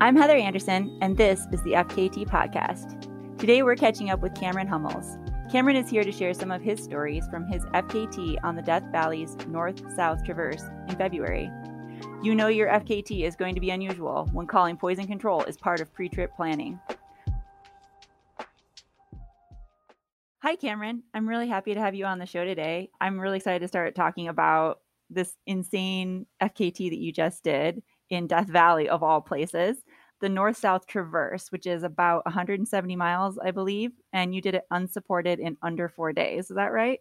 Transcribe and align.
I'm 0.00 0.14
Heather 0.14 0.36
Anderson, 0.36 0.96
and 1.00 1.16
this 1.16 1.48
is 1.50 1.60
the 1.64 1.72
FKT 1.72 2.28
Podcast. 2.28 3.36
Today 3.36 3.64
we're 3.64 3.74
catching 3.74 4.10
up 4.10 4.20
with 4.20 4.32
Cameron 4.32 4.68
Hummels. 4.68 5.18
Cameron 5.50 5.74
is 5.74 5.90
here 5.90 6.04
to 6.04 6.12
share 6.12 6.32
some 6.34 6.52
of 6.52 6.62
his 6.62 6.80
stories 6.80 7.26
from 7.26 7.48
his 7.48 7.64
FKT 7.64 8.38
on 8.44 8.54
the 8.54 8.62
Death 8.62 8.84
Valley's 8.92 9.36
North 9.48 9.82
South 9.96 10.24
Traverse 10.24 10.62
in 10.88 10.94
February. 10.94 11.50
You 12.22 12.36
know 12.36 12.46
your 12.46 12.68
FKT 12.68 13.24
is 13.24 13.34
going 13.34 13.56
to 13.56 13.60
be 13.60 13.70
unusual 13.70 14.28
when 14.32 14.46
calling 14.46 14.76
poison 14.76 15.08
control 15.08 15.42
is 15.42 15.56
part 15.56 15.80
of 15.80 15.92
pre 15.92 16.08
trip 16.08 16.30
planning. 16.36 16.78
Hi, 20.44 20.54
Cameron. 20.54 21.02
I'm 21.12 21.28
really 21.28 21.48
happy 21.48 21.74
to 21.74 21.80
have 21.80 21.96
you 21.96 22.04
on 22.04 22.20
the 22.20 22.26
show 22.26 22.44
today. 22.44 22.88
I'm 23.00 23.18
really 23.18 23.38
excited 23.38 23.62
to 23.62 23.68
start 23.68 23.96
talking 23.96 24.28
about 24.28 24.78
this 25.10 25.34
insane 25.44 26.26
FKT 26.40 26.90
that 26.90 26.98
you 26.98 27.12
just 27.12 27.42
did 27.42 27.82
in 28.10 28.26
Death 28.26 28.48
Valley, 28.48 28.88
of 28.88 29.02
all 29.02 29.20
places, 29.20 29.78
the 30.20 30.28
North 30.28 30.56
South 30.56 30.86
Traverse, 30.86 31.50
which 31.52 31.66
is 31.66 31.82
about 31.82 32.24
170 32.26 32.96
miles, 32.96 33.38
I 33.38 33.50
believe. 33.50 33.92
And 34.12 34.34
you 34.34 34.40
did 34.40 34.54
it 34.54 34.64
unsupported 34.70 35.38
in 35.38 35.56
under 35.62 35.88
four 35.88 36.12
days. 36.12 36.50
Is 36.50 36.56
that 36.56 36.72
right? 36.72 37.00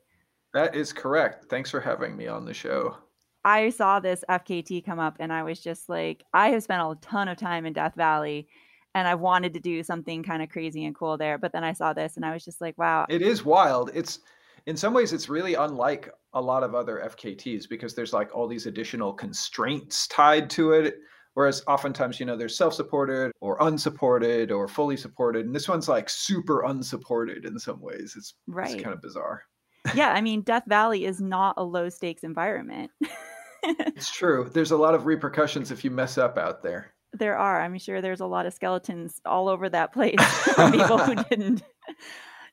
That 0.53 0.75
is 0.75 0.93
correct. 0.93 1.45
Thanks 1.49 1.69
for 1.69 1.79
having 1.79 2.15
me 2.15 2.27
on 2.27 2.45
the 2.45 2.53
show. 2.53 2.97
I 3.43 3.69
saw 3.69 3.99
this 3.99 4.23
FKT 4.29 4.85
come 4.85 4.99
up 4.99 5.17
and 5.19 5.31
I 5.31 5.43
was 5.43 5.59
just 5.59 5.87
like, 5.87 6.23
I 6.33 6.49
have 6.49 6.63
spent 6.63 6.81
a 6.81 6.95
ton 7.01 7.27
of 7.27 7.37
time 7.37 7.65
in 7.65 7.73
Death 7.73 7.95
Valley 7.95 8.47
and 8.93 9.07
I've 9.07 9.19
wanted 9.19 9.53
to 9.53 9.59
do 9.59 9.83
something 9.83 10.23
kind 10.23 10.41
of 10.41 10.49
crazy 10.49 10.85
and 10.85 10.95
cool 10.95 11.17
there. 11.17 11.37
But 11.37 11.53
then 11.53 11.63
I 11.63 11.73
saw 11.73 11.93
this 11.93 12.17
and 12.17 12.25
I 12.25 12.33
was 12.33 12.43
just 12.43 12.61
like, 12.61 12.77
wow. 12.77 13.05
It 13.09 13.21
is 13.21 13.45
wild. 13.45 13.91
It's 13.93 14.19
in 14.65 14.75
some 14.75 14.93
ways 14.93 15.13
it's 15.13 15.29
really 15.29 15.53
unlike 15.53 16.09
a 16.33 16.41
lot 16.41 16.63
of 16.63 16.75
other 16.75 17.01
FKTs 17.05 17.69
because 17.69 17.95
there's 17.95 18.11
like 18.11 18.35
all 18.35 18.47
these 18.47 18.65
additional 18.65 19.13
constraints 19.13 20.07
tied 20.07 20.49
to 20.51 20.73
it. 20.73 20.97
Whereas 21.37 21.61
oftentimes, 21.67 22.19
you 22.19 22.25
know, 22.25 22.35
they're 22.35 22.49
self-supported 22.49 23.31
or 23.41 23.57
unsupported 23.59 24.51
or 24.51 24.67
fully 24.67 24.97
supported. 24.97 25.45
And 25.45 25.53
this 25.53 25.69
one's 25.69 25.87
like 25.87 26.09
super 26.09 26.63
unsupported 26.63 27.45
in 27.45 27.59
some 27.59 27.79
ways. 27.79 28.15
It's, 28.17 28.33
right. 28.47 28.71
it's 28.71 28.81
kind 28.81 28.91
of 28.91 29.03
bizarre. 29.03 29.43
yeah. 29.93 30.13
I 30.13 30.21
mean, 30.21 30.41
Death 30.41 30.63
Valley 30.65 31.05
is 31.05 31.21
not 31.21 31.53
a 31.57 31.63
low 31.63 31.89
stakes 31.89 32.23
environment. 32.23 32.89
it's 33.63 34.11
true. 34.11 34.49
There's 34.51 34.71
a 34.71 34.77
lot 34.77 34.95
of 34.95 35.05
repercussions 35.05 35.69
if 35.69 35.83
you 35.83 35.91
mess 35.91 36.17
up 36.17 36.39
out 36.39 36.63
there. 36.63 36.95
There 37.13 37.37
are. 37.37 37.61
I'm 37.61 37.77
sure 37.77 38.01
there's 38.01 38.21
a 38.21 38.25
lot 38.25 38.47
of 38.47 38.53
skeletons 38.55 39.21
all 39.23 39.47
over 39.47 39.69
that 39.69 39.93
place 39.93 40.19
for 40.19 40.71
people 40.71 40.97
who 40.97 41.23
didn't. 41.25 41.61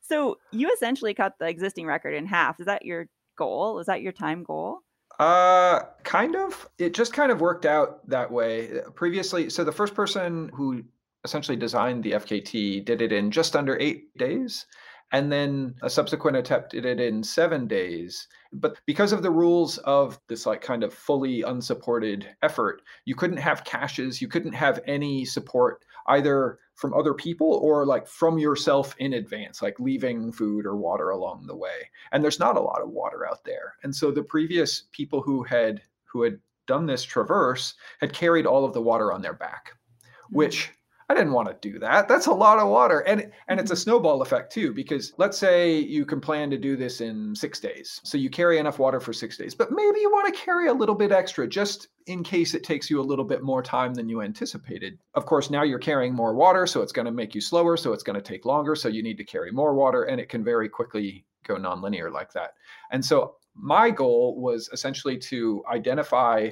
So 0.02 0.36
you 0.52 0.70
essentially 0.70 1.14
cut 1.14 1.36
the 1.38 1.48
existing 1.48 1.86
record 1.86 2.12
in 2.12 2.26
half. 2.26 2.60
Is 2.60 2.66
that 2.66 2.84
your 2.84 3.08
goal? 3.38 3.78
Is 3.78 3.86
that 3.86 4.02
your 4.02 4.12
time 4.12 4.42
goal? 4.42 4.80
Uh, 5.18 5.80
kind 6.02 6.36
of. 6.36 6.68
It 6.78 6.94
just 6.94 7.12
kind 7.12 7.30
of 7.30 7.40
worked 7.40 7.66
out 7.66 8.08
that 8.08 8.30
way. 8.30 8.80
Previously, 8.94 9.50
so 9.50 9.64
the 9.64 9.72
first 9.72 9.94
person 9.94 10.50
who 10.54 10.84
essentially 11.24 11.56
designed 11.56 12.04
the 12.04 12.12
FKT 12.12 12.84
did 12.84 13.00
it 13.00 13.12
in 13.12 13.30
just 13.30 13.56
under 13.56 13.78
eight 13.80 14.16
days. 14.18 14.66
And 15.12 15.30
then 15.30 15.76
a 15.82 15.88
subsequent 15.88 16.36
attempt 16.36 16.72
did 16.72 16.84
it 16.84 16.98
in 16.98 17.22
seven 17.22 17.68
days. 17.68 18.26
But 18.52 18.78
because 18.86 19.12
of 19.12 19.22
the 19.22 19.30
rules 19.30 19.78
of 19.78 20.18
this, 20.28 20.46
like 20.46 20.60
kind 20.60 20.82
of 20.82 20.92
fully 20.92 21.42
unsupported 21.42 22.28
effort, 22.42 22.82
you 23.04 23.14
couldn't 23.14 23.36
have 23.36 23.64
caches, 23.64 24.20
you 24.20 24.28
couldn't 24.28 24.54
have 24.54 24.80
any 24.86 25.24
support 25.24 25.84
either 26.08 26.58
from 26.74 26.94
other 26.94 27.14
people 27.14 27.60
or 27.62 27.86
like 27.86 28.06
from 28.06 28.38
yourself 28.38 28.94
in 28.98 29.14
advance, 29.14 29.62
like 29.62 29.78
leaving 29.78 30.32
food 30.32 30.66
or 30.66 30.76
water 30.76 31.10
along 31.10 31.46
the 31.46 31.56
way. 31.56 31.88
And 32.12 32.22
there's 32.22 32.40
not 32.40 32.56
a 32.56 32.60
lot 32.60 32.82
of 32.82 32.90
water 32.90 33.26
out 33.26 33.44
there. 33.44 33.74
And 33.82 33.94
so 33.94 34.10
the 34.10 34.22
previous 34.22 34.84
people 34.92 35.22
who 35.22 35.42
had 35.42 35.82
who 36.04 36.22
had 36.22 36.38
done 36.66 36.86
this 36.86 37.02
traverse 37.02 37.74
had 38.00 38.12
carried 38.12 38.46
all 38.46 38.64
of 38.64 38.72
the 38.72 38.82
water 38.82 39.12
on 39.12 39.22
their 39.22 39.34
back, 39.34 39.72
mm-hmm. 40.00 40.36
which 40.36 40.72
I 41.08 41.14
didn't 41.14 41.32
want 41.32 41.48
to 41.48 41.68
do 41.70 41.78
that. 41.80 42.08
That's 42.08 42.26
a 42.26 42.32
lot 42.32 42.58
of 42.58 42.68
water. 42.68 43.00
And 43.00 43.30
and 43.48 43.60
it's 43.60 43.70
a 43.70 43.74
mm-hmm. 43.74 43.82
snowball 43.82 44.22
effect 44.22 44.52
too 44.52 44.72
because 44.72 45.12
let's 45.18 45.36
say 45.38 45.78
you 45.78 46.04
can 46.04 46.20
plan 46.20 46.50
to 46.50 46.58
do 46.58 46.76
this 46.76 47.00
in 47.00 47.34
6 47.34 47.60
days. 47.60 48.00
So 48.04 48.16
you 48.16 48.30
carry 48.30 48.58
enough 48.58 48.78
water 48.78 49.00
for 49.00 49.12
6 49.12 49.36
days, 49.36 49.54
but 49.54 49.70
maybe 49.70 50.00
you 50.00 50.10
want 50.10 50.32
to 50.32 50.40
carry 50.40 50.68
a 50.68 50.72
little 50.72 50.94
bit 50.94 51.12
extra 51.12 51.46
just 51.46 51.88
in 52.06 52.22
case 52.22 52.54
it 52.54 52.64
takes 52.64 52.90
you 52.90 53.00
a 53.00 53.02
little 53.02 53.24
bit 53.24 53.42
more 53.42 53.62
time 53.62 53.94
than 53.94 54.08
you 54.08 54.22
anticipated. 54.22 54.98
Of 55.14 55.26
course, 55.26 55.50
now 55.50 55.62
you're 55.62 55.78
carrying 55.78 56.14
more 56.14 56.34
water, 56.34 56.66
so 56.66 56.82
it's 56.82 56.92
going 56.92 57.06
to 57.06 57.12
make 57.12 57.34
you 57.34 57.40
slower, 57.40 57.76
so 57.76 57.92
it's 57.92 58.02
going 58.02 58.16
to 58.16 58.22
take 58.22 58.44
longer, 58.44 58.74
so 58.74 58.88
you 58.88 59.02
need 59.02 59.18
to 59.18 59.24
carry 59.24 59.50
more 59.50 59.74
water 59.74 60.04
and 60.04 60.20
it 60.20 60.28
can 60.28 60.44
very 60.44 60.68
quickly 60.68 61.24
go 61.46 61.56
nonlinear 61.56 62.12
like 62.12 62.32
that. 62.32 62.54
And 62.90 63.04
so 63.04 63.36
my 63.54 63.90
goal 63.90 64.40
was 64.40 64.68
essentially 64.72 65.16
to 65.16 65.62
identify 65.70 66.50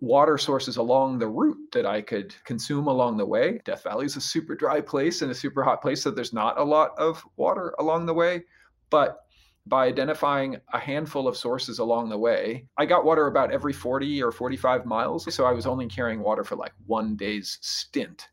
water 0.00 0.38
sources 0.38 0.76
along 0.76 1.18
the 1.18 1.28
route 1.28 1.58
that 1.72 1.86
I 1.86 2.02
could 2.02 2.34
consume 2.44 2.86
along 2.86 3.16
the 3.16 3.26
way. 3.26 3.60
Death 3.64 3.82
Valley 3.82 4.06
is 4.06 4.16
a 4.16 4.20
super 4.20 4.54
dry 4.54 4.80
place 4.80 5.22
and 5.22 5.30
a 5.30 5.34
super 5.34 5.62
hot 5.62 5.82
place, 5.82 6.02
so 6.02 6.10
there's 6.10 6.32
not 6.32 6.58
a 6.58 6.64
lot 6.64 6.92
of 6.98 7.24
water 7.36 7.74
along 7.78 8.06
the 8.06 8.14
way. 8.14 8.44
But 8.90 9.20
by 9.66 9.86
identifying 9.86 10.58
a 10.72 10.78
handful 10.78 11.26
of 11.26 11.36
sources 11.36 11.80
along 11.80 12.08
the 12.08 12.18
way, 12.18 12.68
I 12.78 12.86
got 12.86 13.04
water 13.04 13.26
about 13.26 13.52
every 13.52 13.72
40 13.72 14.22
or 14.22 14.30
45 14.30 14.86
miles. 14.86 15.34
So 15.34 15.44
I 15.44 15.52
was 15.52 15.66
only 15.66 15.88
carrying 15.88 16.20
water 16.20 16.44
for 16.44 16.56
like 16.56 16.72
one 16.86 17.16
day's 17.16 17.58
stint. 17.60 18.28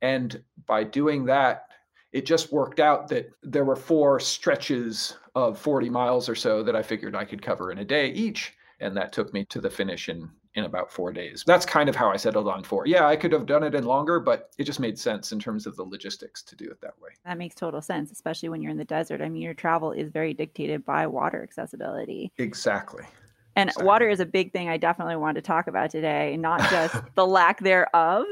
And 0.00 0.42
by 0.66 0.82
doing 0.82 1.24
that, 1.26 1.66
it 2.12 2.26
just 2.26 2.52
worked 2.52 2.80
out 2.80 3.08
that 3.08 3.30
there 3.42 3.64
were 3.64 3.76
four 3.76 4.18
stretches 4.18 5.16
of 5.34 5.58
40 5.58 5.88
miles 5.88 6.28
or 6.28 6.34
so 6.34 6.62
that 6.64 6.76
I 6.76 6.82
figured 6.82 7.14
I 7.14 7.24
could 7.24 7.40
cover 7.40 7.70
in 7.70 7.78
a 7.78 7.84
day 7.84 8.08
each. 8.08 8.52
And 8.80 8.96
that 8.96 9.12
took 9.12 9.32
me 9.32 9.44
to 9.46 9.60
the 9.60 9.70
finish 9.70 10.08
in 10.08 10.28
in 10.54 10.64
about 10.64 10.92
four 10.92 11.12
days. 11.12 11.44
That's 11.46 11.64
kind 11.64 11.88
of 11.88 11.96
how 11.96 12.10
I 12.10 12.16
settled 12.16 12.48
on 12.48 12.62
four. 12.62 12.86
Yeah, 12.86 13.06
I 13.06 13.16
could 13.16 13.32
have 13.32 13.46
done 13.46 13.62
it 13.62 13.74
in 13.74 13.84
longer, 13.84 14.20
but 14.20 14.50
it 14.58 14.64
just 14.64 14.80
made 14.80 14.98
sense 14.98 15.32
in 15.32 15.38
terms 15.38 15.66
of 15.66 15.76
the 15.76 15.82
logistics 15.82 16.42
to 16.42 16.56
do 16.56 16.70
it 16.70 16.80
that 16.82 17.00
way. 17.00 17.10
That 17.24 17.38
makes 17.38 17.54
total 17.54 17.80
sense, 17.80 18.12
especially 18.12 18.50
when 18.50 18.60
you're 18.60 18.70
in 18.70 18.76
the 18.76 18.84
desert. 18.84 19.22
I 19.22 19.28
mean, 19.28 19.42
your 19.42 19.54
travel 19.54 19.92
is 19.92 20.10
very 20.10 20.34
dictated 20.34 20.84
by 20.84 21.06
water 21.06 21.42
accessibility. 21.42 22.32
Exactly. 22.38 23.04
And 23.56 23.68
exactly. 23.68 23.86
water 23.86 24.08
is 24.08 24.20
a 24.20 24.26
big 24.26 24.52
thing 24.52 24.68
I 24.68 24.76
definitely 24.76 25.16
want 25.16 25.36
to 25.36 25.42
talk 25.42 25.66
about 25.66 25.90
today, 25.90 26.36
not 26.36 26.60
just 26.70 26.96
the 27.14 27.26
lack 27.26 27.60
thereof, 27.60 28.26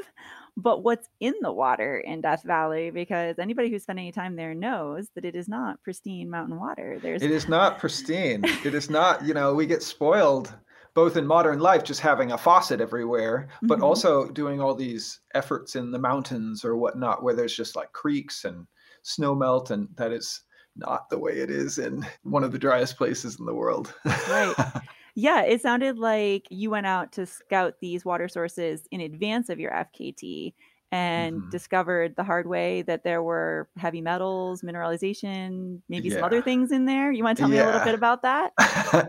but 0.56 0.82
what's 0.82 1.08
in 1.20 1.34
the 1.40 1.52
water 1.52 1.98
in 1.98 2.20
Death 2.20 2.42
Valley, 2.42 2.90
because 2.90 3.38
anybody 3.38 3.70
who's 3.70 3.82
spent 3.82 3.98
any 3.98 4.12
time 4.12 4.36
there 4.36 4.54
knows 4.54 5.08
that 5.14 5.24
it 5.24 5.34
is 5.34 5.48
not 5.48 5.82
pristine 5.82 6.28
mountain 6.28 6.58
water. 6.58 6.98
There's 7.00 7.22
it 7.22 7.30
is 7.30 7.48
not 7.48 7.78
pristine. 7.78 8.44
it 8.64 8.74
is 8.74 8.90
not, 8.90 9.24
you 9.24 9.32
know, 9.32 9.54
we 9.54 9.66
get 9.66 9.82
spoiled 9.82 10.52
both 10.94 11.16
in 11.16 11.26
modern 11.26 11.60
life, 11.60 11.84
just 11.84 12.00
having 12.00 12.32
a 12.32 12.38
faucet 12.38 12.80
everywhere, 12.80 13.48
but 13.62 13.76
mm-hmm. 13.76 13.84
also 13.84 14.28
doing 14.30 14.60
all 14.60 14.74
these 14.74 15.20
efforts 15.34 15.76
in 15.76 15.90
the 15.90 15.98
mountains 15.98 16.64
or 16.64 16.76
whatnot, 16.76 17.22
where 17.22 17.34
there's 17.34 17.56
just 17.56 17.76
like 17.76 17.92
creeks 17.92 18.44
and 18.44 18.66
snow 19.02 19.34
melt, 19.34 19.70
and 19.70 19.88
that 19.96 20.12
is 20.12 20.42
not 20.76 21.08
the 21.10 21.18
way 21.18 21.32
it 21.32 21.50
is 21.50 21.78
in 21.78 22.06
one 22.22 22.44
of 22.44 22.52
the 22.52 22.58
driest 22.58 22.96
places 22.96 23.38
in 23.38 23.46
the 23.46 23.54
world. 23.54 23.94
right. 24.04 24.54
Yeah, 25.16 25.42
it 25.42 25.60
sounded 25.60 25.98
like 25.98 26.46
you 26.50 26.70
went 26.70 26.86
out 26.86 27.12
to 27.12 27.26
scout 27.26 27.74
these 27.80 28.04
water 28.04 28.28
sources 28.28 28.86
in 28.90 29.00
advance 29.00 29.48
of 29.48 29.58
your 29.58 29.72
FKT 29.72 30.54
and 30.92 31.36
mm-hmm. 31.36 31.50
discovered 31.50 32.16
the 32.16 32.24
hard 32.24 32.48
way 32.48 32.82
that 32.82 33.04
there 33.04 33.22
were 33.22 33.68
heavy 33.76 34.00
metals, 34.00 34.62
mineralization, 34.62 35.80
maybe 35.88 36.08
yeah. 36.08 36.16
some 36.16 36.24
other 36.24 36.42
things 36.42 36.72
in 36.72 36.84
there. 36.84 37.12
You 37.12 37.22
want 37.22 37.36
to 37.38 37.42
tell 37.42 37.50
yeah. 37.50 37.56
me 37.56 37.62
a 37.62 37.66
little 37.66 37.84
bit 37.84 37.94
about 37.94 38.22
that? 38.22 38.52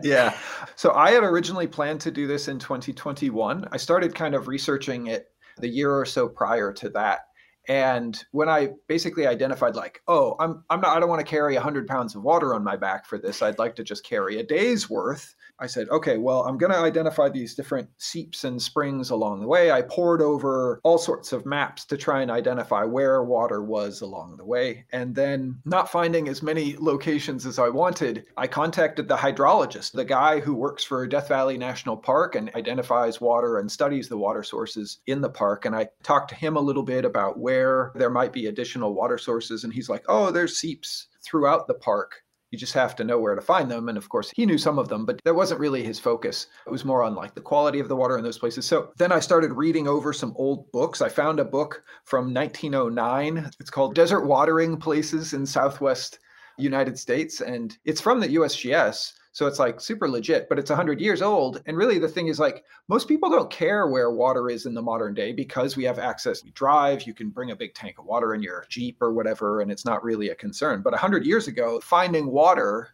yeah. 0.04 0.36
So 0.76 0.92
I 0.92 1.10
had 1.10 1.24
originally 1.24 1.66
planned 1.66 2.00
to 2.02 2.10
do 2.10 2.26
this 2.26 2.48
in 2.48 2.58
2021. 2.58 3.68
I 3.72 3.76
started 3.76 4.14
kind 4.14 4.34
of 4.34 4.46
researching 4.46 5.08
it 5.08 5.32
the 5.58 5.68
year 5.68 5.92
or 5.92 6.06
so 6.06 6.28
prior 6.28 6.72
to 6.72 6.88
that. 6.90 7.20
And 7.68 8.22
when 8.32 8.48
I 8.48 8.70
basically 8.88 9.26
identified, 9.26 9.76
like, 9.76 10.02
oh, 10.08 10.34
I'm, 10.40 10.64
I'm 10.68 10.80
not, 10.80 10.96
I 10.96 11.00
don't 11.00 11.08
want 11.08 11.20
to 11.20 11.30
carry 11.30 11.54
100 11.54 11.86
pounds 11.86 12.14
of 12.16 12.22
water 12.22 12.54
on 12.54 12.64
my 12.64 12.76
back 12.76 13.06
for 13.06 13.18
this. 13.18 13.40
I'd 13.40 13.58
like 13.58 13.76
to 13.76 13.84
just 13.84 14.04
carry 14.04 14.38
a 14.38 14.42
day's 14.42 14.90
worth. 14.90 15.34
I 15.62 15.68
said, 15.68 15.88
okay, 15.90 16.18
well, 16.18 16.42
I'm 16.42 16.58
going 16.58 16.72
to 16.72 16.78
identify 16.78 17.28
these 17.28 17.54
different 17.54 17.88
seeps 17.96 18.42
and 18.42 18.60
springs 18.60 19.10
along 19.10 19.42
the 19.42 19.46
way. 19.46 19.70
I 19.70 19.82
pored 19.82 20.20
over 20.20 20.80
all 20.82 20.98
sorts 20.98 21.32
of 21.32 21.46
maps 21.46 21.84
to 21.84 21.96
try 21.96 22.20
and 22.20 22.32
identify 22.32 22.82
where 22.82 23.22
water 23.22 23.62
was 23.62 24.00
along 24.00 24.38
the 24.38 24.44
way. 24.44 24.86
And 24.90 25.14
then, 25.14 25.60
not 25.64 25.88
finding 25.88 26.26
as 26.26 26.42
many 26.42 26.74
locations 26.80 27.46
as 27.46 27.60
I 27.60 27.68
wanted, 27.68 28.26
I 28.36 28.48
contacted 28.48 29.06
the 29.06 29.16
hydrologist, 29.16 29.92
the 29.92 30.04
guy 30.04 30.40
who 30.40 30.52
works 30.52 30.82
for 30.82 31.06
Death 31.06 31.28
Valley 31.28 31.56
National 31.56 31.96
Park 31.96 32.34
and 32.34 32.52
identifies 32.56 33.20
water 33.20 33.60
and 33.60 33.70
studies 33.70 34.08
the 34.08 34.18
water 34.18 34.42
sources 34.42 34.98
in 35.06 35.20
the 35.20 35.30
park. 35.30 35.64
And 35.64 35.76
I 35.76 35.90
talked 36.02 36.30
to 36.30 36.34
him 36.34 36.56
a 36.56 36.60
little 36.60 36.82
bit 36.82 37.04
about 37.04 37.38
where 37.38 37.92
there 37.94 38.10
might 38.10 38.32
be 38.32 38.46
additional 38.46 38.94
water 38.94 39.16
sources. 39.16 39.62
And 39.62 39.72
he's 39.72 39.88
like, 39.88 40.04
oh, 40.08 40.32
there's 40.32 40.56
seeps 40.56 41.06
throughout 41.22 41.68
the 41.68 41.74
park 41.74 42.24
you 42.52 42.58
just 42.58 42.74
have 42.74 42.94
to 42.94 43.02
know 43.02 43.18
where 43.18 43.34
to 43.34 43.40
find 43.40 43.70
them. 43.70 43.88
And 43.88 43.98
of 43.98 44.08
course, 44.10 44.30
he 44.36 44.46
knew 44.46 44.58
some 44.58 44.78
of 44.78 44.88
them, 44.88 45.06
but 45.06 45.20
that 45.24 45.34
wasn't 45.34 45.58
really 45.58 45.82
his 45.82 45.98
focus. 45.98 46.46
It 46.66 46.70
was 46.70 46.84
more 46.84 47.02
on 47.02 47.14
like 47.14 47.34
the 47.34 47.40
quality 47.40 47.80
of 47.80 47.88
the 47.88 47.96
water 47.96 48.18
in 48.18 48.22
those 48.22 48.38
places. 48.38 48.66
So 48.66 48.92
then 48.98 49.10
I 49.10 49.20
started 49.20 49.52
reading 49.54 49.88
over 49.88 50.12
some 50.12 50.34
old 50.36 50.70
books. 50.70 51.00
I 51.00 51.08
found 51.08 51.40
a 51.40 51.44
book 51.44 51.82
from 52.04 52.32
1909. 52.32 53.50
It's 53.58 53.70
called 53.70 53.94
Desert 53.94 54.26
Watering 54.26 54.76
Places 54.76 55.32
in 55.32 55.46
Southwest 55.46 56.18
United 56.58 56.98
States. 56.98 57.40
And 57.40 57.76
it's 57.86 58.02
from 58.02 58.20
the 58.20 58.28
USGS. 58.28 59.14
So 59.34 59.46
it's 59.46 59.58
like 59.58 59.80
super 59.80 60.08
legit, 60.08 60.48
but 60.48 60.58
it's 60.58 60.70
100 60.70 61.00
years 61.00 61.22
old. 61.22 61.62
And 61.64 61.76
really, 61.76 61.98
the 61.98 62.08
thing 62.08 62.28
is 62.28 62.38
like 62.38 62.64
most 62.88 63.08
people 63.08 63.30
don't 63.30 63.50
care 63.50 63.88
where 63.88 64.10
water 64.10 64.50
is 64.50 64.66
in 64.66 64.74
the 64.74 64.82
modern 64.82 65.14
day 65.14 65.32
because 65.32 65.74
we 65.74 65.84
have 65.84 65.98
access. 65.98 66.44
We 66.44 66.50
drive, 66.50 67.06
you 67.06 67.14
can 67.14 67.30
bring 67.30 67.50
a 67.50 67.56
big 67.56 67.74
tank 67.74 67.98
of 67.98 68.04
water 68.04 68.34
in 68.34 68.42
your 68.42 68.66
Jeep 68.68 69.00
or 69.00 69.12
whatever, 69.12 69.62
and 69.62 69.72
it's 69.72 69.86
not 69.86 70.04
really 70.04 70.28
a 70.28 70.34
concern. 70.34 70.82
But 70.82 70.92
100 70.92 71.24
years 71.24 71.48
ago, 71.48 71.80
finding 71.80 72.26
water 72.26 72.90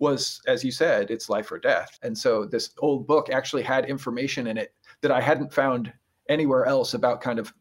was, 0.00 0.42
as 0.48 0.64
you 0.64 0.72
said, 0.72 1.10
it's 1.10 1.30
life 1.30 1.50
or 1.52 1.58
death. 1.58 1.98
And 2.02 2.18
so 2.18 2.44
this 2.44 2.70
old 2.78 3.06
book 3.06 3.30
actually 3.30 3.62
had 3.62 3.86
information 3.86 4.48
in 4.48 4.58
it 4.58 4.74
that 5.02 5.12
I 5.12 5.20
hadn't 5.20 5.54
found 5.54 5.92
anywhere 6.28 6.66
else 6.66 6.94
about 6.94 7.20
kind 7.20 7.38
of 7.38 7.52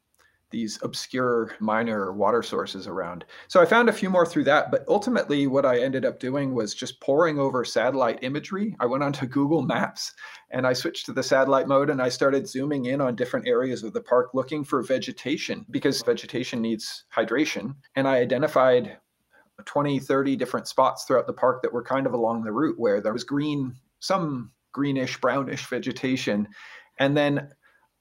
these 0.52 0.80
obscure 0.84 1.56
minor 1.60 2.14
water 2.14 2.44
sources 2.44 2.88
around. 2.88 3.26
So 3.48 3.62
I 3.62 3.66
found 3.66 3.90
a 3.90 3.94
few 3.94 4.10
more 4.10 4.26
through 4.26 4.46
that, 4.46 4.72
but 4.72 4.86
ultimately 4.88 5.48
what 5.48 5.66
I 5.66 5.80
ended 5.80 6.06
up 6.06 6.20
doing 6.20 6.54
was 6.54 6.74
just 6.74 7.02
poring 7.02 7.40
over 7.40 7.66
satellite 7.66 8.20
imagery. 8.22 8.76
I 8.80 8.86
went 8.86 9.04
onto 9.04 9.26
Google 9.36 9.62
Maps 9.62 10.14
and 10.52 10.66
I 10.66 10.74
switched 10.74 11.06
to 11.08 11.14
the 11.14 11.24
satellite 11.24 11.68
mode 11.68 11.90
and 11.90 12.02
I 12.02 12.10
started 12.10 12.48
zooming 12.48 12.86
in 12.86 13.02
on 13.02 13.16
different 13.16 13.48
areas 13.48 13.84
of 13.84 13.94
the 13.94 14.02
park 14.02 14.30
looking 14.34 14.64
for 14.64 14.82
vegetation 14.82 15.66
because 15.72 16.02
vegetation 16.04 16.62
needs 16.62 17.06
hydration. 17.16 17.76
And 17.96 18.08
I 18.08 18.18
identified 18.18 18.98
20, 19.64 20.00
30 20.00 20.36
different 20.36 20.68
spots 20.68 21.06
throughout 21.06 21.28
the 21.28 21.34
park 21.34 21.62
that 21.62 21.74
were 21.74 21.84
kind 21.84 22.06
of 22.06 22.14
along 22.14 22.44
the 22.44 22.52
route 22.52 22.80
where 22.80 23.02
there 23.02 23.14
was 23.14 23.24
green, 23.24 23.76
some 24.00 24.52
greenish, 24.74 25.20
brownish 25.20 25.68
vegetation. 25.68 26.48
And 27.00 27.16
then 27.16 27.50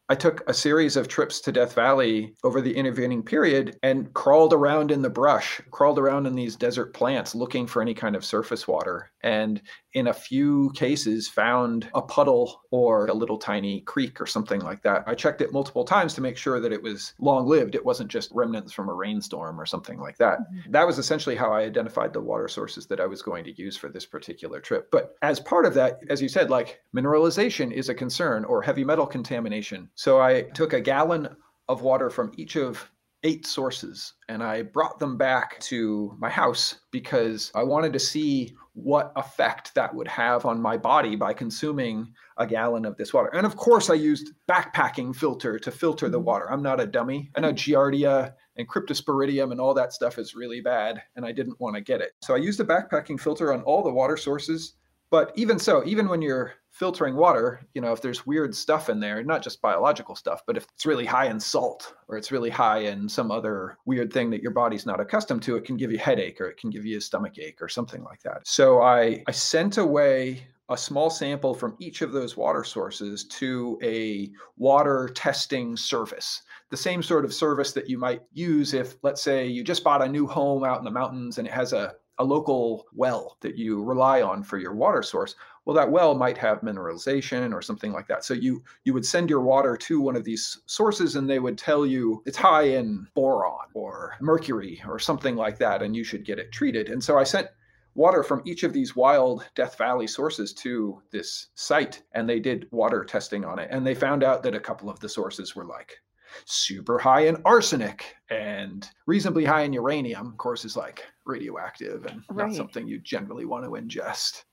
I 0.07 0.15
took 0.15 0.43
a 0.47 0.53
series 0.53 0.97
of 0.97 1.09
trips 1.09 1.41
to 1.41 1.53
Death 1.53 1.73
Valley 1.73 2.35
over 2.45 2.61
the 2.61 2.77
intervening 2.77 3.23
period 3.23 3.79
and 3.83 4.13
crawled 4.13 4.53
around 4.53 4.91
in 4.91 5.01
the 5.01 5.09
brush, 5.09 5.63
crawled 5.71 5.99
around 5.99 6.27
in 6.27 6.35
these 6.35 6.57
desert 6.57 6.93
plants 6.93 7.35
looking 7.35 7.67
for 7.67 7.81
any 7.81 7.95
kind 7.95 8.15
of 8.15 8.23
surface 8.23 8.69
water. 8.69 9.11
And 9.25 9.61
in 9.95 10.07
a 10.07 10.15
few 10.15 10.71
cases, 10.75 11.27
found 11.29 11.89
a 11.95 12.03
puddle 12.03 12.63
or 12.71 13.07
a 13.07 13.15
little 13.15 13.39
tiny 13.39 13.81
creek 13.81 14.21
or 14.21 14.27
something 14.27 14.61
like 14.61 14.83
that. 14.83 15.03
I 15.07 15.15
checked 15.15 15.41
it 15.41 15.53
multiple 15.53 15.85
times 15.85 16.15
to 16.15 16.21
make 16.21 16.37
sure 16.37 16.61
that 16.61 16.73
it 16.73 16.83
was 16.83 17.15
long 17.19 17.47
lived. 17.47 17.75
It 17.75 17.85
wasn't 17.85 18.11
just 18.11 18.31
remnants 18.33 18.73
from 18.73 18.89
a 18.89 18.95
rainstorm 18.95 19.61
or 19.61 19.67
something 19.67 19.99
like 19.99 20.19
that. 20.19 20.39
Mm-hmm. 20.39 20.71
That 20.71 20.87
was 20.87 20.99
essentially 20.99 21.35
how 21.35 21.53
I 21.53 21.63
identified 21.63 22.13
the 22.13 22.21
water 22.21 22.49
sources 22.49 22.87
that 22.87 23.01
I 23.01 23.07
was 23.07 23.23
going 23.23 23.45
to 23.45 23.59
use 23.61 23.77
for 23.77 23.89
this 23.89 24.07
particular 24.07 24.61
trip. 24.61 24.91
But 24.93 25.17
as 25.23 25.41
part 25.41 25.67
of 25.67 25.75
that, 25.75 26.01
as 26.11 26.23
you 26.23 26.29
said, 26.29 26.51
like 26.51 26.81
mineralization 26.95 27.73
is 27.73 27.89
a 27.89 27.95
concern 27.95 28.45
or 28.45 28.63
heavy 28.63 28.85
metal 28.85 29.07
contamination 29.07 29.65
so 29.95 30.21
I 30.21 30.43
took 30.43 30.73
a 30.73 30.81
gallon 30.81 31.29
of 31.69 31.83
water 31.83 32.11
from 32.11 32.33
each 32.37 32.57
of 32.57 32.91
eight 33.25 33.47
sources 33.47 34.13
and 34.29 34.43
I 34.43 34.63
brought 34.63 34.99
them 34.99 35.17
back 35.17 35.59
to 35.61 36.15
my 36.19 36.31
house 36.31 36.77
because 36.91 37.51
I 37.55 37.63
wanted 37.63 37.93
to 37.95 37.99
see 37.99 38.55
what 38.75 39.13
effect 39.17 39.75
that 39.75 39.95
would 39.95 40.09
have 40.09 40.45
on 40.45 40.61
my 40.61 40.77
body 40.77 41.17
by 41.17 41.33
consuming 41.33 42.13
a 42.37 42.47
gallon 42.47 42.85
of 42.85 42.97
this 42.97 43.15
water. 43.15 43.31
And 43.33 43.47
of 43.47 43.57
course, 43.57 43.89
I 43.89 43.95
used 43.95 44.33
backpacking 44.49 45.15
filter 45.15 45.59
to 45.59 45.71
filter 45.71 46.09
the 46.09 46.19
mm-hmm. 46.19 46.27
water. 46.27 46.51
I'm 46.51 46.63
not 46.63 46.81
a 46.81 46.87
dummy. 46.87 47.31
I 47.37 47.41
know 47.41 47.53
Giardia 47.53 48.35
and 48.57 48.69
cryptosporidium 48.69 49.53
and 49.53 49.61
all 49.61 49.75
that 49.75 49.93
stuff 49.93 50.19
is 50.19 50.35
really 50.35 50.61
bad, 50.61 51.03
and 51.17 51.25
I 51.25 51.33
didn't 51.33 51.61
want 51.61 51.77
to 51.77 51.81
get 51.81 52.01
it. 52.01 52.13
So 52.23 52.35
I 52.35 52.39
used 52.39 52.61
a 52.61 52.65
backpacking 52.65 53.21
filter 53.21 53.53
on 53.53 53.63
all 53.63 53.83
the 53.83 53.93
water 53.93 54.17
sources. 54.17 54.75
But 55.11 55.33
even 55.37 55.59
so, 55.59 55.83
even 55.85 56.09
when 56.09 56.23
you're 56.23 56.55
filtering 56.71 57.15
water, 57.15 57.61
you 57.75 57.81
know, 57.81 57.93
if 57.93 58.03
there's 58.03 58.27
weird 58.27 58.55
stuff 58.55 58.89
in 58.89 58.99
there, 58.99 59.23
not 59.23 59.43
just 59.43 59.63
biological 59.63 60.17
stuff, 60.17 60.43
but 60.45 60.57
if 60.57 60.67
it's 60.75 60.87
really 60.87 61.05
high 61.05 61.27
in 61.27 61.39
salt 61.39 61.95
or 62.09 62.17
it's 62.17 62.33
really 62.33 62.51
high 62.51 62.79
in 62.79 63.09
some 63.09 63.31
other 63.31 63.79
weird 63.87 64.13
thing 64.13 64.29
that 64.31 64.43
your 64.43 64.51
body's 64.51 64.85
not 64.85 65.01
accustomed 65.01 65.43
to, 65.45 65.57
it 65.57 65.65
can 65.65 65.77
give 65.77 65.93
you 65.93 65.99
a 65.99 66.01
headache 66.01 66.41
or 66.41 66.47
it 66.47 66.57
can 66.57 66.71
give 66.71 66.85
you 66.85 66.99
a 66.99 67.01
stomach 67.01 67.39
ache 67.39 67.63
or 67.63 67.69
something 67.69 68.03
like 68.03 68.21
that. 68.23 68.41
So 68.45 68.83
I 68.83 69.23
I 69.29 69.31
sent 69.31 69.79
away 69.79 70.49
a 70.71 70.77
small 70.77 71.11
sample 71.11 71.55
from 71.55 71.77
each 71.79 72.01
of 72.01 72.13
those 72.13 72.37
water 72.37 72.65
sources 72.65 73.25
to 73.25 73.79
a 73.83 74.31
water 74.57 75.11
testing 75.15 75.77
service. 75.77 76.43
The 76.71 76.77
same 76.77 77.03
sort 77.03 77.25
of 77.25 77.35
service 77.35 77.73
that 77.73 77.89
you 77.89 77.99
might 77.99 78.23
use 78.33 78.73
if, 78.73 78.97
let's 79.03 79.23
say, 79.23 79.47
you 79.47 79.63
just 79.63 79.85
bought 79.85 80.03
a 80.03 80.09
new 80.09 80.27
home 80.27 80.65
out 80.65 80.79
in 80.79 80.85
the 80.85 80.91
mountains 80.91 81.37
and 81.37 81.47
it 81.47 81.53
has 81.53 81.75
a, 81.75 81.95
a 82.19 82.25
local 82.25 82.87
well 82.95 83.37
that 83.41 83.57
you 83.57 83.83
rely 83.83 84.23
on 84.23 84.43
for 84.43 84.59
your 84.59 84.75
water 84.75 85.03
source 85.03 85.35
well 85.65 85.75
that 85.75 85.91
well 85.91 86.15
might 86.15 86.39
have 86.39 86.61
mineralization 86.61 87.53
or 87.53 87.63
something 87.63 87.93
like 87.93 88.07
that. 88.09 88.25
So 88.25 88.35
you 88.35 88.63
you 88.85 88.93
would 88.93 89.07
send 89.07 89.31
your 89.31 89.41
water 89.41 89.77
to 89.77 90.01
one 90.01 90.17
of 90.17 90.25
these 90.25 90.61
sources 90.67 91.17
and 91.17 91.29
they 91.29 91.39
would 91.39 91.59
tell 91.59 91.87
you 91.87 92.23
it's 92.27 92.37
high 92.37 92.65
in 92.65 93.07
boron 93.15 93.69
or 93.75 94.15
mercury 94.21 94.83
or 94.87 94.99
something 94.99 95.37
like 95.37 95.59
that 95.59 95.83
and 95.83 95.97
you 95.97 96.05
should 96.05 96.25
get 96.25 96.39
it 96.39 96.53
treated. 96.53 96.89
And 96.89 97.03
so 97.03 97.19
i 97.19 97.25
sent 97.25 97.49
water 97.95 98.23
from 98.23 98.43
each 98.45 98.65
of 98.65 98.73
these 98.73 98.97
wild 98.97 99.45
death 99.55 99.79
valley 99.79 100.07
sources 100.07 100.53
to 100.53 101.01
this 101.13 101.49
site 101.55 102.03
and 102.13 102.29
they 102.29 102.41
did 102.41 102.67
water 102.73 103.05
testing 103.05 103.45
on 103.45 103.59
it 103.59 103.69
and 103.71 103.87
they 103.87 103.95
found 103.95 104.25
out 104.25 104.43
that 104.43 104.55
a 104.55 104.61
couple 104.61 104.91
of 104.91 104.99
the 105.01 105.09
sources 105.09 105.55
were 105.55 105.65
like 105.65 106.01
super 106.45 106.99
high 106.99 107.27
in 107.27 107.41
arsenic 107.45 108.17
and 108.31 108.91
reasonably 109.07 109.45
high 109.45 109.63
in 109.63 109.73
uranium 109.73 110.29
of 110.29 110.37
course 110.37 110.65
is 110.65 110.77
like 110.77 111.05
radioactive 111.27 112.07
and 112.07 112.23
right. 112.31 112.49
not 112.49 112.57
something 112.57 112.87
you 112.87 112.99
generally 113.01 113.45
want 113.45 113.65
to 113.65 113.71
ingest 113.71 114.45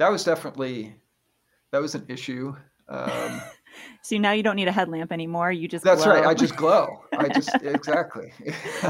that 0.00 0.10
was 0.10 0.24
definitely 0.24 0.96
that 1.72 1.80
was 1.80 1.94
an 1.94 2.04
issue. 2.08 2.56
Um, 2.88 3.40
so 4.02 4.16
now 4.16 4.32
you 4.32 4.42
don't 4.42 4.56
need 4.56 4.66
a 4.66 4.72
headlamp 4.72 5.12
anymore. 5.12 5.52
You 5.52 5.68
just 5.68 5.84
that's 5.84 6.04
glow. 6.04 6.14
right. 6.14 6.26
I 6.26 6.34
just 6.34 6.56
glow. 6.56 7.04
I 7.16 7.28
just 7.28 7.50
exactly. 7.62 8.32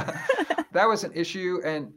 that 0.72 0.86
was 0.86 1.04
an 1.04 1.12
issue, 1.12 1.60
and 1.64 1.92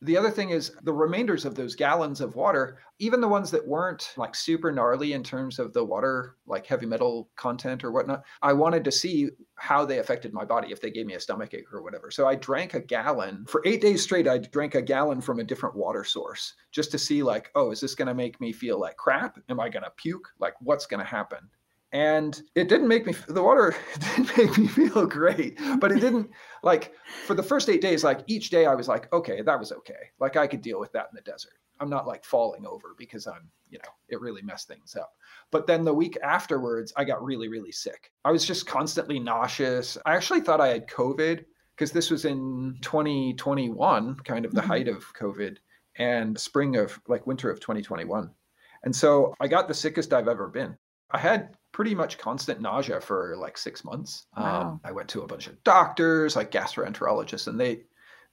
the 0.00 0.16
other 0.16 0.30
thing 0.30 0.50
is 0.50 0.72
the 0.82 0.92
remainders 0.92 1.44
of 1.44 1.56
those 1.56 1.74
gallons 1.74 2.20
of 2.20 2.36
water, 2.36 2.78
even 3.00 3.20
the 3.20 3.28
ones 3.28 3.50
that 3.50 3.66
weren't 3.66 4.12
like 4.16 4.34
super 4.34 4.70
gnarly 4.70 5.12
in 5.12 5.24
terms 5.24 5.58
of 5.58 5.72
the 5.72 5.84
water, 5.84 6.36
like 6.46 6.66
heavy 6.66 6.86
metal 6.86 7.28
content 7.34 7.82
or 7.82 7.90
whatnot, 7.90 8.22
I 8.40 8.52
wanted 8.52 8.84
to 8.84 8.92
see 8.92 9.30
how 9.56 9.84
they 9.84 9.98
affected 9.98 10.32
my 10.32 10.44
body 10.44 10.70
if 10.70 10.80
they 10.80 10.90
gave 10.90 11.06
me 11.06 11.14
a 11.14 11.20
stomach 11.20 11.52
ache 11.52 11.72
or 11.72 11.82
whatever. 11.82 12.12
So 12.12 12.28
I 12.28 12.36
drank 12.36 12.74
a 12.74 12.80
gallon 12.80 13.44
for 13.48 13.62
eight 13.64 13.80
days 13.80 14.02
straight. 14.02 14.28
I 14.28 14.38
drank 14.38 14.76
a 14.76 14.82
gallon 14.82 15.20
from 15.20 15.40
a 15.40 15.44
different 15.44 15.74
water 15.74 16.04
source 16.04 16.54
just 16.70 16.92
to 16.92 16.98
see, 16.98 17.22
like, 17.24 17.50
oh, 17.56 17.72
is 17.72 17.80
this 17.80 17.96
going 17.96 18.08
to 18.08 18.14
make 18.14 18.40
me 18.40 18.52
feel 18.52 18.78
like 18.78 18.96
crap? 18.96 19.38
Am 19.48 19.58
I 19.58 19.68
going 19.68 19.82
to 19.82 19.92
puke? 19.96 20.28
Like, 20.38 20.54
what's 20.60 20.86
going 20.86 21.00
to 21.00 21.10
happen? 21.10 21.50
And 21.92 22.42
it 22.54 22.68
didn't 22.68 22.88
make 22.88 23.06
me 23.06 23.14
the 23.28 23.42
water 23.42 23.74
didn't 24.16 24.36
make 24.36 24.58
me 24.58 24.66
feel 24.66 25.06
great 25.06 25.58
but 25.80 25.90
it 25.90 26.00
didn't 26.00 26.28
like 26.62 26.92
for 27.26 27.34
the 27.34 27.42
first 27.42 27.70
eight 27.70 27.80
days 27.80 28.04
like 28.04 28.20
each 28.26 28.50
day 28.50 28.66
i 28.66 28.74
was 28.74 28.88
like 28.88 29.10
okay 29.12 29.40
that 29.40 29.58
was 29.58 29.72
okay. 29.72 29.94
Like 30.20 30.36
i 30.36 30.46
could 30.46 30.60
deal 30.60 30.80
with 30.80 30.92
that 30.92 31.08
in 31.10 31.14
the 31.14 31.22
desert. 31.22 31.54
I'm 31.80 31.88
not 31.88 32.06
like 32.06 32.24
falling 32.24 32.66
over 32.66 32.94
because 32.98 33.26
i'm 33.26 33.48
you 33.70 33.78
know 33.78 33.90
it 34.08 34.20
really 34.20 34.42
messed 34.42 34.68
things 34.68 34.96
up. 34.96 35.12
But 35.50 35.66
then 35.66 35.84
the 35.84 35.94
week 35.94 36.18
afterwards 36.22 36.92
i 36.96 37.04
got 37.04 37.24
really 37.24 37.48
really 37.48 37.72
sick. 37.72 38.12
I 38.24 38.32
was 38.32 38.44
just 38.44 38.66
constantly 38.66 39.18
nauseous. 39.18 39.96
I 40.04 40.14
actually 40.14 40.40
thought 40.40 40.60
i 40.60 40.68
had 40.68 40.88
covid 40.88 41.44
because 41.74 41.92
this 41.92 42.10
was 42.10 42.24
in 42.26 42.76
2021 42.82 44.16
kind 44.24 44.44
of 44.44 44.52
the 44.52 44.60
mm-hmm. 44.60 44.68
height 44.68 44.88
of 44.88 45.14
covid 45.14 45.56
and 45.96 46.38
spring 46.38 46.76
of 46.76 47.00
like 47.08 47.26
winter 47.26 47.50
of 47.50 47.60
2021 47.60 48.30
and 48.84 48.94
so 48.94 49.34
i 49.40 49.48
got 49.48 49.68
the 49.68 49.74
sickest 49.74 50.12
i've 50.12 50.28
ever 50.28 50.48
been. 50.48 50.76
I 51.10 51.18
had 51.18 51.56
pretty 51.72 51.94
much 51.94 52.18
constant 52.18 52.60
nausea 52.60 53.00
for 53.00 53.36
like 53.38 53.58
six 53.58 53.84
months. 53.84 54.26
Um, 54.36 54.44
wow. 54.44 54.60
Um, 54.60 54.80
I 54.84 54.92
went 54.92 55.08
to 55.10 55.22
a 55.22 55.26
bunch 55.26 55.46
of 55.46 55.62
doctors, 55.64 56.36
like 56.36 56.50
gastroenterologists, 56.50 57.46
and 57.46 57.58
they 57.58 57.82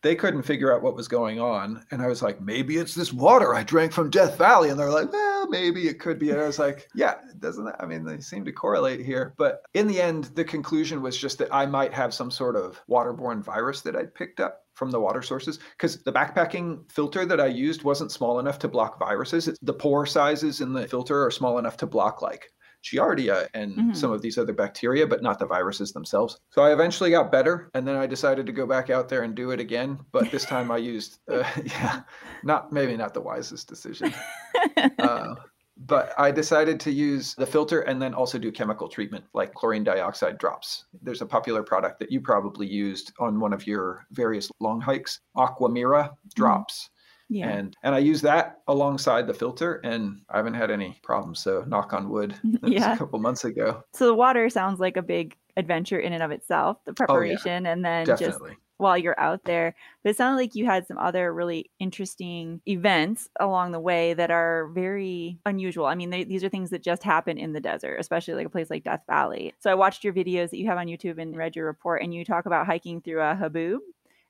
they 0.05 0.15
couldn't 0.15 0.43
figure 0.43 0.71
out 0.71 0.83
what 0.83 0.95
was 0.95 1.07
going 1.07 1.39
on. 1.39 1.83
And 1.89 1.99
I 1.99 2.07
was 2.07 2.21
like, 2.21 2.39
maybe 2.39 2.77
it's 2.77 2.93
this 2.93 3.11
water 3.11 3.55
I 3.55 3.63
drank 3.63 3.91
from 3.91 4.11
Death 4.11 4.37
Valley. 4.37 4.69
And 4.69 4.79
they're 4.79 4.91
like, 4.91 5.11
well, 5.11 5.47
maybe 5.49 5.87
it 5.87 5.99
could 5.99 6.19
be. 6.19 6.29
And 6.29 6.39
I 6.39 6.45
was 6.45 6.59
like, 6.59 6.87
yeah, 6.93 7.15
doesn't 7.39 7.65
that? 7.65 7.77
I 7.79 7.87
mean, 7.87 8.05
they 8.05 8.19
seem 8.19 8.45
to 8.45 8.51
correlate 8.51 9.03
here. 9.03 9.33
But 9.35 9.63
in 9.73 9.87
the 9.87 9.99
end, 9.99 10.25
the 10.35 10.43
conclusion 10.43 11.01
was 11.01 11.17
just 11.17 11.39
that 11.39 11.51
I 11.51 11.65
might 11.65 11.91
have 11.91 12.13
some 12.13 12.29
sort 12.29 12.55
of 12.55 12.79
waterborne 12.87 13.43
virus 13.43 13.81
that 13.81 13.95
I'd 13.95 14.13
picked 14.13 14.39
up 14.39 14.65
from 14.75 14.91
the 14.91 14.99
water 14.99 15.23
sources 15.23 15.57
because 15.71 16.03
the 16.03 16.13
backpacking 16.13 16.91
filter 16.91 17.25
that 17.25 17.41
I 17.41 17.47
used 17.47 17.83
wasn't 17.83 18.11
small 18.11 18.39
enough 18.39 18.59
to 18.59 18.67
block 18.67 18.99
viruses. 18.99 19.47
It's, 19.47 19.57
the 19.59 19.73
pore 19.73 20.05
sizes 20.05 20.61
in 20.61 20.73
the 20.73 20.87
filter 20.87 21.25
are 21.25 21.31
small 21.31 21.57
enough 21.57 21.77
to 21.77 21.87
block 21.87 22.21
like 22.21 22.51
Giardia 22.85 23.47
and 23.53 23.75
mm-hmm. 23.75 23.93
some 23.93 24.11
of 24.11 24.21
these 24.21 24.37
other 24.37 24.53
bacteria, 24.53 25.07
but 25.07 25.23
not 25.23 25.39
the 25.39 25.45
viruses 25.45 25.91
themselves. 25.91 26.39
So 26.51 26.61
I 26.61 26.71
eventually 26.71 27.11
got 27.11 27.31
better, 27.31 27.69
and 27.73 27.87
then 27.87 27.95
I 27.95 28.05
decided 28.05 28.45
to 28.45 28.51
go 28.51 28.67
back 28.67 28.89
out 28.89 29.09
there 29.09 29.23
and 29.23 29.35
do 29.35 29.51
it 29.51 29.59
again. 29.59 29.99
But 30.11 30.31
this 30.31 30.45
time 30.45 30.71
I 30.71 30.77
used, 30.77 31.19
uh, 31.31 31.43
yeah, 31.63 32.01
not 32.43 32.71
maybe 32.71 32.95
not 32.95 33.13
the 33.13 33.21
wisest 33.21 33.67
decision. 33.67 34.13
Uh, 34.99 35.35
but 35.77 36.13
I 36.17 36.31
decided 36.31 36.79
to 36.81 36.91
use 36.91 37.35
the 37.35 37.45
filter 37.45 37.81
and 37.81 38.01
then 38.01 38.13
also 38.13 38.39
do 38.39 38.51
chemical 38.51 38.87
treatment 38.87 39.25
like 39.33 39.53
chlorine 39.53 39.83
dioxide 39.83 40.37
drops. 40.37 40.85
There's 41.01 41.21
a 41.21 41.25
popular 41.25 41.63
product 41.63 41.99
that 41.99 42.11
you 42.11 42.21
probably 42.21 42.65
used 42.65 43.11
on 43.19 43.39
one 43.39 43.51
of 43.53 43.67
your 43.67 44.05
various 44.11 44.49
long 44.59 44.79
hikes, 44.79 45.19
Aquamira 45.37 46.11
drops. 46.33 46.83
Mm-hmm 46.83 46.94
Yeah. 47.29 47.49
And 47.49 47.75
and 47.83 47.95
I 47.95 47.99
use 47.99 48.21
that 48.21 48.61
alongside 48.67 49.27
the 49.27 49.33
filter 49.33 49.75
and 49.83 50.21
I 50.29 50.37
haven't 50.37 50.53
had 50.53 50.69
any 50.71 50.99
problems. 51.03 51.39
So 51.39 51.63
knock 51.67 51.93
on 51.93 52.09
wood. 52.09 52.35
Yeah. 52.65 52.93
a 52.93 52.97
couple 52.97 53.19
months 53.19 53.43
ago. 53.43 53.83
So 53.93 54.05
the 54.05 54.13
water 54.13 54.49
sounds 54.49 54.79
like 54.79 54.97
a 54.97 55.01
big 55.01 55.35
adventure 55.57 55.99
in 55.99 56.13
and 56.13 56.23
of 56.23 56.31
itself, 56.31 56.77
the 56.85 56.91
Oh 56.91 56.93
yeah, 56.93 57.05
preparation 57.05 57.65
and 57.65 57.85
then 57.85 58.05
just 58.05 58.39
while 58.77 58.97
you're 58.97 59.19
out 59.19 59.45
there. 59.45 59.75
But 60.03 60.11
it 60.11 60.17
sounded 60.17 60.37
like 60.37 60.55
you 60.55 60.65
had 60.65 60.85
some 60.87 60.97
other 60.97 61.33
really 61.33 61.71
interesting 61.79 62.61
events 62.67 63.29
along 63.39 63.71
the 63.71 63.79
way 63.79 64.13
that 64.13 64.31
are 64.31 64.67
very 64.73 65.39
unusual. 65.45 65.85
I 65.85 65.95
mean, 65.95 66.09
they, 66.09 66.23
these 66.23 66.43
are 66.43 66.49
things 66.49 66.71
that 66.71 66.83
just 66.83 67.03
happen 67.03 67.37
in 67.37 67.53
the 67.53 67.61
desert, 67.61 67.97
especially 67.99 68.33
like 68.33 68.47
a 68.47 68.49
place 68.49 68.69
like 68.69 68.83
Death 68.83 69.03
Valley. 69.07 69.53
So 69.59 69.71
I 69.71 69.75
watched 69.75 70.03
your 70.03 70.13
videos 70.13 70.49
that 70.49 70.57
you 70.57 70.67
have 70.67 70.77
on 70.77 70.87
YouTube 70.87 71.21
and 71.21 71.35
read 71.37 71.55
your 71.55 71.65
report, 71.65 72.01
and 72.01 72.13
you 72.13 72.25
talk 72.25 72.45
about 72.45 72.65
hiking 72.65 73.01
through 73.01 73.21
a 73.21 73.35
haboob 73.35 73.77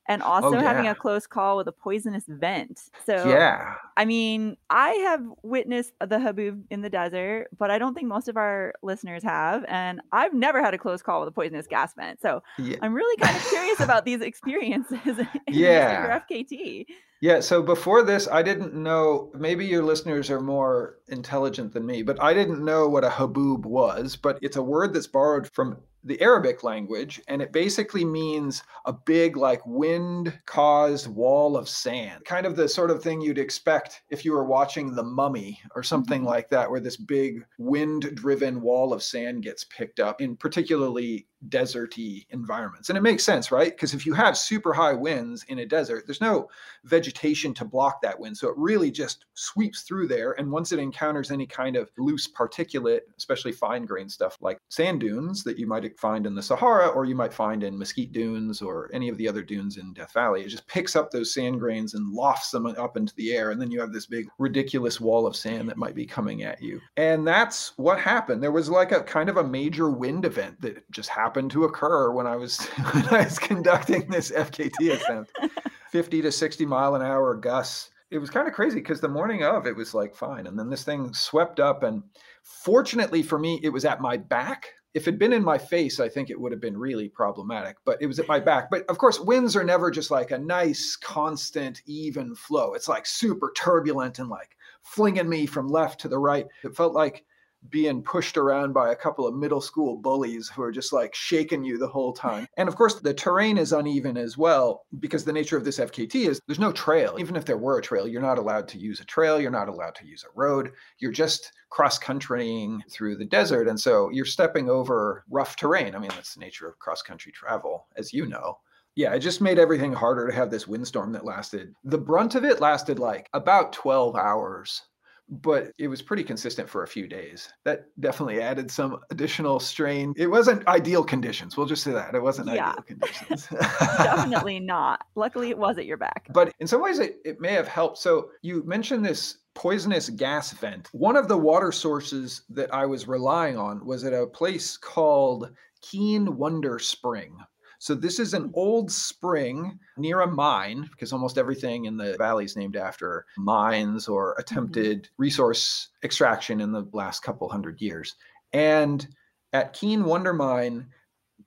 and 0.07 0.21
oh, 0.21 0.25
also 0.25 0.57
having 0.59 0.81
Oh, 0.81 0.85
yeah. 0.85 0.91
a 0.91 0.95
close 0.95 1.25
call 1.27 1.57
with 1.57 1.67
a 1.67 1.71
poisonous 1.71 2.23
vent. 2.27 2.79
So 3.05 3.27
Yeah. 3.27 3.75
I 3.97 4.05
mean, 4.05 4.57
I 4.69 4.89
have 4.89 5.21
witnessed 5.43 5.93
the 5.99 6.17
haboob 6.17 6.63
in 6.69 6.81
the 6.81 6.89
desert, 6.89 7.47
but 7.57 7.71
I 7.71 7.77
don't 7.79 7.93
think 7.93 8.07
most 8.07 8.27
of 8.27 8.37
our 8.37 8.73
listeners 8.83 9.23
have. 9.23 9.63
And 9.67 10.01
I've 10.11 10.33
never 10.33 10.61
had 10.61 10.73
a 10.73 10.77
close 10.77 11.01
call 11.01 11.21
with 11.21 11.29
a 11.29 11.31
poisonous 11.31 11.65
gas 11.67 11.93
vent. 11.95 12.21
So 12.21 12.43
Yeah. 12.57 12.77
I'm 12.81 12.93
really 12.93 13.17
kind 13.17 13.35
of 13.35 13.43
curious 13.47 13.79
about 13.79 14.05
these 14.09 14.21
experiences 14.21 14.99
in 15.05 15.27
Yeah. 15.47 16.07
your 16.07 16.21
FKT. 16.29 16.85
Yeah, 17.21 17.39
so 17.39 17.63
before 17.63 18.03
this, 18.03 18.27
I 18.27 18.43
didn't 18.43 18.75
know. 18.75 19.31
Maybe 19.33 19.65
your 19.65 19.81
listeners 19.83 20.29
are 20.29 20.41
more 20.41 20.97
intelligent 21.07 21.73
than 21.73 21.85
me, 21.85 22.03
but 22.03 22.21
I 22.21 22.33
didn't 22.33 22.63
know 22.63 22.87
what 22.89 23.03
a 23.05 23.09
haboob 23.09 23.65
was. 23.65 24.15
But 24.15 24.37
it's 24.41 24.57
a 24.57 24.61
word 24.61 24.93
that's 24.93 25.07
borrowed 25.07 25.47
from 25.51 25.77
the 26.05 26.21
Arabic 26.21 26.63
language, 26.63 27.21
and 27.27 27.41
it 27.41 27.51
basically 27.51 28.05
means 28.05 28.63
a 28.85 28.93
big, 28.93 29.35
like, 29.37 29.61
wind 29.65 30.39
caused 30.45 31.07
wall 31.07 31.57
of 31.57 31.67
sand. 31.67 32.23
Kind 32.25 32.45
of 32.45 32.55
the 32.55 32.69
sort 32.69 32.91
of 32.91 33.01
thing 33.03 33.21
you'd 33.21 33.39
expect 33.39 34.03
if 34.09 34.23
you 34.23 34.31
were 34.31 34.45
watching 34.45 34.93
The 34.95 35.03
Mummy 35.03 35.59
or 35.75 35.83
something 35.83 36.21
Mhm. 36.21 36.25
like 36.25 36.49
that, 36.49 36.69
where 36.71 36.79
this 36.79 36.97
big 36.97 37.45
wind 37.57 38.15
driven 38.15 38.61
wall 38.61 38.93
of 38.93 39.03
sand 39.03 39.43
gets 39.43 39.63
picked 39.63 39.99
up 39.99 40.21
in 40.21 40.37
particularly 40.37 41.27
deserty 41.49 42.25
environments. 42.29 42.89
And 42.89 42.97
it 42.97 43.01
makes 43.01 43.23
sense, 43.23 43.51
right? 43.51 43.71
Because 43.71 43.93
if 43.93 44.05
you 44.05 44.13
have 44.13 44.37
super 44.37 44.73
high 44.73 44.93
winds 44.93 45.43
in 45.47 45.59
a 45.59 45.65
desert, 45.65 46.05
there's 46.05 46.21
no 46.21 46.49
vegetation 46.83 47.53
to 47.55 47.65
block 47.65 48.01
that 48.01 48.19
wind. 48.19 48.37
So 48.37 48.49
it 48.49 48.57
really 48.57 48.91
just 48.91 49.25
sweeps 49.33 49.81
through 49.81 50.07
there. 50.07 50.33
And 50.33 50.51
once 50.51 50.71
it 50.71 50.79
encounters 50.79 51.31
any 51.31 51.45
kind 51.45 51.75
of 51.75 51.89
loose 51.97 52.27
particulate, 52.27 53.01
especially 53.17 53.51
fine 53.51 53.85
grained 53.85 54.11
stuff 54.11 54.37
like 54.41 54.59
sand 54.69 54.99
dunes 54.99 55.43
that 55.43 55.57
you 55.57 55.67
might 55.67 55.99
find 55.99 56.25
in 56.25 56.35
the 56.35 56.41
Sahara 56.41 56.87
or 56.87 57.05
you 57.05 57.15
might 57.15 57.33
find 57.33 57.63
in 57.63 57.77
mesquite 57.77 58.11
dunes 58.11 58.61
or 58.61 58.89
any 58.93 59.09
of 59.09 59.17
the 59.17 59.27
other 59.27 59.43
dunes 59.43 59.77
in 59.77 59.93
Death 59.93 60.13
Valley, 60.13 60.41
it 60.41 60.49
just 60.49 60.67
picks 60.67 60.95
up 60.95 61.11
those 61.11 61.33
sand 61.33 61.59
grains 61.59 61.93
and 61.93 62.13
lofts 62.13 62.51
them 62.51 62.65
up 62.65 62.97
into 62.97 63.13
the 63.15 63.33
air. 63.33 63.51
And 63.51 63.61
then 63.61 63.71
you 63.71 63.79
have 63.79 63.93
this 63.93 64.05
big, 64.05 64.27
ridiculous 64.37 64.99
wall 64.99 65.27
of 65.27 65.35
sand 65.35 65.69
that 65.69 65.77
might 65.77 65.95
be 65.95 66.05
coming 66.05 66.43
at 66.43 66.61
you. 66.61 66.79
And 66.97 67.27
that's 67.27 67.73
what 67.77 67.99
happened. 67.99 68.41
There 68.41 68.51
was 68.51 68.69
like 68.69 68.91
a 68.91 69.03
kind 69.03 69.29
of 69.29 69.37
a 69.37 69.43
major 69.43 69.89
wind 69.89 70.25
event 70.25 70.61
that 70.61 70.89
just 70.91 71.09
happened 71.09 71.34
to 71.49 71.65
occur 71.65 72.11
when 72.11 72.27
I 72.27 72.35
was 72.35 72.57
when 72.91 73.05
I 73.09 73.23
was 73.25 73.39
conducting 73.39 74.09
this 74.09 74.31
FKT 74.31 74.93
attempt. 74.93 75.31
50 75.95 76.23
to 76.23 76.31
60 76.31 76.65
mile 76.65 76.95
an 76.95 77.01
hour 77.01 77.33
gusts. 77.35 77.89
It 78.11 78.17
was 78.17 78.29
kind 78.29 78.49
of 78.49 78.53
crazy 78.53 78.81
because 78.81 78.99
the 78.99 79.07
morning 79.07 79.45
of 79.45 79.65
it 79.65 79.75
was 79.75 79.93
like 79.93 80.13
fine. 80.13 80.45
And 80.45 80.59
then 80.59 80.69
this 80.69 80.83
thing 80.83 81.13
swept 81.13 81.61
up. 81.61 81.83
And 81.83 82.03
fortunately 82.43 83.23
for 83.23 83.39
me, 83.39 83.61
it 83.63 83.69
was 83.69 83.85
at 83.85 84.01
my 84.01 84.17
back. 84.17 84.67
If 84.93 85.03
it'd 85.03 85.19
been 85.19 85.31
in 85.31 85.41
my 85.41 85.57
face, 85.57 86.01
I 86.01 86.09
think 86.09 86.29
it 86.29 86.37
would 86.37 86.51
have 86.51 86.59
been 86.59 86.77
really 86.77 87.07
problematic, 87.07 87.77
but 87.85 88.01
it 88.01 88.07
was 88.07 88.19
at 88.19 88.27
my 88.27 88.41
back. 88.41 88.69
But 88.69 88.83
of 88.89 88.97
course, 88.97 89.21
winds 89.21 89.55
are 89.55 89.63
never 89.63 89.89
just 89.89 90.11
like 90.11 90.31
a 90.31 90.37
nice, 90.37 90.97
constant, 90.97 91.81
even 91.85 92.35
flow. 92.35 92.73
It's 92.73 92.89
like 92.89 93.05
super 93.05 93.53
turbulent 93.55 94.19
and 94.19 94.27
like 94.27 94.57
flinging 94.83 95.29
me 95.29 95.45
from 95.45 95.69
left 95.69 96.01
to 96.01 96.09
the 96.09 96.19
right. 96.19 96.45
It 96.65 96.75
felt 96.75 96.93
like 96.93 97.23
being 97.69 98.03
pushed 98.03 98.37
around 98.37 98.73
by 98.73 98.91
a 98.91 98.95
couple 98.95 99.27
of 99.27 99.35
middle 99.35 99.61
school 99.61 99.97
bullies 99.97 100.49
who 100.49 100.61
are 100.61 100.71
just 100.71 100.93
like 100.93 101.15
shaking 101.15 101.63
you 101.63 101.77
the 101.77 101.87
whole 101.87 102.13
time. 102.13 102.47
And 102.57 102.67
of 102.67 102.75
course, 102.75 102.95
the 102.95 103.13
terrain 103.13 103.57
is 103.57 103.73
uneven 103.73 104.17
as 104.17 104.37
well 104.37 104.85
because 104.99 105.23
the 105.23 105.33
nature 105.33 105.57
of 105.57 105.65
this 105.65 105.79
FKT 105.79 106.27
is 106.27 106.39
there's 106.47 106.59
no 106.59 106.71
trail. 106.71 107.15
Even 107.19 107.35
if 107.35 107.45
there 107.45 107.57
were 107.57 107.79
a 107.79 107.81
trail, 107.81 108.07
you're 108.07 108.21
not 108.21 108.37
allowed 108.37 108.67
to 108.69 108.77
use 108.77 108.99
a 108.99 109.05
trail, 109.05 109.39
you're 109.39 109.51
not 109.51 109.69
allowed 109.69 109.95
to 109.95 110.07
use 110.07 110.23
a 110.23 110.39
road. 110.39 110.71
You're 110.99 111.11
just 111.11 111.51
cross 111.69 111.97
countrying 111.97 112.81
through 112.89 113.17
the 113.17 113.25
desert. 113.25 113.67
And 113.67 113.79
so 113.79 114.09
you're 114.09 114.25
stepping 114.25 114.69
over 114.69 115.23
rough 115.29 115.55
terrain. 115.55 115.95
I 115.95 115.99
mean, 115.99 116.11
that's 116.11 116.35
the 116.35 116.39
nature 116.39 116.67
of 116.67 116.79
cross 116.79 117.01
country 117.01 117.31
travel, 117.31 117.87
as 117.97 118.13
you 118.13 118.25
know. 118.25 118.59
Yeah, 118.95 119.13
it 119.13 119.19
just 119.19 119.41
made 119.41 119.59
everything 119.59 119.91
harder 119.91 120.27
to 120.27 120.33
have 120.33 120.49
this 120.49 120.69
windstorm 120.69 121.11
that 121.11 121.25
lasted. 121.25 121.73
The 121.83 121.97
brunt 121.97 122.35
of 122.35 122.45
it 122.45 122.61
lasted 122.61 122.97
like 122.97 123.29
about 123.33 123.73
12 123.73 124.15
hours 124.15 124.83
but 125.29 125.71
it 125.79 125.87
was 125.87 126.01
pretty 126.01 126.23
consistent 126.23 126.69
for 126.69 126.83
a 126.83 126.87
few 126.87 127.07
days. 127.07 127.51
That 127.63 127.85
definitely 127.99 128.41
added 128.41 128.69
some 128.69 128.99
additional 129.09 129.59
strain. 129.59 130.13
It 130.17 130.27
wasn't 130.27 130.67
ideal 130.67 131.03
conditions. 131.03 131.57
We'll 131.57 131.65
just 131.65 131.83
say 131.83 131.91
that. 131.91 132.13
It 132.13 132.21
wasn't 132.21 132.49
Yeah. 132.49 132.69
ideal 132.71 132.83
conditions. 132.83 133.47
Definitely 133.97 134.59
not. 134.59 135.01
Luckily, 135.15 135.49
it 135.49 135.57
was 135.57 135.77
at 135.77 135.85
your 135.85 135.97
back. 135.97 136.27
But 136.33 136.53
in 136.59 136.67
some 136.67 136.81
ways, 136.81 136.99
it, 136.99 137.17
it 137.25 137.39
may 137.41 137.53
have 137.53 137.67
helped. 137.67 137.97
So 137.97 138.29
you 138.41 138.63
mentioned 138.65 139.05
this 139.05 139.39
poisonous 139.55 140.09
gas 140.09 140.51
vent. 140.53 140.89
One 140.91 141.15
of 141.15 141.27
the 141.27 141.37
water 141.37 141.71
sources 141.71 142.43
that 142.49 142.73
I 142.73 142.85
was 142.85 143.07
relying 143.07 143.57
on 143.57 143.83
was 143.85 144.03
at 144.03 144.13
a 144.13 144.27
place 144.27 144.77
called 144.77 145.49
Keane 145.81 146.37
Wonder 146.37 146.77
Spring. 146.79 147.37
So 147.79 147.95
this 147.95 148.19
is 148.19 148.33
an 148.33 148.49
mm. 148.49 148.51
old 148.53 148.91
spring 148.91 149.79
near 149.97 150.21
a 150.21 150.27
mine, 150.27 150.87
because 150.91 151.13
almost 151.13 151.37
everything 151.37 151.85
in 151.85 151.97
the 151.97 152.15
valley 152.17 152.45
is 152.45 152.55
named 152.55 152.75
after 152.75 153.25
mines 153.37 154.07
or 154.07 154.31
mm-hmm. 154.31 154.41
attempted 154.41 155.09
resource 155.17 155.89
extraction 156.03 156.61
in 156.61 156.71
the 156.71 156.87
last 156.93 157.21
couple 157.21 157.49
hundred 157.49 157.81
years. 157.81 158.15
And 158.53 159.07
at 159.53 159.73
Keane 159.73 160.05
Wonder 160.05 160.33
Mine, 160.33 160.87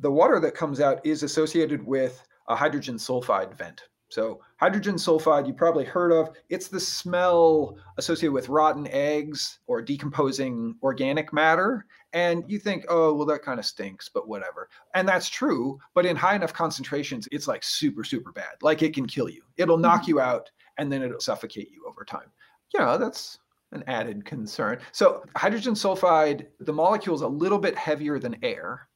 the 0.00 0.10
water 0.10 0.40
that 0.40 0.54
comes 0.54 0.80
out 0.80 1.04
is 1.04 1.22
associated 1.22 1.84
with 1.84 2.22
a 2.48 2.56
hydrogen 2.56 2.96
sulfide 2.96 3.56
vent. 3.56 3.82
So, 4.10 4.40
hydrogen 4.56 4.94
sulfide, 4.94 5.46
you 5.46 5.52
probably 5.52 5.84
heard 5.84 6.12
of. 6.12 6.30
It's 6.48 6.68
the 6.68 6.80
smell 6.80 7.76
associated 7.98 8.32
with 8.32 8.48
rotten 8.48 8.88
eggs 8.88 9.58
or 9.66 9.82
decomposing 9.82 10.76
organic 10.82 11.32
matter. 11.32 11.84
And 12.14 12.42
you 12.48 12.58
think, 12.58 12.86
oh, 12.88 13.12
well, 13.12 13.26
that 13.26 13.42
kind 13.42 13.58
of 13.58 13.66
stinks, 13.66 14.08
but 14.08 14.26
whatever. 14.26 14.70
And 14.94 15.06
that's 15.06 15.28
true. 15.28 15.78
But 15.94 16.06
in 16.06 16.16
high 16.16 16.36
enough 16.36 16.54
concentrations, 16.54 17.28
it's 17.32 17.46
like 17.46 17.62
super, 17.62 18.02
super 18.02 18.32
bad. 18.32 18.56
Like 18.62 18.82
it 18.82 18.94
can 18.94 19.06
kill 19.06 19.28
you, 19.28 19.42
it'll 19.58 19.76
knock 19.76 20.02
mm-hmm. 20.02 20.10
you 20.10 20.20
out, 20.20 20.50
and 20.78 20.90
then 20.90 21.02
it'll 21.02 21.20
suffocate 21.20 21.70
you 21.70 21.84
over 21.86 22.04
time. 22.04 22.32
You 22.72 22.80
know, 22.80 22.96
that's 22.96 23.38
an 23.72 23.84
added 23.86 24.24
concern. 24.24 24.78
So, 24.92 25.22
hydrogen 25.36 25.74
sulfide, 25.74 26.46
the 26.60 26.72
molecule 26.72 27.14
is 27.14 27.22
a 27.22 27.28
little 27.28 27.58
bit 27.58 27.76
heavier 27.76 28.18
than 28.18 28.42
air. 28.42 28.88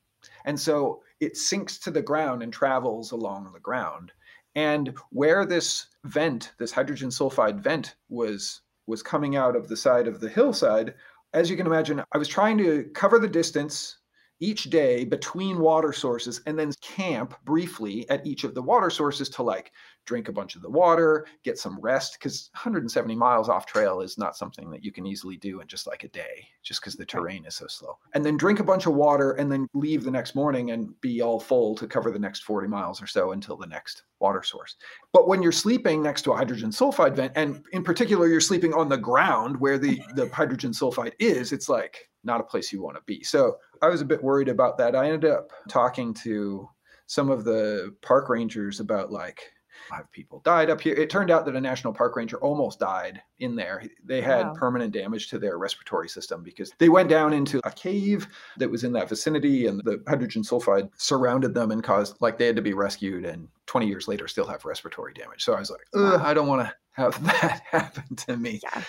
And 0.45 0.59
so 0.59 1.02
it 1.21 1.37
sinks 1.37 1.78
to 1.81 1.90
the 1.90 2.02
ground 2.02 2.42
and 2.42 2.52
travels 2.52 3.12
along 3.12 3.50
the 3.52 3.61
ground. 3.61 4.12
And 4.54 4.94
where 5.11 5.47
this 5.47 5.87
vent, 6.04 6.52
this 6.59 6.73
hydrogen 6.73 7.11
sulfide 7.11 7.61
vent, 7.61 7.97
was 8.09 8.61
was 8.87 9.02
coming 9.02 9.37
out 9.37 9.56
of 9.56 9.68
the 9.68 9.76
side 9.76 10.09
of 10.09 10.21
the 10.21 10.28
hillside, 10.28 10.94
as 11.32 11.49
you 11.49 11.56
can 11.56 11.66
imagine, 11.66 12.02
I 12.12 12.18
was 12.18 12.28
trying 12.28 12.59
to 12.59 12.85
cover 12.94 13.18
the 13.18 13.28
distance 13.28 13.99
each 14.42 14.64
day 14.64 15.04
between 15.04 15.61
water 15.61 15.92
sources 15.92 16.40
and 16.46 16.58
then 16.58 16.72
camp 16.80 17.34
briefly 17.44 18.08
at 18.11 18.26
each 18.26 18.42
of 18.42 18.54
the 18.54 18.62
water 18.62 18.90
sources 18.90 19.28
to 19.28 19.42
like 19.42 19.70
drink 20.04 20.28
a 20.28 20.32
bunch 20.32 20.56
of 20.56 20.62
the 20.62 20.68
water, 20.68 21.26
get 21.44 21.58
some 21.58 21.78
rest 21.80 22.18
because 22.18 22.50
170 22.54 23.14
miles 23.14 23.49
off 23.49 23.66
trail 23.66 24.00
is 24.00 24.18
not 24.18 24.37
something 24.37 24.68
that 24.68 24.84
you 24.84 24.90
can 24.90 25.06
easily 25.06 25.37
do 25.37 25.61
in 25.61 25.68
just 25.68 25.87
like 25.87 26.02
a 26.02 26.08
day 26.08 26.44
just 26.64 26.80
because 26.80 26.96
the 26.96 27.06
terrain 27.06 27.46
is 27.46 27.54
so 27.54 27.68
slow. 27.68 27.96
And 28.14 28.25
then 28.25 28.37
drink 28.37 28.58
a 28.58 28.64
bunch 28.64 28.87
of 28.87 28.94
water 28.94 29.32
and 29.32 29.50
then 29.50 29.68
leave 29.75 30.02
the 30.02 30.11
next 30.11 30.34
morning 30.34 30.72
and 30.72 31.00
be 31.00 31.22
all 31.22 31.38
full 31.38 31.76
to 31.76 31.87
cover 31.87 32.11
the 32.11 32.18
next 32.18 32.42
40 32.42 32.66
miles 32.66 33.00
or 33.00 33.06
so 33.06 33.30
until 33.30 33.56
the 33.56 33.66
next 33.66 34.02
water 34.18 34.42
source. 34.42 34.75
But 35.12 35.28
when 35.28 35.40
you're 35.40 35.52
sleeping 35.52 36.02
next 36.02 36.22
to 36.22 36.32
a 36.32 36.37
hydrogen 36.37 36.70
sulfide 36.70 37.14
vent 37.14 37.32
and 37.37 37.64
in 37.72 37.84
particular 37.84 38.26
you're 38.26 38.40
sleeping 38.40 38.75
on 38.75 38.88
the 38.88 38.96
ground 38.96 39.61
where 39.61 39.78
the 39.78 40.02
the 40.16 40.28
hydrogen 40.30 40.72
sulfide 40.72 41.12
is, 41.20 41.52
it's 41.52 41.68
like 41.68 42.08
not 42.25 42.40
a 42.40 42.44
place 42.44 42.72
you 42.72 42.82
want 42.82 42.96
to 42.96 43.02
be. 43.06 43.22
So 43.22 43.56
I 43.83 43.89
was 43.89 44.01
a 44.01 44.05
bit 44.07 44.23
worried 44.23 44.49
about 44.49 44.79
that. 44.79 44.95
I 44.97 45.07
ended 45.11 45.31
up 45.31 45.51
talking 45.69 46.15
to 46.23 46.69
some 47.07 47.31
of 47.31 47.45
the 47.45 47.95
park 48.01 48.29
rangers 48.29 48.81
about 48.81 49.11
like 49.12 49.43
five 49.91 50.11
people 50.12 50.41
died 50.45 50.71
up 50.71 50.81
here. 50.81 50.95
It 50.95 51.11
turned 51.11 51.31
out 51.31 51.45
that 51.45 51.57
a 51.57 51.61
national 51.61 51.93
park 51.93 52.15
ranger 52.17 52.37
almost 52.39 52.79
died 52.79 53.21
in 53.41 53.57
there. 53.57 53.83
They 54.05 54.21
had 54.21 54.47
Wow. 54.47 54.55
permanent 54.55 54.93
damage 54.95 55.29
to 55.31 55.39
their 55.39 55.59
respiratory 55.59 56.09
system 56.09 56.43
because 56.45 56.73
they 56.79 56.89
went 56.89 57.09
down 57.09 57.33
into 57.33 57.61
a 57.65 57.71
cave 57.73 58.29
that 58.59 58.71
was 58.71 58.85
in 58.85 58.93
that 58.93 59.09
vicinity 59.09 59.67
and 59.67 59.81
the 59.85 60.01
hydrogen 60.07 60.43
sulfide 60.43 60.89
surrounded 60.97 61.53
them 61.53 61.73
and 61.73 61.83
caused 61.83 62.17
like 62.21 62.39
they 62.39 62.47
had 62.47 62.57
to 62.57 62.62
be 62.62 62.75
rescued 62.75 63.25
and 63.25 63.49
20 63.67 63.87
years 63.89 64.07
later 64.07 64.29
still 64.29 64.47
have 64.47 64.65
respiratory 64.65 65.12
damage. 65.15 65.43
So 65.43 65.55
I 65.55 65.59
was 65.59 65.71
like, 65.71 65.81
Ugh, 65.95 66.21
I 66.23 66.33
don't 66.33 66.47
want 66.49 66.62
to 66.67 66.73
have 66.93 67.23
that 67.25 67.62
happen 67.65 68.15
to 68.17 68.37
me. 68.37 68.61
Yeah. 68.62 68.83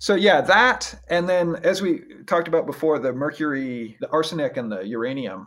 So 0.00 0.14
yeah, 0.14 0.40
that 0.40 0.94
and 1.08 1.28
then 1.28 1.56
as 1.56 1.82
we 1.82 2.00
talked 2.26 2.48
about 2.48 2.64
before, 2.64 2.98
the 2.98 3.12
mercury, 3.12 3.98
the 4.00 4.10
arsenic 4.10 4.56
and 4.56 4.72
the 4.72 4.80
uranium, 4.80 5.46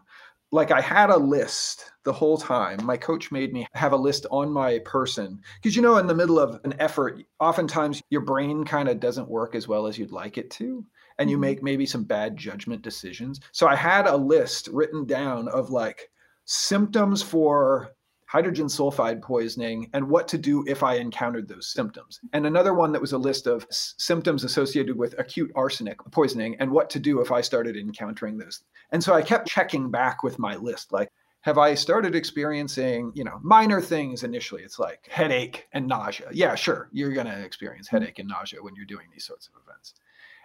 like 0.52 0.70
I 0.70 0.80
had 0.80 1.10
a 1.10 1.18
list 1.18 1.92
the 2.04 2.14
whole 2.14 2.38
time. 2.38 2.86
My 2.86 2.96
coach 2.96 3.32
made 3.32 3.52
me 3.52 3.66
have 3.74 3.94
a 3.94 3.98
list 3.98 4.28
on 4.30 4.52
my 4.52 4.78
person 4.86 5.42
because 5.56 5.76
you 5.76 5.82
know 5.82 5.98
in 5.98 6.06
the 6.06 6.14
middle 6.14 6.38
of 6.38 6.62
an 6.66 6.76
effort, 6.78 7.24
oftentimes 7.40 8.04
your 8.12 8.22
brain 8.22 8.64
kind 8.64 8.88
of 8.88 9.00
doesn't 9.00 9.28
work 9.28 9.56
as 9.56 9.68
well 9.68 9.88
as 9.88 9.98
you'd 9.98 10.12
like 10.12 10.38
it 10.38 10.52
to 10.52 10.86
and 11.18 11.32
you 11.32 11.38
mm-hmm. 11.38 11.42
make 11.42 11.64
maybe 11.64 11.88
some 11.88 12.04
bad 12.04 12.38
judgment 12.38 12.84
decisions. 12.84 13.40
So 13.54 13.68
I 13.68 13.76
had 13.76 14.06
a 14.06 14.16
list 14.16 14.68
written 14.72 15.06
down 15.06 15.48
of 15.48 15.72
like 15.72 16.12
symptoms 16.46 17.24
for 17.24 17.96
hydrogen 18.34 18.66
sulfide 18.66 19.22
poisoning 19.22 19.88
and 19.94 20.10
what 20.10 20.28
to 20.28 20.40
do 20.40 20.66
if 20.68 20.82
I 20.82 20.96
encountered 20.96 21.48
those 21.48 21.68
symptoms. 21.68 22.20
And 22.34 22.48
another 22.48 22.74
one 22.74 22.92
that 22.92 23.02
was 23.02 23.14
a 23.14 23.18
list 23.18 23.46
of 23.46 23.64
s- 23.70 23.94
symptoms 24.00 24.44
associated 24.44 24.98
with 24.98 25.14
acute 25.20 25.52
arsenic 25.54 26.00
poisoning 26.10 26.56
and 26.60 26.72
what 26.72 26.90
to 26.90 27.00
do 27.00 27.22
if 27.22 27.32
I 27.32 27.42
started 27.42 27.78
encountering 27.78 28.40
those. 28.40 28.64
And 28.92 29.04
so 29.04 29.14
I 29.14 29.22
kept 29.22 29.48
checking 29.48 29.92
back 29.92 30.24
with 30.24 30.40
my 30.40 30.56
list 30.56 30.92
like 30.92 31.12
have 31.42 31.60
I 31.60 31.76
started 31.76 32.16
experiencing, 32.16 33.12
you 33.14 33.24
know, 33.24 33.40
minor 33.44 33.82
things 33.82 34.24
initially? 34.24 34.64
It's 34.64 34.80
like 34.80 35.08
headache 35.12 35.68
and 35.74 35.86
nausea. 35.86 36.30
Yeah, 36.32 36.56
sure, 36.56 36.90
you're 36.92 37.14
going 37.14 37.28
to 37.28 37.44
experience 37.44 37.88
mm-hmm. 37.88 37.98
headache 37.98 38.18
and 38.18 38.30
nausea 38.30 38.64
when 38.64 38.76
you're 38.76 38.86
doing 38.86 39.08
these 39.14 39.26
sorts 39.26 39.48
of 39.48 39.62
events. 39.62 39.94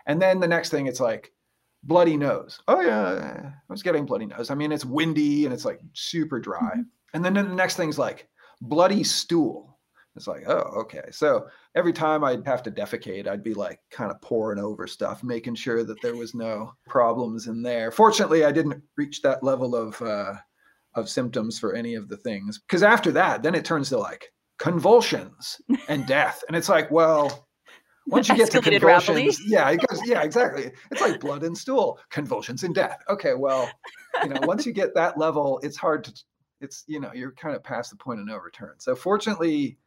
And 0.05 0.21
then 0.21 0.41
the 0.41 0.49
next 0.49 0.69
thing, 0.69 0.89
it's 0.89 1.01
like 1.01 1.33
bloody 1.85 2.19
nose. 2.19 2.61
Oh 2.69 2.81
yeah, 2.81 3.53
I 3.69 3.73
was 3.73 3.83
getting 3.83 4.05
bloody 4.05 4.27
nose. 4.27 4.51
I 4.51 4.55
mean, 4.55 4.73
it's 4.73 4.85
windy 4.85 5.47
and 5.47 5.55
it's 5.55 5.65
like 5.65 5.81
super 5.95 6.39
dry. 6.39 6.73
Mm-hmm. 6.73 6.83
And 7.15 7.25
then 7.25 7.35
the 7.35 7.43
next 7.43 7.77
thing's 7.77 7.99
like 7.99 8.29
bloody 8.61 9.05
stool. 9.05 9.79
It's 10.17 10.27
like, 10.27 10.49
oh, 10.49 10.73
okay. 10.81 11.05
So 11.13 11.47
every 11.77 11.93
time 11.93 12.25
I'd 12.25 12.45
have 12.45 12.63
to 12.65 12.73
defecate, 12.73 13.29
I'd 13.29 13.45
be 13.45 13.55
like 13.55 13.79
kind 13.91 14.11
of 14.11 14.21
pouring 14.21 14.59
over 14.59 14.89
stuff, 14.89 15.23
making 15.23 15.55
sure 15.55 15.85
that 15.85 16.03
there 16.03 16.17
was 16.17 16.35
no 16.35 16.73
problems 16.89 17.47
in 17.47 17.63
there. 17.63 17.93
Fortunately, 17.93 18.45
I 18.45 18.51
didn't 18.51 18.83
reach 18.97 19.23
that 19.23 19.45
level 19.45 19.77
of 19.77 20.01
uh, 20.03 20.35
of 20.95 21.09
symptoms 21.09 21.59
for 21.59 21.75
any 21.75 21.95
of 21.95 22.09
the 22.09 22.17
things. 22.17 22.59
Because 22.59 22.83
after 22.83 23.13
that, 23.13 23.43
then 23.43 23.55
it 23.55 23.65
turns 23.65 23.91
to 23.91 23.99
like 23.99 24.33
convulsions 24.59 25.61
and 25.89 26.07
death, 26.09 26.43
and 26.49 26.57
it's 26.57 26.69
like, 26.69 26.91
well, 26.91 27.49
once 28.09 28.29
you 28.29 28.37
get 28.37 28.51
to 28.51 28.61
convulsions, 28.61 29.09
rapidly. 29.09 29.37
yeah, 29.47 29.71
it 29.71 29.81
goes, 29.87 30.01
yeah, 30.07 30.23
exactly. 30.23 30.73
It's 30.91 31.01
like 31.01 31.21
blood 31.21 31.45
and 31.45 31.57
stool, 31.57 32.01
convulsions 32.11 32.65
and 32.65 32.75
death. 32.75 32.99
Okay, 33.09 33.35
well, 33.35 33.71
you 34.23 34.31
know, 34.31 34.41
once 34.43 34.65
you 34.65 34.73
get 34.73 34.95
that 34.95 35.19
level, 35.19 35.61
it's 35.63 35.77
hard 35.77 36.05
to, 36.05 36.13
it's 36.61 36.85
you 36.87 37.01
know, 37.01 37.13
you're 37.15 37.33
kind 37.33 37.57
of 37.57 37.63
past 37.63 37.91
the 37.91 37.97
point 37.97 38.21
of 38.21 38.27
no 38.27 38.37
return. 38.37 38.75
So 38.79 38.95
fortunately, 38.95 39.79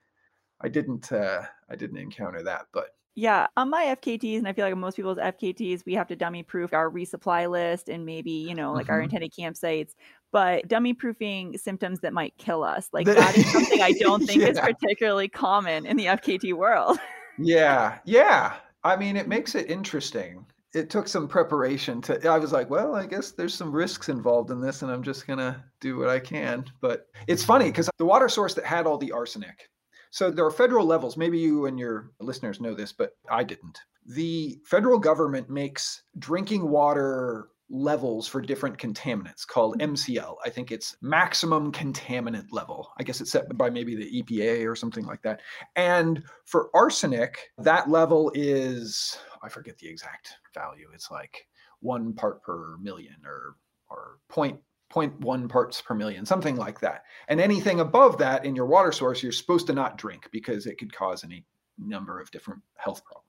I 0.61 0.69
didn't, 0.69 1.11
uh, 1.11 1.43
I 1.69 1.75
didn't 1.75 1.97
encounter 1.97 2.43
that, 2.43 2.67
but 2.71 2.95
yeah, 3.15 3.47
on 3.57 3.69
my 3.69 3.95
FKTs, 4.01 4.37
and 4.37 4.47
I 4.47 4.53
feel 4.53 4.65
like 4.65 4.75
most 4.77 4.95
people's 4.95 5.17
FKTs, 5.17 5.85
we 5.85 5.95
have 5.95 6.07
to 6.07 6.15
dummy 6.15 6.43
proof 6.43 6.73
our 6.73 6.89
resupply 6.89 7.49
list 7.49 7.89
and 7.89 8.05
maybe, 8.05 8.31
you 8.31 8.55
know, 8.55 8.71
like 8.71 8.85
mm-hmm. 8.85 8.93
our 8.93 9.01
intended 9.01 9.33
campsites, 9.37 9.95
but 10.31 10.67
dummy 10.69 10.93
proofing 10.93 11.57
symptoms 11.57 11.99
that 12.01 12.13
might 12.13 12.37
kill 12.37 12.63
us. 12.63 12.87
Like 12.93 13.05
that 13.07 13.37
is 13.37 13.51
something 13.51 13.81
I 13.81 13.91
don't 13.99 14.25
think 14.25 14.41
yeah. 14.41 14.49
is 14.49 14.59
particularly 14.59 15.27
common 15.27 15.85
in 15.85 15.97
the 15.97 16.05
FKT 16.05 16.53
world. 16.53 16.99
yeah, 17.37 17.99
yeah. 18.05 18.53
I 18.83 18.95
mean, 18.95 19.17
it 19.17 19.27
makes 19.27 19.55
it 19.55 19.69
interesting. 19.69 20.45
It 20.73 20.89
took 20.89 21.07
some 21.07 21.27
preparation 21.27 22.01
to. 22.03 22.29
I 22.29 22.37
was 22.37 22.51
like, 22.51 22.69
well, 22.69 22.95
I 22.95 23.05
guess 23.05 23.31
there's 23.31 23.53
some 23.53 23.71
risks 23.71 24.09
involved 24.09 24.51
in 24.51 24.61
this, 24.61 24.81
and 24.81 24.91
I'm 24.91 25.03
just 25.03 25.27
gonna 25.27 25.63
do 25.79 25.97
what 25.97 26.09
I 26.09 26.19
can. 26.19 26.65
But 26.79 27.07
it's 27.27 27.43
funny 27.43 27.65
because 27.65 27.89
the 27.97 28.05
water 28.05 28.29
source 28.29 28.53
that 28.55 28.65
had 28.65 28.85
all 28.85 28.97
the 28.97 29.11
arsenic. 29.11 29.69
So 30.11 30.29
there 30.29 30.45
are 30.45 30.51
federal 30.51 30.85
levels. 30.85 31.17
Maybe 31.17 31.39
you 31.39 31.65
and 31.65 31.79
your 31.79 32.11
listeners 32.19 32.59
know 32.59 32.73
this, 32.73 32.91
but 32.91 33.11
I 33.29 33.43
didn't. 33.43 33.79
The 34.05 34.59
federal 34.65 34.99
government 34.99 35.49
makes 35.49 36.03
drinking 36.19 36.69
water 36.69 37.47
levels 37.71 38.27
for 38.27 38.41
different 38.41 38.77
contaminants 38.77 39.47
called 39.47 39.79
MCL. 39.79 40.17
Mm-hmm. 40.17 40.45
I 40.45 40.49
think 40.49 40.71
it's 40.71 40.95
maximum 41.01 41.71
contaminant 41.71 42.47
level. 42.51 42.91
I 42.99 43.03
guess 43.03 43.21
it's 43.21 43.31
set 43.31 43.57
by 43.57 43.69
maybe 43.69 43.95
the 43.95 44.21
EPA 44.21 44.69
or 44.69 44.75
something 44.75 45.05
like 45.05 45.21
that. 45.21 45.39
And 45.75 46.23
for 46.45 46.69
arsenic, 46.73 47.51
that 47.57 47.89
level 47.89 48.31
is 48.35 49.17
I 49.43 49.49
forget 49.49 49.77
the 49.77 49.87
exact 49.87 50.37
value. 50.53 50.89
It's 50.93 51.11
like 51.11 51.47
1 51.79 52.13
part 52.13 52.43
per 52.43 52.77
million 52.77 53.15
or 53.25 53.55
or 53.89 54.19
point 54.29 54.59
0.1 54.91 55.49
parts 55.49 55.81
per 55.81 55.93
million, 55.93 56.25
something 56.25 56.55
like 56.55 56.79
that. 56.81 57.03
And 57.27 57.39
anything 57.39 57.79
above 57.79 58.17
that 58.17 58.45
in 58.45 58.55
your 58.55 58.65
water 58.65 58.91
source, 58.91 59.23
you're 59.23 59.31
supposed 59.31 59.67
to 59.67 59.73
not 59.73 59.97
drink 59.97 60.27
because 60.31 60.65
it 60.65 60.77
could 60.77 60.93
cause 60.93 61.23
any 61.23 61.45
number 61.77 62.19
of 62.19 62.31
different 62.31 62.61
health 62.75 63.03
problems. 63.05 63.27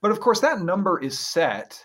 But 0.00 0.10
of 0.10 0.20
course, 0.20 0.40
that 0.40 0.60
number 0.60 0.98
is 0.98 1.18
set 1.18 1.82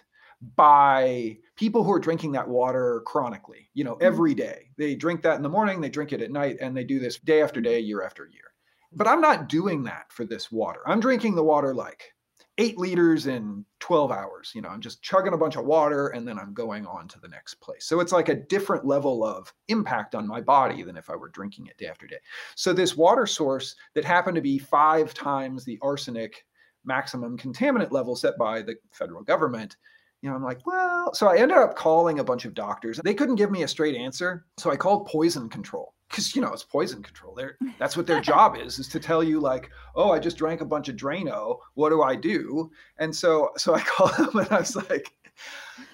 by 0.56 1.38
people 1.56 1.84
who 1.84 1.92
are 1.92 2.00
drinking 2.00 2.32
that 2.32 2.48
water 2.48 3.04
chronically, 3.06 3.70
you 3.74 3.84
know, 3.84 3.96
mm-hmm. 3.96 4.06
every 4.06 4.34
day. 4.34 4.70
They 4.78 4.96
drink 4.96 5.22
that 5.22 5.36
in 5.36 5.44
the 5.44 5.50
morning, 5.50 5.82
they 5.82 5.90
drink 5.90 6.14
it 6.14 6.22
at 6.22 6.32
night, 6.32 6.58
and 6.62 6.76
they 6.76 6.84
do 6.84 7.00
this 7.00 7.20
day 7.20 7.42
after 7.42 7.62
day, 7.62 7.80
year 7.80 8.02
after 8.04 8.26
year. 8.26 8.54
But 8.94 9.08
I'm 9.08 9.22
not 9.22 9.50
doing 9.50 9.84
that 9.84 10.12
for 10.12 10.26
this 10.26 10.52
water. 10.52 10.82
I'm 10.86 11.00
drinking 11.00 11.36
the 11.36 11.44
water 11.44 11.74
like 11.74 12.14
eight 12.62 12.78
liters 12.78 13.26
in 13.26 13.66
12 13.80 14.12
hours. 14.12 14.52
You 14.54 14.62
know, 14.62 14.70
I'm 14.70 14.82
just 14.82 15.02
chugging 15.02 15.34
a 15.34 15.38
bunch 15.38 15.56
of 15.56 15.66
water 15.66 16.10
and 16.10 16.28
then 16.28 16.38
I'm 16.38 16.54
going 16.54 16.86
on 16.86 17.08
to 17.08 17.20
the 17.20 17.28
next 17.28 17.56
place. 17.56 17.86
So 17.86 18.00
it's 18.00 18.12
like 18.12 18.30
a 18.30 18.36
different 18.36 18.86
level 18.86 19.26
of 19.26 19.52
impact 19.68 20.14
on 20.14 20.28
my 20.28 20.42
body 20.42 20.84
than 20.84 20.96
if 20.96 21.10
I 21.10 21.16
were 21.16 21.30
drinking 21.30 21.66
it 21.66 21.78
day 21.78 21.88
after 21.88 22.06
day. 22.06 22.20
So 22.56 22.72
this 22.72 22.96
water 22.96 23.26
source 23.26 23.76
that 23.96 24.06
happened 24.06 24.36
to 24.36 24.42
be 24.42 24.60
five 24.60 25.16
times 25.16 25.66
the 25.66 25.80
arsenic 25.82 26.46
maximum 26.86 27.36
contaminant 27.36 27.92
level 27.92 28.16
set 28.16 28.38
by 28.38 28.62
the 28.62 28.76
federal 28.92 29.24
government 29.24 29.76
you 30.22 30.30
know, 30.30 30.36
I'm 30.36 30.44
like, 30.44 30.66
well, 30.68 31.16
so 31.16 31.30
I 31.30 31.38
ended 31.38 31.58
up 31.58 31.76
calling 31.76 32.20
a 32.20 32.24
bunch 32.24 32.46
of 32.46 32.54
doctors. 32.54 33.00
They 33.04 33.16
couldn't 33.16 33.38
give 33.38 33.50
me 33.50 33.64
a 33.64 33.68
straight 33.68 33.96
answer. 33.96 34.46
So 34.58 34.70
I 34.70 34.76
called 34.76 35.08
poison 35.08 35.50
control 35.50 35.96
because, 36.12 36.36
you 36.36 36.42
know, 36.42 36.52
it's 36.52 36.64
poison 36.64 37.02
control. 37.02 37.34
They're, 37.34 37.58
that's 37.80 37.98
what 37.98 38.06
their 38.06 38.22
job 38.22 38.58
is, 38.58 38.78
is 38.78 38.88
to 38.90 39.00
tell 39.00 39.24
you 39.24 39.40
like, 39.40 39.70
oh, 39.96 40.12
I 40.12 40.20
just 40.20 40.38
drank 40.38 40.62
a 40.62 40.66
bunch 40.66 40.90
of 40.90 40.96
Drano. 40.96 41.58
What 41.74 41.90
do 41.90 42.04
I 42.04 42.16
do? 42.16 42.70
And 42.98 43.16
so, 43.16 43.50
so 43.58 43.74
I 43.74 43.82
called 43.86 44.16
them 44.18 44.38
and 44.38 44.52
I 44.52 44.60
was 44.60 44.76
like, 44.76 45.12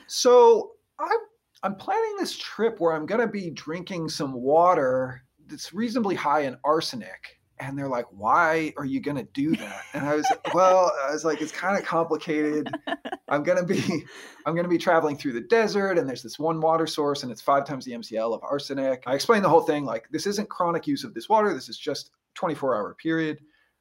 so 0.07 0.71
I'm, 0.99 1.19
I'm 1.63 1.75
planning 1.75 2.15
this 2.19 2.37
trip 2.37 2.79
where 2.79 2.93
I'm 2.93 3.05
going 3.05 3.21
to 3.21 3.27
be 3.27 3.49
drinking 3.51 4.09
some 4.09 4.33
water 4.33 5.23
that's 5.47 5.73
reasonably 5.73 6.15
high 6.15 6.41
in 6.41 6.57
arsenic 6.63 7.36
and 7.59 7.77
they're 7.77 7.87
like 7.87 8.05
why 8.11 8.73
are 8.77 8.85
you 8.85 8.99
going 8.99 9.17
to 9.17 9.27
do 9.33 9.55
that? 9.55 9.83
And 9.93 10.07
i 10.07 10.15
was 10.15 10.25
well 10.53 10.91
i 11.07 11.11
was 11.11 11.25
like 11.25 11.41
it's 11.41 11.51
kind 11.51 11.77
of 11.77 11.85
complicated. 11.85 12.69
I'm 13.29 13.43
going 13.43 13.57
to 13.57 13.65
be 13.65 14.05
i'm 14.45 14.53
going 14.53 14.65
to 14.65 14.69
be 14.69 14.77
traveling 14.77 15.17
through 15.17 15.33
the 15.33 15.41
desert 15.41 15.97
and 15.97 16.07
there's 16.07 16.23
this 16.23 16.39
one 16.39 16.61
water 16.61 16.87
source 16.87 17.23
and 17.23 17.31
it's 17.31 17.41
five 17.41 17.65
times 17.65 17.85
the 17.85 17.91
mcl 17.93 18.33
of 18.33 18.43
arsenic. 18.43 19.03
I 19.05 19.15
explained 19.15 19.43
the 19.43 19.49
whole 19.49 19.61
thing 19.61 19.85
like 19.85 20.07
this 20.11 20.27
isn't 20.27 20.49
chronic 20.49 20.87
use 20.87 21.03
of 21.03 21.13
this 21.13 21.29
water 21.29 21.53
this 21.53 21.69
is 21.69 21.77
just 21.77 22.11
24 22.35 22.75
hour 22.75 22.93
period. 22.95 23.39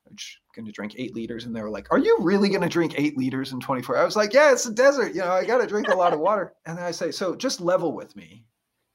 I'm 0.08 0.16
going 0.54 0.66
to 0.66 0.72
drink 0.72 0.94
eight 0.96 1.14
liters 1.14 1.46
and 1.46 1.54
they 1.54 1.62
were 1.62 1.70
like 1.70 1.88
are 1.90 1.98
you 1.98 2.16
really 2.20 2.48
going 2.48 2.62
to 2.62 2.68
drink 2.68 2.94
eight 2.96 3.18
liters 3.18 3.52
in 3.52 3.60
24 3.60 3.98
i 3.98 4.04
was 4.04 4.16
like 4.16 4.32
yeah 4.32 4.52
it's 4.52 4.66
a 4.66 4.72
desert 4.72 5.14
you 5.14 5.20
know 5.20 5.32
i 5.32 5.44
got 5.44 5.58
to 5.58 5.66
drink 5.66 5.88
a 5.88 5.94
lot 5.94 6.12
of 6.12 6.20
water. 6.20 6.54
And 6.64 6.78
then 6.78 6.84
i 6.84 6.90
say 6.92 7.10
so 7.10 7.34
just 7.34 7.60
level 7.60 7.92
with 7.92 8.14
me. 8.16 8.44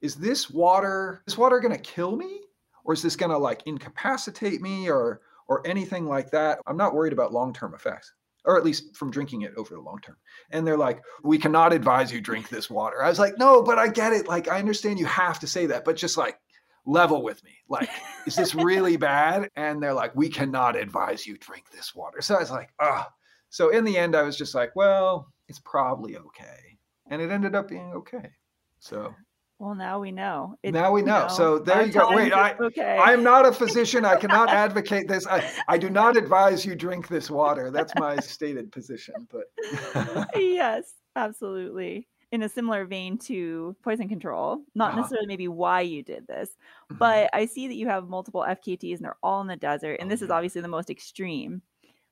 Is 0.01 0.15
this 0.15 0.49
water 0.49 1.21
Is 1.27 1.37
water 1.37 1.59
going 1.59 1.75
to 1.75 1.79
kill 1.79 2.15
me 2.15 2.41
or 2.83 2.93
is 2.93 3.01
this 3.01 3.15
going 3.15 3.31
to 3.31 3.37
like 3.37 3.63
incapacitate 3.65 4.61
me 4.61 4.89
or 4.89 5.21
or 5.47 5.65
anything 5.67 6.07
like 6.07 6.31
that? 6.31 6.59
I'm 6.67 6.77
not 6.77 6.93
worried 6.93 7.13
about 7.13 7.33
long-term 7.33 7.73
effects 7.73 8.13
or 8.45 8.57
at 8.57 8.65
least 8.65 8.95
from 8.95 9.11
drinking 9.11 9.43
it 9.43 9.53
over 9.57 9.75
the 9.75 9.81
long 9.81 9.99
term. 10.01 10.17
And 10.51 10.65
they're 10.65 10.77
like 10.77 11.01
we 11.23 11.37
cannot 11.37 11.73
advise 11.73 12.11
you 12.11 12.21
drink 12.21 12.49
this 12.49 12.69
water. 12.69 13.03
I 13.03 13.09
was 13.09 13.19
like 13.19 13.37
no 13.37 13.61
but 13.61 13.77
i 13.77 13.87
get 13.87 14.13
it. 14.13 14.27
Like 14.27 14.47
i 14.47 14.59
understand 14.59 14.99
you 14.99 15.05
have 15.05 15.39
to 15.39 15.47
say 15.47 15.65
that 15.67 15.85
but 15.85 15.95
just 15.95 16.17
like 16.17 16.37
level 16.85 17.21
with 17.21 17.43
me. 17.43 17.51
Like 17.69 17.89
is 18.25 18.35
this 18.35 18.55
really 18.55 18.97
bad? 18.97 19.49
And 19.55 19.81
they're 19.81 19.93
like 19.93 20.15
we 20.15 20.29
cannot 20.29 20.75
advise 20.75 21.25
you 21.25 21.37
drink 21.37 21.65
this 21.71 21.93
water. 21.95 22.21
So 22.21 22.35
i 22.35 22.39
was 22.39 22.51
like 22.51 22.69
ah 22.79 23.07
oh. 23.07 23.13
so 23.49 23.69
in 23.69 23.83
the 23.83 23.97
end 23.97 24.15
i 24.15 24.23
was 24.23 24.37
just 24.37 24.55
like 24.55 24.75
well 24.75 25.27
it's 25.47 25.59
probably 25.59 26.17
okay. 26.17 26.77
And 27.07 27.21
it 27.21 27.29
ended 27.29 27.55
up 27.55 27.67
being 27.67 27.93
okay. 27.93 28.31
So 28.79 29.13
well, 29.61 29.75
now 29.75 29.99
we 29.99 30.11
know. 30.11 30.57
It, 30.63 30.73
now 30.73 30.91
we 30.91 31.03
know. 31.03 31.17
You 31.17 31.27
know 31.27 31.27
so 31.27 31.59
there 31.59 31.85
you 31.85 31.93
go. 31.93 32.11
Wait, 32.15 32.33
I, 32.33 32.55
okay. 32.59 32.97
I'm 32.99 33.21
not 33.21 33.45
a 33.45 33.51
physician. 33.51 34.05
I 34.05 34.15
cannot 34.15 34.49
advocate 34.65 35.07
this. 35.07 35.27
I, 35.27 35.47
I 35.67 35.77
do 35.77 35.87
not 35.87 36.17
advise 36.17 36.65
you 36.65 36.73
drink 36.73 37.07
this 37.07 37.29
water. 37.29 37.69
That's 37.69 37.93
my 37.93 38.15
stated 38.15 38.71
position. 38.71 39.27
But 39.29 40.25
yes, 40.35 40.93
absolutely. 41.15 42.07
In 42.31 42.41
a 42.41 42.49
similar 42.49 42.85
vein 42.85 43.19
to 43.19 43.75
poison 43.83 44.09
control, 44.09 44.63
not 44.73 44.93
uh-huh. 44.93 45.01
necessarily 45.01 45.27
maybe 45.27 45.47
why 45.47 45.81
you 45.81 46.01
did 46.01 46.25
this, 46.25 46.49
mm-hmm. 46.49 46.97
but 46.97 47.29
I 47.31 47.45
see 47.45 47.67
that 47.67 47.75
you 47.75 47.87
have 47.87 48.09
multiple 48.09 48.43
FKTs 48.47 48.95
and 48.95 49.05
they're 49.05 49.17
all 49.21 49.41
in 49.41 49.47
the 49.47 49.57
desert. 49.57 49.97
And 49.99 50.09
oh, 50.09 50.09
this 50.09 50.23
is 50.23 50.31
obviously 50.31 50.61
the 50.61 50.69
most 50.69 50.89
extreme. 50.89 51.61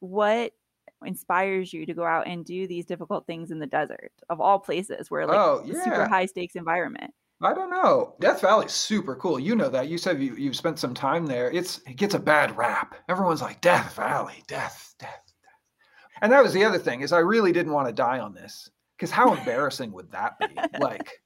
What 0.01 0.51
inspires 1.03 1.73
you 1.73 1.87
to 1.87 1.95
go 1.95 2.03
out 2.03 2.27
and 2.27 2.45
do 2.45 2.67
these 2.67 2.85
difficult 2.85 3.25
things 3.25 3.49
in 3.49 3.57
the 3.57 3.65
desert 3.65 4.11
of 4.29 4.39
all 4.39 4.59
places 4.59 5.09
where 5.09 5.25
like 5.25 5.35
oh, 5.35 5.63
yeah. 5.65 5.83
super 5.83 6.07
high 6.07 6.27
stakes 6.27 6.55
environment? 6.55 7.11
I 7.41 7.53
don't 7.53 7.69
know. 7.69 8.15
Death 8.19 8.41
Valley's 8.41 8.73
super 8.73 9.15
cool. 9.15 9.39
You 9.39 9.55
know 9.55 9.69
that. 9.69 9.87
You 9.87 9.97
said 9.97 10.21
you, 10.21 10.35
you've 10.35 10.57
spent 10.57 10.77
some 10.77 10.93
time 10.93 11.25
there. 11.25 11.49
It's 11.51 11.79
it 11.87 11.95
gets 11.95 12.13
a 12.13 12.19
bad 12.19 12.57
rap. 12.57 12.95
Everyone's 13.07 13.41
like 13.41 13.61
Death 13.61 13.95
Valley, 13.95 14.43
death, 14.47 14.93
death, 14.99 15.23
death. 15.41 15.63
And 16.21 16.31
that 16.31 16.43
was 16.43 16.51
the 16.53 16.65
other 16.65 16.79
thing 16.79 17.01
is 17.01 17.13
I 17.13 17.19
really 17.19 17.53
didn't 17.53 17.71
want 17.71 17.87
to 17.87 17.93
die 17.93 18.19
on 18.19 18.33
this 18.33 18.69
because 18.97 19.09
how 19.09 19.33
embarrassing 19.33 19.93
would 19.93 20.11
that 20.11 20.37
be? 20.39 20.47
Like 20.79 21.21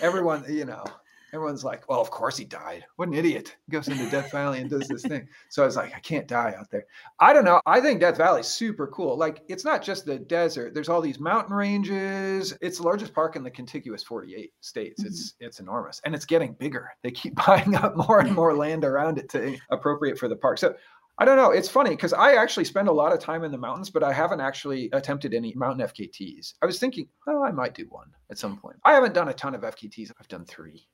everyone, 0.00 0.44
you 0.48 0.64
know. 0.64 0.84
Everyone's 1.32 1.64
like, 1.64 1.88
well, 1.88 2.00
of 2.00 2.10
course 2.10 2.36
he 2.36 2.44
died. 2.44 2.84
What 2.96 3.08
an 3.08 3.14
idiot. 3.14 3.56
He 3.66 3.72
goes 3.72 3.88
into 3.88 4.08
Death 4.10 4.30
Valley 4.32 4.60
and 4.60 4.70
does 4.70 4.88
this 4.88 5.02
thing. 5.02 5.28
So 5.48 5.62
I 5.62 5.66
was 5.66 5.76
like, 5.76 5.94
I 5.94 6.00
can't 6.00 6.28
die 6.28 6.54
out 6.58 6.70
there. 6.70 6.86
I 7.18 7.32
don't 7.32 7.44
know. 7.44 7.60
I 7.66 7.80
think 7.80 8.00
Death 8.00 8.16
Valley 8.16 8.40
is 8.40 8.46
super 8.46 8.86
cool. 8.88 9.16
Like, 9.16 9.42
it's 9.48 9.64
not 9.64 9.82
just 9.82 10.06
the 10.06 10.18
desert. 10.18 10.74
There's 10.74 10.88
all 10.88 11.00
these 11.00 11.20
mountain 11.20 11.54
ranges. 11.54 12.56
It's 12.60 12.78
the 12.78 12.84
largest 12.84 13.14
park 13.14 13.36
in 13.36 13.42
the 13.42 13.50
contiguous 13.50 14.02
48 14.02 14.52
states. 14.60 15.02
Mm-hmm. 15.02 15.08
It's 15.08 15.34
it's 15.40 15.60
enormous. 15.60 16.00
And 16.04 16.14
it's 16.14 16.24
getting 16.24 16.52
bigger. 16.54 16.90
They 17.02 17.10
keep 17.10 17.34
buying 17.46 17.74
up 17.74 17.96
more 17.96 18.20
and 18.20 18.34
more 18.34 18.56
land 18.56 18.84
around 18.84 19.18
it 19.18 19.28
to 19.30 19.56
appropriate 19.70 20.18
for 20.18 20.28
the 20.28 20.36
park. 20.36 20.58
So 20.58 20.74
I 21.20 21.26
don't 21.26 21.36
know. 21.36 21.50
It's 21.50 21.68
funny 21.68 21.90
because 21.90 22.14
I 22.14 22.36
actually 22.36 22.64
spend 22.64 22.88
a 22.88 22.92
lot 22.92 23.12
of 23.12 23.18
time 23.18 23.44
in 23.44 23.52
the 23.52 23.58
mountains, 23.58 23.90
but 23.90 24.02
I 24.02 24.10
haven't 24.10 24.40
actually 24.40 24.88
attempted 24.94 25.34
any 25.34 25.52
mountain 25.54 25.86
FKTs. 25.86 26.54
I 26.62 26.66
was 26.66 26.78
thinking, 26.78 27.08
oh, 27.26 27.44
I 27.44 27.52
might 27.52 27.74
do 27.74 27.84
one 27.90 28.10
at 28.30 28.38
some 28.38 28.56
point. 28.56 28.76
I 28.84 28.94
haven't 28.94 29.12
done 29.12 29.28
a 29.28 29.34
ton 29.34 29.54
of 29.54 29.60
FKTs. 29.60 30.12
I've 30.18 30.28
done 30.28 30.46
three. 30.46 30.86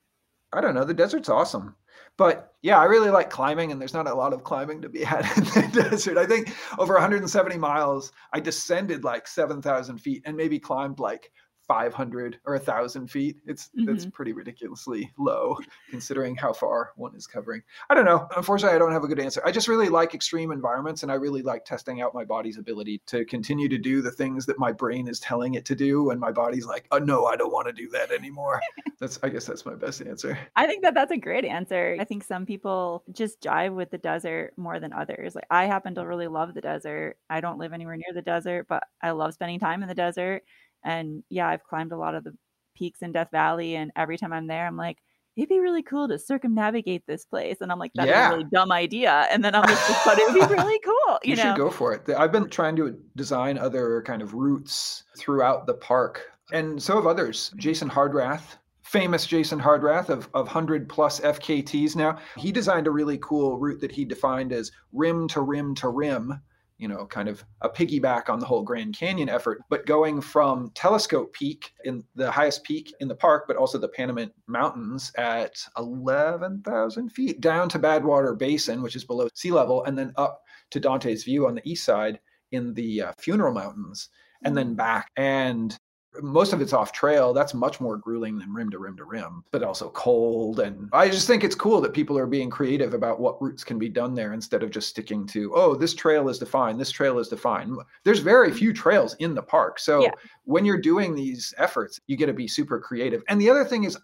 I 0.53 0.61
don't 0.61 0.75
know. 0.75 0.83
The 0.83 0.93
desert's 0.93 1.29
awesome. 1.29 1.75
But 2.17 2.53
yeah, 2.61 2.79
I 2.79 2.85
really 2.85 3.11
like 3.11 3.29
climbing, 3.29 3.71
and 3.71 3.79
there's 3.79 3.93
not 3.93 4.07
a 4.07 4.13
lot 4.13 4.33
of 4.33 4.43
climbing 4.43 4.81
to 4.81 4.89
be 4.89 5.03
had 5.03 5.25
in 5.37 5.43
the 5.43 5.69
desert. 5.89 6.17
I 6.17 6.25
think 6.25 6.53
over 6.79 6.93
170 6.93 7.57
miles, 7.57 8.11
I 8.33 8.39
descended 8.39 9.03
like 9.03 9.27
7,000 9.27 9.97
feet 9.99 10.23
and 10.25 10.35
maybe 10.35 10.59
climbed 10.59 10.99
like 10.99 11.31
500 11.67 12.39
or 12.45 12.53
1000 12.53 13.07
feet 13.07 13.37
it's 13.45 13.69
mm-hmm. 13.69 13.85
that's 13.85 14.05
pretty 14.05 14.33
ridiculously 14.33 15.11
low 15.17 15.57
considering 15.89 16.35
how 16.35 16.53
far 16.53 16.91
one 16.95 17.15
is 17.15 17.27
covering. 17.27 17.61
I 17.89 17.95
don't 17.95 18.05
know 18.05 18.27
unfortunately 18.35 18.75
i 18.75 18.79
don't 18.79 18.91
have 18.91 19.03
a 19.03 19.07
good 19.07 19.19
answer. 19.19 19.41
I 19.45 19.51
just 19.51 19.67
really 19.67 19.89
like 19.89 20.13
extreme 20.13 20.51
environments 20.51 21.03
and 21.03 21.11
i 21.11 21.15
really 21.15 21.41
like 21.41 21.65
testing 21.65 22.01
out 22.01 22.13
my 22.13 22.23
body's 22.23 22.57
ability 22.57 23.01
to 23.07 23.25
continue 23.25 23.69
to 23.69 23.77
do 23.77 24.01
the 24.01 24.11
things 24.11 24.45
that 24.45 24.59
my 24.59 24.71
brain 24.71 25.07
is 25.07 25.19
telling 25.19 25.55
it 25.55 25.65
to 25.65 25.75
do 25.75 26.11
and 26.11 26.19
my 26.19 26.31
body's 26.31 26.65
like 26.65 26.87
oh 26.91 26.99
no 26.99 27.25
i 27.25 27.35
don't 27.35 27.51
want 27.51 27.67
to 27.67 27.73
do 27.73 27.89
that 27.89 28.11
anymore. 28.11 28.61
That's 28.99 29.19
i 29.21 29.29
guess 29.29 29.45
that's 29.45 29.65
my 29.65 29.75
best 29.75 30.01
answer. 30.01 30.39
I 30.55 30.65
think 30.65 30.81
that 30.81 30.95
that's 30.95 31.11
a 31.11 31.17
great 31.17 31.45
answer. 31.45 31.97
I 31.99 32.03
think 32.03 32.23
some 32.23 32.47
people 32.47 33.03
just 33.11 33.41
jive 33.41 33.75
with 33.75 33.91
the 33.91 33.99
desert 33.99 34.53
more 34.57 34.79
than 34.79 34.91
others. 34.91 35.35
Like 35.35 35.45
i 35.51 35.65
happen 35.65 35.93
to 35.95 36.05
really 36.05 36.27
love 36.27 36.55
the 36.55 36.61
desert. 36.61 37.17
I 37.29 37.39
don't 37.41 37.59
live 37.59 37.73
anywhere 37.73 37.95
near 37.95 38.13
the 38.13 38.21
desert 38.21 38.67
but 38.67 38.83
i 39.01 39.11
love 39.11 39.33
spending 39.33 39.59
time 39.59 39.81
in 39.81 39.89
the 39.89 39.95
desert 39.95 40.43
and 40.83 41.23
yeah, 41.29 41.47
I've 41.47 41.63
climbed 41.63 41.91
a 41.91 41.97
lot 41.97 42.15
of 42.15 42.23
the 42.23 42.33
peaks 42.77 43.01
in 43.01 43.11
Death 43.11 43.29
Valley. 43.31 43.75
And 43.75 43.91
every 43.95 44.17
time 44.17 44.31
I'm 44.31 44.47
there, 44.47 44.65
I'm 44.65 44.77
like, 44.77 44.97
it'd 45.35 45.49
be 45.49 45.59
really 45.59 45.83
cool 45.83 46.07
to 46.07 46.17
circumnavigate 46.17 47.05
this 47.07 47.25
place. 47.25 47.57
And 47.61 47.71
I'm 47.71 47.79
like, 47.79 47.91
that's 47.95 48.09
yeah. 48.09 48.29
a 48.29 48.31
really 48.33 48.49
dumb 48.51 48.71
idea. 48.71 49.27
And 49.31 49.43
then 49.43 49.55
I'm 49.55 49.67
just, 49.67 50.05
but 50.05 50.17
it 50.17 50.31
would 50.31 50.47
be 50.47 50.55
really 50.61 50.79
cool. 50.79 51.19
You, 51.23 51.31
you 51.31 51.35
know? 51.35 51.43
should 51.43 51.57
go 51.57 51.69
for 51.69 51.93
it. 51.93 52.09
I've 52.17 52.31
been 52.31 52.49
trying 52.49 52.75
to 52.77 52.97
design 53.15 53.57
other 53.57 54.03
kind 54.05 54.21
of 54.21 54.33
routes 54.33 55.03
throughout 55.17 55.67
the 55.67 55.75
park. 55.75 56.31
And 56.51 56.81
so 56.81 56.95
have 56.95 57.05
others. 57.05 57.51
Jason 57.57 57.89
Hardrath, 57.89 58.57
famous 58.81 59.25
Jason 59.25 59.59
Hardrath 59.59 60.09
of, 60.09 60.29
of 60.33 60.45
100 60.45 60.87
plus 60.87 61.19
FKTs 61.19 61.95
now. 61.95 62.17
He 62.37 62.51
designed 62.51 62.87
a 62.87 62.91
really 62.91 63.17
cool 63.17 63.57
route 63.57 63.81
that 63.81 63.91
he 63.91 64.05
defined 64.05 64.53
as 64.53 64.71
rim 64.93 65.27
to 65.29 65.41
rim 65.41 65.75
to 65.75 65.89
rim 65.89 66.39
you 66.77 66.87
know, 66.87 67.05
kind 67.05 67.27
of 67.27 67.43
a 67.61 67.69
piggyback 67.69 68.29
on 68.29 68.39
the 68.39 68.45
whole 68.45 68.63
Grand 68.63 68.95
Canyon 68.97 69.29
effort, 69.29 69.61
but 69.69 69.85
going 69.85 70.21
from 70.21 70.69
Telescope 70.75 71.33
Peak 71.33 71.71
in 71.85 72.03
the 72.15 72.31
highest 72.31 72.63
peak 72.63 72.93
in 72.99 73.07
the 73.07 73.15
park, 73.15 73.45
but 73.47 73.57
also 73.57 73.77
the 73.77 73.89
Panamint 73.89 74.31
Mountains 74.47 75.11
at 75.17 75.57
11,000 75.77 77.09
feet 77.09 77.41
down 77.41 77.67
to 77.69 77.79
Badwater 77.79 78.37
Basin, 78.37 78.81
which 78.81 78.95
is 78.95 79.03
below 79.03 79.27
sea 79.33 79.51
level, 79.51 79.83
and 79.85 79.97
then 79.97 80.13
up 80.17 80.43
to 80.71 80.79
Dante's 80.79 81.23
View 81.23 81.47
on 81.47 81.55
the 81.55 81.67
east 81.69 81.83
side 81.83 82.19
in 82.51 82.73
the 82.75 83.01
uh, 83.01 83.11
Funeral 83.17 83.53
Mountains, 83.53 84.09
and 84.43 84.55
then 84.55 84.73
mm. 84.73 84.77
back. 84.77 85.09
And 85.17 85.77
most 86.21 86.53
of 86.53 86.61
it's 86.61 86.73
off 86.73 86.91
trail. 86.91 87.33
That's 87.33 87.53
much 87.53 87.79
more 87.79 87.97
grueling 87.97 88.37
than 88.37 88.53
rim 88.53 88.69
to 88.71 88.79
rim 88.79 88.97
to 88.97 89.05
rim, 89.05 89.43
but 89.51 89.63
also 89.63 89.89
cold. 89.89 90.59
And 90.59 90.89
I 90.93 91.09
just 91.09 91.27
think 91.27 91.43
it's 91.43 91.55
cool 91.55 91.81
that 91.81 91.93
people 91.93 92.17
are 92.17 92.27
being 92.27 92.49
creative 92.49 92.93
about 92.93 93.19
what 93.19 93.41
routes 93.41 93.63
can 93.63 93.79
be 93.79 93.89
done 93.89 94.13
there 94.13 94.33
instead 94.33 94.63
of 94.63 94.71
just 94.71 94.89
sticking 94.89 95.25
to, 95.27 95.53
oh, 95.55 95.75
this 95.75 95.93
trail 95.93 96.29
is 96.29 96.39
defined, 96.39 96.79
this 96.79 96.91
trail 96.91 97.19
is 97.19 97.27
defined. 97.27 97.77
There's 98.03 98.19
very 98.19 98.51
few 98.51 98.73
trails 98.73 99.15
in 99.19 99.35
the 99.35 99.41
park. 99.41 99.79
So 99.79 100.03
yeah. 100.03 100.11
when 100.43 100.65
you're 100.65 100.81
doing 100.81 101.15
these 101.15 101.53
efforts, 101.57 101.99
you 102.07 102.17
get 102.17 102.27
to 102.27 102.33
be 102.33 102.47
super 102.47 102.79
creative. 102.79 103.23
And 103.27 103.39
the 103.39 103.49
other 103.49 103.65
thing 103.65 103.83
is, 103.83 103.97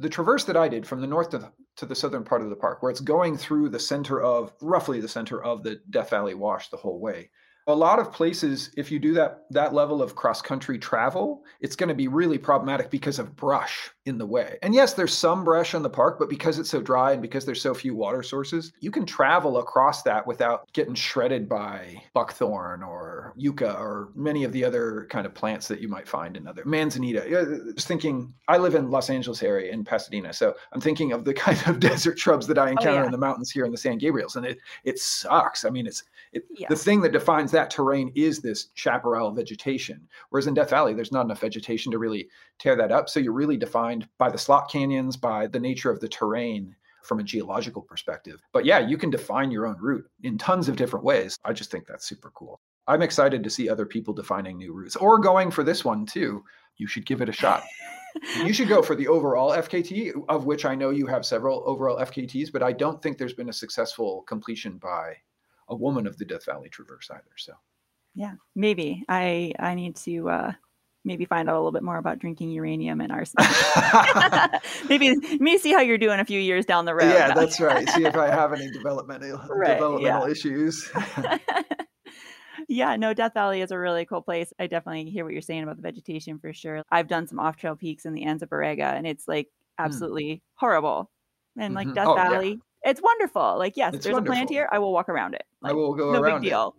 the 0.00 0.08
traverse 0.08 0.44
that 0.44 0.56
I 0.56 0.68
did 0.68 0.86
from 0.86 1.00
the 1.00 1.08
north 1.08 1.30
to 1.30 1.38
the, 1.38 1.52
to 1.74 1.84
the 1.84 1.94
southern 1.94 2.22
part 2.22 2.42
of 2.42 2.50
the 2.50 2.56
park, 2.56 2.82
where 2.82 2.90
it's 2.90 3.00
going 3.00 3.36
through 3.36 3.68
the 3.70 3.80
center 3.80 4.22
of 4.22 4.52
roughly 4.60 5.00
the 5.00 5.08
center 5.08 5.42
of 5.42 5.64
the 5.64 5.80
Death 5.90 6.10
Valley 6.10 6.34
Wash 6.34 6.68
the 6.68 6.76
whole 6.76 7.00
way 7.00 7.30
a 7.68 7.74
lot 7.74 7.98
of 7.98 8.10
places 8.10 8.70
if 8.76 8.90
you 8.90 8.98
do 8.98 9.12
that 9.12 9.44
that 9.50 9.74
level 9.74 10.02
of 10.02 10.16
cross 10.16 10.40
country 10.40 10.78
travel 10.78 11.44
it's 11.60 11.76
going 11.76 11.88
to 11.88 11.94
be 11.94 12.08
really 12.08 12.38
problematic 12.38 12.90
because 12.90 13.18
of 13.18 13.36
brush 13.36 13.90
in 14.08 14.18
the 14.18 14.26
way 14.26 14.58
and 14.62 14.74
yes 14.74 14.94
there's 14.94 15.14
some 15.14 15.44
brush 15.44 15.74
in 15.74 15.82
the 15.82 15.90
park 15.90 16.18
but 16.18 16.28
because 16.28 16.58
it's 16.58 16.70
so 16.70 16.80
dry 16.80 17.12
and 17.12 17.22
because 17.22 17.44
there's 17.44 17.60
so 17.60 17.74
few 17.74 17.94
water 17.94 18.22
sources 18.22 18.72
you 18.80 18.90
can 18.90 19.06
travel 19.06 19.58
across 19.58 20.02
that 20.02 20.26
without 20.26 20.70
getting 20.72 20.94
shredded 20.94 21.48
by 21.48 22.00
buckthorn 22.14 22.82
or 22.82 23.32
yucca 23.36 23.74
or 23.74 24.08
many 24.14 24.44
of 24.44 24.52
the 24.52 24.64
other 24.64 25.06
kind 25.10 25.26
of 25.26 25.34
plants 25.34 25.68
that 25.68 25.80
you 25.80 25.88
might 25.88 26.08
find 26.08 26.36
in 26.36 26.46
other 26.46 26.62
manzanita 26.64 27.72
just 27.74 27.86
thinking 27.86 28.32
i 28.48 28.56
live 28.56 28.74
in 28.74 28.90
los 28.90 29.10
angeles 29.10 29.42
area 29.42 29.70
in 29.70 29.84
pasadena 29.84 30.32
so 30.32 30.54
i'm 30.72 30.80
thinking 30.80 31.12
of 31.12 31.24
the 31.24 31.34
kind 31.48 31.62
of 31.66 31.78
desert 31.78 32.18
shrubs 32.18 32.46
that 32.46 32.58
i 32.58 32.68
oh, 32.68 32.70
encounter 32.70 32.90
oh, 32.90 33.00
yeah. 33.00 33.06
in 33.06 33.12
the 33.12 33.18
mountains 33.18 33.50
here 33.50 33.64
in 33.64 33.70
the 33.70 33.78
san 33.78 33.98
gabriels 33.98 34.36
and 34.36 34.46
it 34.46 34.58
it 34.84 34.98
sucks 34.98 35.64
i 35.64 35.70
mean 35.70 35.86
it's 35.86 36.02
it, 36.32 36.44
yeah. 36.50 36.66
the 36.68 36.76
thing 36.76 37.00
that 37.02 37.12
defines 37.12 37.50
that 37.52 37.70
terrain 37.70 38.12
is 38.14 38.40
this 38.40 38.68
chaparral 38.74 39.30
vegetation. 39.32 40.06
Whereas 40.30 40.46
in 40.46 40.54
Death 40.54 40.70
Valley, 40.70 40.94
there's 40.94 41.12
not 41.12 41.24
enough 41.24 41.40
vegetation 41.40 41.92
to 41.92 41.98
really 41.98 42.28
tear 42.58 42.76
that 42.76 42.92
up. 42.92 43.08
So 43.08 43.20
you're 43.20 43.32
really 43.32 43.56
defined 43.56 43.97
by 44.18 44.30
the 44.30 44.38
slot 44.38 44.70
canyons, 44.70 45.16
by 45.16 45.46
the 45.46 45.60
nature 45.60 45.90
of 45.90 46.00
the 46.00 46.08
terrain 46.08 46.74
from 47.02 47.20
a 47.20 47.24
geological 47.24 47.82
perspective. 47.82 48.40
But 48.52 48.64
yeah, 48.64 48.78
you 48.78 48.98
can 48.98 49.10
define 49.10 49.50
your 49.50 49.66
own 49.66 49.76
route 49.80 50.08
in 50.22 50.38
tons 50.38 50.68
of 50.68 50.76
different 50.76 51.04
ways. 51.04 51.38
I 51.44 51.52
just 51.52 51.70
think 51.70 51.86
that's 51.86 52.06
super 52.06 52.30
cool. 52.34 52.60
I'm 52.86 53.02
excited 53.02 53.44
to 53.44 53.50
see 53.50 53.68
other 53.68 53.86
people 53.86 54.14
defining 54.14 54.56
new 54.56 54.72
routes 54.72 54.96
or 54.96 55.18
going 55.18 55.50
for 55.50 55.62
this 55.62 55.84
one 55.84 56.06
too. 56.06 56.44
You 56.76 56.86
should 56.86 57.06
give 57.06 57.20
it 57.20 57.28
a 57.28 57.32
shot. 57.32 57.62
you 58.44 58.52
should 58.52 58.68
go 58.68 58.82
for 58.82 58.94
the 58.94 59.08
overall 59.08 59.50
FKT, 59.52 60.12
of 60.28 60.46
which 60.46 60.64
I 60.64 60.74
know 60.74 60.90
you 60.90 61.06
have 61.06 61.26
several 61.26 61.62
overall 61.66 61.98
FKTs, 61.98 62.52
but 62.52 62.62
I 62.62 62.72
don't 62.72 63.02
think 63.02 63.18
there's 63.18 63.34
been 63.34 63.50
a 63.50 63.54
successful 63.54 64.22
completion 64.22 64.78
by 64.78 65.16
a 65.68 65.76
woman 65.76 66.06
of 66.06 66.16
the 66.16 66.24
Death 66.24 66.46
Valley 66.46 66.68
Traverse 66.68 67.10
either. 67.10 67.36
So, 67.36 67.52
yeah, 68.14 68.34
maybe 68.54 69.04
I 69.08 69.52
I 69.58 69.74
need 69.74 69.96
to 69.96 70.30
uh, 70.30 70.52
maybe 71.08 71.24
find 71.24 71.48
out 71.48 71.54
a 71.54 71.58
little 71.58 71.72
bit 71.72 71.82
more 71.82 71.96
about 71.96 72.20
drinking 72.20 72.50
uranium 72.50 73.00
and 73.00 73.10
arsenic. 73.18 73.50
maybe 74.88 75.16
maybe 75.40 75.58
see 75.58 75.72
how 75.72 75.80
you're 75.80 75.98
doing 75.98 76.20
a 76.20 76.24
few 76.24 76.38
years 76.38 76.64
down 76.64 76.84
the 76.84 76.94
road. 76.94 77.10
Yeah, 77.10 77.34
that's 77.34 77.58
right. 77.58 77.88
See 77.90 78.04
if 78.04 78.14
I 78.14 78.28
have 78.30 78.52
any 78.52 78.70
developmental 78.70 79.38
right, 79.48 79.74
developmental 79.74 80.00
yeah. 80.00 80.30
issues. 80.30 80.92
yeah, 82.68 82.94
no, 82.94 83.14
Death 83.14 83.34
Valley 83.34 83.62
is 83.62 83.72
a 83.72 83.78
really 83.78 84.04
cool 84.04 84.22
place. 84.22 84.52
I 84.60 84.68
definitely 84.68 85.10
hear 85.10 85.24
what 85.24 85.32
you're 85.32 85.42
saying 85.42 85.64
about 85.64 85.76
the 85.76 85.82
vegetation 85.82 86.38
for 86.38 86.52
sure. 86.52 86.82
I've 86.92 87.08
done 87.08 87.26
some 87.26 87.40
off 87.40 87.56
trail 87.56 87.74
peaks 87.74 88.04
in 88.04 88.12
the 88.12 88.24
Anza 88.24 88.44
Borrego, 88.44 88.94
and 88.94 89.06
it's 89.06 89.26
like 89.26 89.48
hmm. 89.78 89.86
absolutely 89.86 90.26
mm. 90.26 90.40
horrible. 90.54 91.10
And 91.58 91.74
like 91.74 91.88
mm-hmm. 91.88 91.94
Death 91.94 92.06
oh, 92.06 92.14
Valley, 92.14 92.50
yeah 92.50 92.56
it's 92.84 93.02
wonderful. 93.02 93.58
Like, 93.58 93.76
yes, 93.76 93.94
it's 93.94 94.04
there's 94.04 94.14
wonderful. 94.14 94.34
a 94.34 94.36
plant 94.36 94.50
here. 94.50 94.68
I 94.70 94.78
will 94.78 94.92
walk 94.92 95.08
around 95.08 95.34
it. 95.34 95.44
Like, 95.60 95.72
I 95.72 95.74
will 95.74 95.94
go 95.94 96.12
no 96.12 96.20
around. 96.20 96.42
big 96.42 96.50
deal. 96.50 96.76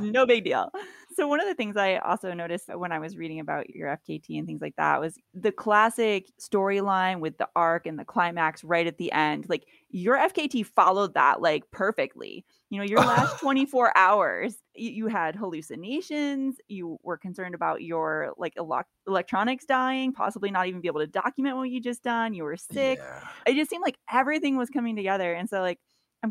no 0.00 0.26
big 0.26 0.44
deal. 0.44 0.70
So 1.16 1.26
one 1.26 1.40
of 1.40 1.46
the 1.46 1.54
things 1.54 1.78
I 1.78 1.96
also 1.96 2.34
noticed 2.34 2.68
when 2.68 2.92
I 2.92 2.98
was 2.98 3.16
reading 3.16 3.40
about 3.40 3.70
your 3.70 3.88
FKT 3.88 4.38
and 4.38 4.46
things 4.46 4.60
like 4.60 4.76
that 4.76 5.00
was 5.00 5.16
the 5.32 5.50
classic 5.50 6.26
storyline 6.38 7.20
with 7.20 7.38
the 7.38 7.48
arc 7.56 7.86
and 7.86 7.98
the 7.98 8.04
climax 8.04 8.62
right 8.62 8.86
at 8.86 8.98
the 8.98 9.10
end. 9.12 9.46
Like 9.48 9.64
your 9.88 10.18
FKT 10.18 10.66
followed 10.66 11.14
that 11.14 11.40
like 11.40 11.70
perfectly. 11.70 12.44
You 12.68 12.80
know, 12.80 12.84
your 12.84 13.00
last 13.00 13.38
24 13.40 13.96
hours, 13.96 14.56
you, 14.74 14.90
you, 14.90 15.06
had 15.06 15.36
hallucinations. 15.36 16.56
You 16.68 16.98
were 17.02 17.16
concerned 17.16 17.54
about 17.54 17.80
your 17.80 18.34
like 18.36 18.52
ele- 18.58 18.84
electronics 19.06 19.64
dying, 19.64 20.12
possibly 20.12 20.50
not 20.50 20.66
even 20.66 20.82
be 20.82 20.88
able 20.88 21.00
to 21.00 21.06
document 21.06 21.56
what 21.56 21.70
you 21.70 21.80
just 21.80 22.02
done. 22.02 22.34
You 22.34 22.44
were 22.44 22.58
sick. 22.58 22.98
Yeah. 22.98 23.20
It 23.46 23.54
just 23.54 23.70
seemed 23.70 23.82
like 23.82 23.96
everything 24.12 24.58
was 24.58 24.68
coming 24.68 24.96
together. 24.96 25.32
And 25.32 25.48
so, 25.48 25.62
like, 25.62 25.78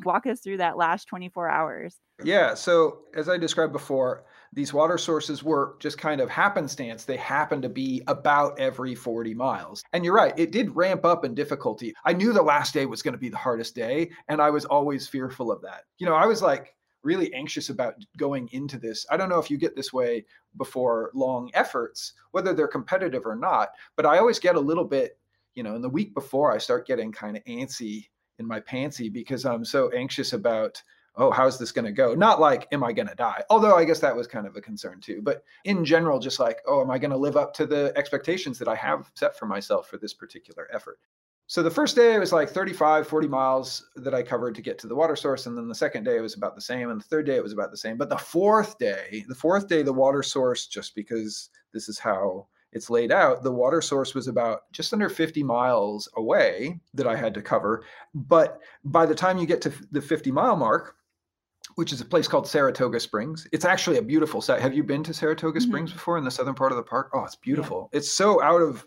walk 0.03 0.25
us 0.25 0.41
through 0.41 0.57
that 0.57 0.77
last 0.77 1.07
24 1.07 1.49
hours. 1.49 1.97
Yeah. 2.23 2.53
So, 2.53 2.99
as 3.15 3.29
I 3.29 3.37
described 3.37 3.73
before, 3.73 4.25
these 4.53 4.73
water 4.73 4.97
sources 4.97 5.43
were 5.43 5.75
just 5.79 5.97
kind 5.97 6.21
of 6.21 6.29
happenstance. 6.29 7.03
They 7.03 7.17
happened 7.17 7.61
to 7.63 7.69
be 7.69 8.01
about 8.07 8.59
every 8.59 8.95
40 8.95 9.33
miles. 9.33 9.83
And 9.93 10.05
you're 10.05 10.13
right, 10.13 10.33
it 10.37 10.51
did 10.51 10.75
ramp 10.75 11.05
up 11.05 11.25
in 11.25 11.35
difficulty. 11.35 11.93
I 12.05 12.13
knew 12.13 12.31
the 12.31 12.41
last 12.41 12.73
day 12.73 12.85
was 12.85 13.01
going 13.01 13.13
to 13.13 13.19
be 13.19 13.29
the 13.29 13.37
hardest 13.37 13.75
day, 13.75 14.11
and 14.29 14.41
I 14.41 14.49
was 14.49 14.65
always 14.65 15.07
fearful 15.07 15.51
of 15.51 15.61
that. 15.61 15.83
You 15.97 16.05
know, 16.05 16.15
I 16.15 16.25
was 16.25 16.41
like, 16.41 16.75
really 17.05 17.31
anxious 17.33 17.69
about 17.69 17.95
going 18.17 18.49
into 18.51 18.77
this. 18.79 19.05
I 19.11 19.15
don't 19.15 19.29
know 19.29 19.39
if 19.39 19.51
you 19.51 19.57
get 19.57 19.75
this 19.75 19.93
way 19.93 20.25
before 20.57 21.11
long 21.13 21.51
efforts, 21.53 22.13
whether 22.31 22.53
they're 22.53 22.67
competitive 22.67 23.25
or 23.25 23.35
not, 23.35 23.69
but 23.95 24.05
I 24.05 24.17
always 24.17 24.39
get 24.39 24.55
a 24.55 24.59
little 24.59 24.83
bit, 24.83 25.19
you 25.53 25.63
know, 25.63 25.75
in 25.75 25.81
the 25.81 25.89
week 25.89 26.13
before 26.15 26.51
I 26.51 26.57
start 26.57 26.87
getting 26.87 27.11
kind 27.11 27.37
of 27.37 27.43
antsy 27.43 28.07
in 28.39 28.47
my 28.47 28.59
pantsy 28.59 29.11
because 29.11 29.45
I'm 29.45 29.65
so 29.65 29.89
anxious 29.91 30.33
about 30.33 30.81
oh, 31.17 31.31
how's 31.31 31.57
this 31.57 31.71
going 31.71 31.85
to 31.85 31.91
go? 31.91 32.13
Not 32.13 32.39
like, 32.39 32.67
am 32.71 32.83
I 32.83 32.91
going 32.91 33.07
to 33.07 33.15
die? 33.15 33.41
Although 33.49 33.75
I 33.75 33.85
guess 33.85 33.99
that 33.99 34.15
was 34.15 34.27
kind 34.27 34.45
of 34.45 34.55
a 34.55 34.61
concern 34.61 34.99
too. 34.99 35.21
But 35.23 35.43
in 35.63 35.85
general, 35.85 36.19
just 36.19 36.39
like, 36.39 36.59
oh, 36.67 36.81
am 36.81 36.91
I 36.91 36.97
going 36.97 37.11
to 37.11 37.17
live 37.17 37.37
up 37.37 37.53
to 37.55 37.65
the 37.65 37.93
expectations 37.95 38.59
that 38.59 38.67
I 38.67 38.75
have 38.75 39.09
set 39.15 39.37
for 39.37 39.45
myself 39.45 39.87
for 39.87 39.97
this 39.97 40.13
particular 40.13 40.67
effort? 40.73 40.99
So 41.47 41.61
the 41.61 41.71
first 41.71 41.95
day 41.95 42.15
it 42.15 42.19
was 42.19 42.33
like 42.33 42.49
35, 42.49 43.07
40 43.07 43.27
miles 43.27 43.87
that 43.97 44.15
I 44.15 44.23
covered 44.23 44.55
to 44.55 44.63
get 44.63 44.79
to 44.79 44.87
the 44.87 44.95
water 44.95 45.15
source. 45.15 45.45
And 45.45 45.55
then 45.55 45.67
the 45.67 45.75
second 45.75 46.03
day 46.03 46.17
it 46.17 46.21
was 46.21 46.35
about 46.35 46.55
the 46.55 46.61
same. 46.61 46.89
And 46.89 46.99
the 46.99 47.05
third 47.05 47.27
day 47.27 47.35
it 47.35 47.43
was 47.43 47.53
about 47.53 47.69
the 47.69 47.77
same. 47.77 47.97
But 47.97 48.09
the 48.09 48.17
fourth 48.17 48.77
day, 48.79 49.23
the 49.27 49.35
fourth 49.35 49.67
day, 49.67 49.83
the 49.83 49.93
water 49.93 50.23
source, 50.23 50.65
just 50.65 50.95
because 50.95 51.49
this 51.71 51.87
is 51.87 51.99
how 51.99 52.47
it's 52.71 52.89
laid 52.89 53.11
out, 53.11 53.43
the 53.43 53.51
water 53.51 53.81
source 53.81 54.13
was 54.13 54.27
about 54.27 54.63
just 54.71 54.91
under 54.91 55.09
50 55.09 55.43
miles 55.43 56.09
away 56.17 56.79
that 56.93 57.07
I 57.07 57.15
had 57.15 57.33
to 57.35 57.41
cover. 57.41 57.85
But 58.13 58.59
by 58.83 59.05
the 59.05 59.15
time 59.15 59.37
you 59.37 59.45
get 59.45 59.61
to 59.61 59.73
the 59.91 60.01
50 60.01 60.31
mile 60.31 60.57
mark, 60.57 60.95
which 61.75 61.91
is 61.91 62.01
a 62.01 62.05
place 62.05 62.27
called 62.27 62.47
Saratoga 62.47 62.99
Springs. 62.99 63.47
It's 63.51 63.65
actually 63.65 63.97
a 63.97 64.01
beautiful 64.01 64.41
site. 64.41 64.61
Have 64.61 64.73
you 64.73 64.83
been 64.83 65.03
to 65.03 65.13
Saratoga 65.13 65.59
mm-hmm. 65.59 65.69
Springs 65.69 65.91
before 65.91 66.17
in 66.17 66.23
the 66.23 66.31
southern 66.31 66.55
part 66.55 66.71
of 66.71 66.77
the 66.77 66.83
park? 66.83 67.09
Oh, 67.13 67.23
it's 67.23 67.35
beautiful. 67.35 67.89
Yeah. 67.91 67.97
It's 67.97 68.11
so 68.11 68.41
out 68.41 68.61
of 68.61 68.85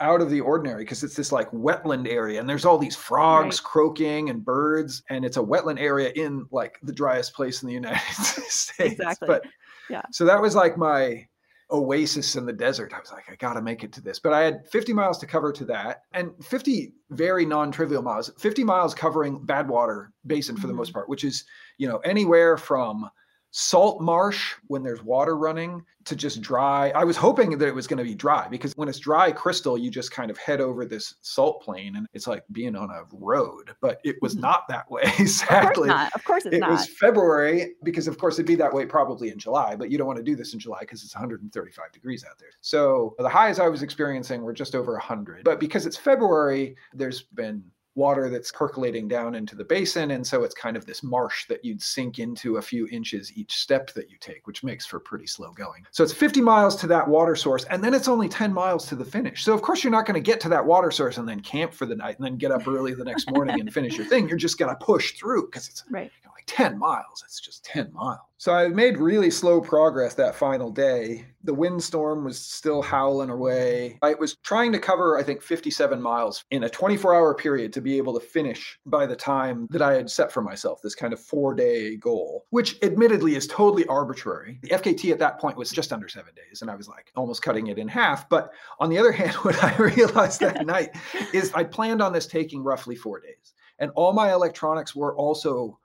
out 0.00 0.22
of 0.22 0.30
the 0.30 0.40
ordinary 0.40 0.82
because 0.82 1.04
it's 1.04 1.14
this 1.14 1.30
like 1.30 1.50
wetland 1.50 2.08
area 2.08 2.40
and 2.40 2.48
there's 2.48 2.64
all 2.64 2.78
these 2.78 2.96
frogs 2.96 3.58
right. 3.58 3.64
croaking 3.64 4.30
and 4.30 4.42
birds 4.42 5.02
and 5.10 5.26
it's 5.26 5.36
a 5.36 5.42
wetland 5.42 5.78
area 5.78 6.10
in 6.16 6.46
like 6.50 6.78
the 6.82 6.92
driest 6.92 7.34
place 7.34 7.62
in 7.62 7.68
the 7.68 7.74
United 7.82 8.00
States. 8.14 8.92
Exactly. 8.92 9.28
But 9.28 9.44
yeah. 9.90 10.02
So 10.10 10.24
that 10.24 10.40
was 10.40 10.54
like 10.54 10.78
my 10.78 11.26
oasis 11.72 12.36
in 12.36 12.46
the 12.46 12.52
desert. 12.52 12.92
I 12.94 13.00
was 13.00 13.12
like, 13.12 13.30
I 13.30 13.36
got 13.36 13.54
to 13.54 13.62
make 13.62 13.84
it 13.84 13.92
to 13.92 14.00
this. 14.00 14.18
But 14.18 14.32
I 14.32 14.42
had 14.42 14.66
50 14.70 14.92
miles 14.92 15.18
to 15.18 15.26
cover 15.26 15.52
to 15.52 15.64
that 15.66 16.02
and 16.12 16.32
50 16.44 16.92
very 17.10 17.44
non-trivial 17.46 18.02
miles, 18.02 18.30
50 18.38 18.64
miles 18.64 18.94
covering 18.94 19.40
Badwater 19.40 20.08
Basin 20.26 20.56
for 20.56 20.62
mm-hmm. 20.62 20.68
the 20.68 20.74
most 20.74 20.88
mm-hmm. 20.88 20.94
part, 20.94 21.08
which 21.08 21.24
is, 21.24 21.44
you 21.78 21.88
know, 21.88 21.98
anywhere 21.98 22.56
from 22.56 23.08
salt 23.52 24.00
marsh 24.00 24.54
when 24.68 24.82
there's 24.82 25.02
water 25.02 25.36
running 25.36 25.84
to 26.04 26.16
just 26.16 26.40
dry. 26.40 26.90
I 26.90 27.04
was 27.04 27.16
hoping 27.16 27.58
that 27.58 27.68
it 27.68 27.74
was 27.74 27.86
going 27.86 27.98
to 27.98 28.04
be 28.04 28.14
dry 28.14 28.48
because 28.48 28.72
when 28.76 28.88
it's 28.88 28.98
dry 28.98 29.32
crystal, 29.32 29.76
you 29.76 29.90
just 29.90 30.12
kind 30.12 30.30
of 30.30 30.38
head 30.38 30.60
over 30.60 30.84
this 30.84 31.16
salt 31.20 31.62
plain 31.62 31.96
and 31.96 32.06
it's 32.14 32.26
like 32.26 32.42
being 32.52 32.74
on 32.74 32.90
a 32.90 33.02
road. 33.12 33.74
But 33.80 34.00
it 34.04 34.16
was 34.22 34.34
mm-hmm. 34.34 34.42
not 34.42 34.68
that 34.68 34.90
way. 34.90 35.02
Exactly. 35.18 35.90
Of 35.90 35.94
course 35.94 35.98
not. 36.00 36.12
Of 36.14 36.24
course 36.24 36.46
it's 36.46 36.52
not. 36.52 36.56
it 36.56 36.60
not. 36.60 36.70
was 36.70 36.88
February 37.00 37.74
because 37.82 38.08
of 38.08 38.18
course 38.18 38.36
it'd 38.36 38.46
be 38.46 38.54
that 38.56 38.72
way 38.72 38.86
probably 38.86 39.30
in 39.30 39.38
July, 39.38 39.76
but 39.76 39.90
you 39.90 39.98
don't 39.98 40.06
want 40.06 40.18
to 40.18 40.22
do 40.22 40.36
this 40.36 40.54
in 40.54 40.58
July 40.58 40.80
because 40.80 41.02
it's 41.02 41.14
135 41.14 41.92
degrees 41.92 42.24
out 42.28 42.38
there. 42.38 42.50
So 42.60 43.14
the 43.18 43.28
highs 43.28 43.58
I 43.58 43.68
was 43.68 43.82
experiencing 43.82 44.42
were 44.42 44.52
just 44.52 44.74
over 44.74 44.92
100. 44.92 45.44
But 45.44 45.60
because 45.60 45.86
it's 45.86 45.96
February, 45.96 46.76
there's 46.94 47.22
been 47.22 47.62
water 47.94 48.28
that's 48.28 48.52
percolating 48.52 49.08
down 49.08 49.34
into 49.34 49.56
the 49.56 49.64
basin. 49.64 50.12
And 50.12 50.26
so 50.26 50.44
it's 50.44 50.54
kind 50.54 50.76
of 50.76 50.86
this 50.86 51.02
marsh 51.02 51.46
that 51.48 51.64
you'd 51.64 51.82
sink 51.82 52.18
into 52.18 52.56
a 52.56 52.62
few 52.62 52.86
inches 52.88 53.32
each 53.36 53.56
step 53.56 53.92
that 53.94 54.10
you 54.10 54.16
take, 54.20 54.46
which 54.46 54.62
makes 54.62 54.86
for 54.86 55.00
pretty 55.00 55.26
slow 55.26 55.52
going. 55.52 55.84
So 55.90 56.04
it's 56.04 56.12
50 56.12 56.40
miles 56.40 56.76
to 56.76 56.86
that 56.88 57.06
water 57.06 57.34
source, 57.34 57.64
and 57.64 57.82
then 57.82 57.94
it's 57.94 58.08
only 58.08 58.28
10 58.28 58.52
miles 58.52 58.86
to 58.86 58.94
the 58.94 59.04
finish. 59.04 59.44
So, 59.44 59.52
of 59.52 59.62
course, 59.62 59.82
you're 59.82 59.90
not 59.90 60.06
going 60.06 60.14
to 60.14 60.20
get 60.20 60.40
to 60.40 60.48
that 60.50 60.64
water 60.64 60.90
source 60.90 61.18
and 61.18 61.28
then 61.28 61.40
camp 61.40 61.74
for 61.74 61.86
the 61.86 61.96
night 61.96 62.18
and 62.18 62.24
then 62.24 62.36
get 62.36 62.52
up 62.52 62.66
early 62.68 62.94
the 62.94 63.04
next 63.04 63.30
morning 63.30 63.60
and 63.60 63.72
finish 63.72 63.96
your 63.96 64.06
thing. 64.06 64.28
You're 64.28 64.38
just 64.38 64.58
going 64.58 64.74
to 64.74 64.84
push 64.84 65.12
through 65.12 65.46
because 65.46 65.68
it's 65.68 65.84
right. 65.90 66.10
you 66.22 66.28
know, 66.28 66.32
10 66.50 66.78
miles. 66.78 67.22
It's 67.24 67.40
just 67.40 67.64
10 67.64 67.92
miles. 67.92 68.18
So 68.36 68.52
I 68.52 68.68
made 68.68 68.98
really 68.98 69.30
slow 69.30 69.60
progress 69.60 70.14
that 70.14 70.34
final 70.34 70.72
day. 70.72 71.26
The 71.44 71.54
windstorm 71.54 72.24
was 72.24 72.40
still 72.40 72.82
howling 72.82 73.30
away. 73.30 73.98
I 74.02 74.14
was 74.14 74.34
trying 74.42 74.72
to 74.72 74.80
cover, 74.80 75.16
I 75.16 75.22
think, 75.22 75.42
57 75.42 76.02
miles 76.02 76.44
in 76.50 76.64
a 76.64 76.68
24 76.68 77.14
hour 77.14 77.34
period 77.34 77.72
to 77.74 77.80
be 77.80 77.98
able 77.98 78.18
to 78.18 78.26
finish 78.26 78.80
by 78.84 79.06
the 79.06 79.14
time 79.14 79.68
that 79.70 79.80
I 79.80 79.92
had 79.92 80.10
set 80.10 80.32
for 80.32 80.42
myself, 80.42 80.82
this 80.82 80.96
kind 80.96 81.12
of 81.12 81.20
four 81.20 81.54
day 81.54 81.96
goal, 81.96 82.46
which 82.50 82.82
admittedly 82.82 83.36
is 83.36 83.46
totally 83.46 83.86
arbitrary. 83.86 84.58
The 84.62 84.70
FKT 84.70 85.12
at 85.12 85.20
that 85.20 85.38
point 85.38 85.56
was 85.56 85.70
just 85.70 85.92
under 85.92 86.08
seven 86.08 86.34
days, 86.34 86.62
and 86.62 86.70
I 86.70 86.74
was 86.74 86.88
like 86.88 87.12
almost 87.14 87.42
cutting 87.42 87.68
it 87.68 87.78
in 87.78 87.86
half. 87.86 88.28
But 88.28 88.50
on 88.80 88.90
the 88.90 88.98
other 88.98 89.12
hand, 89.20 89.34
what 89.36 89.62
I 89.62 89.76
realized 89.76 90.40
that 90.40 90.66
night 90.66 90.96
is 91.32 91.52
I 91.54 91.62
planned 91.62 92.02
on 92.02 92.12
this 92.12 92.26
taking 92.26 92.64
roughly 92.64 92.96
four 92.96 93.20
days. 93.20 93.54
And 93.78 93.92
all 93.94 94.12
my 94.12 94.32
electronics 94.32 94.96
were 94.96 95.14
also 95.16 95.78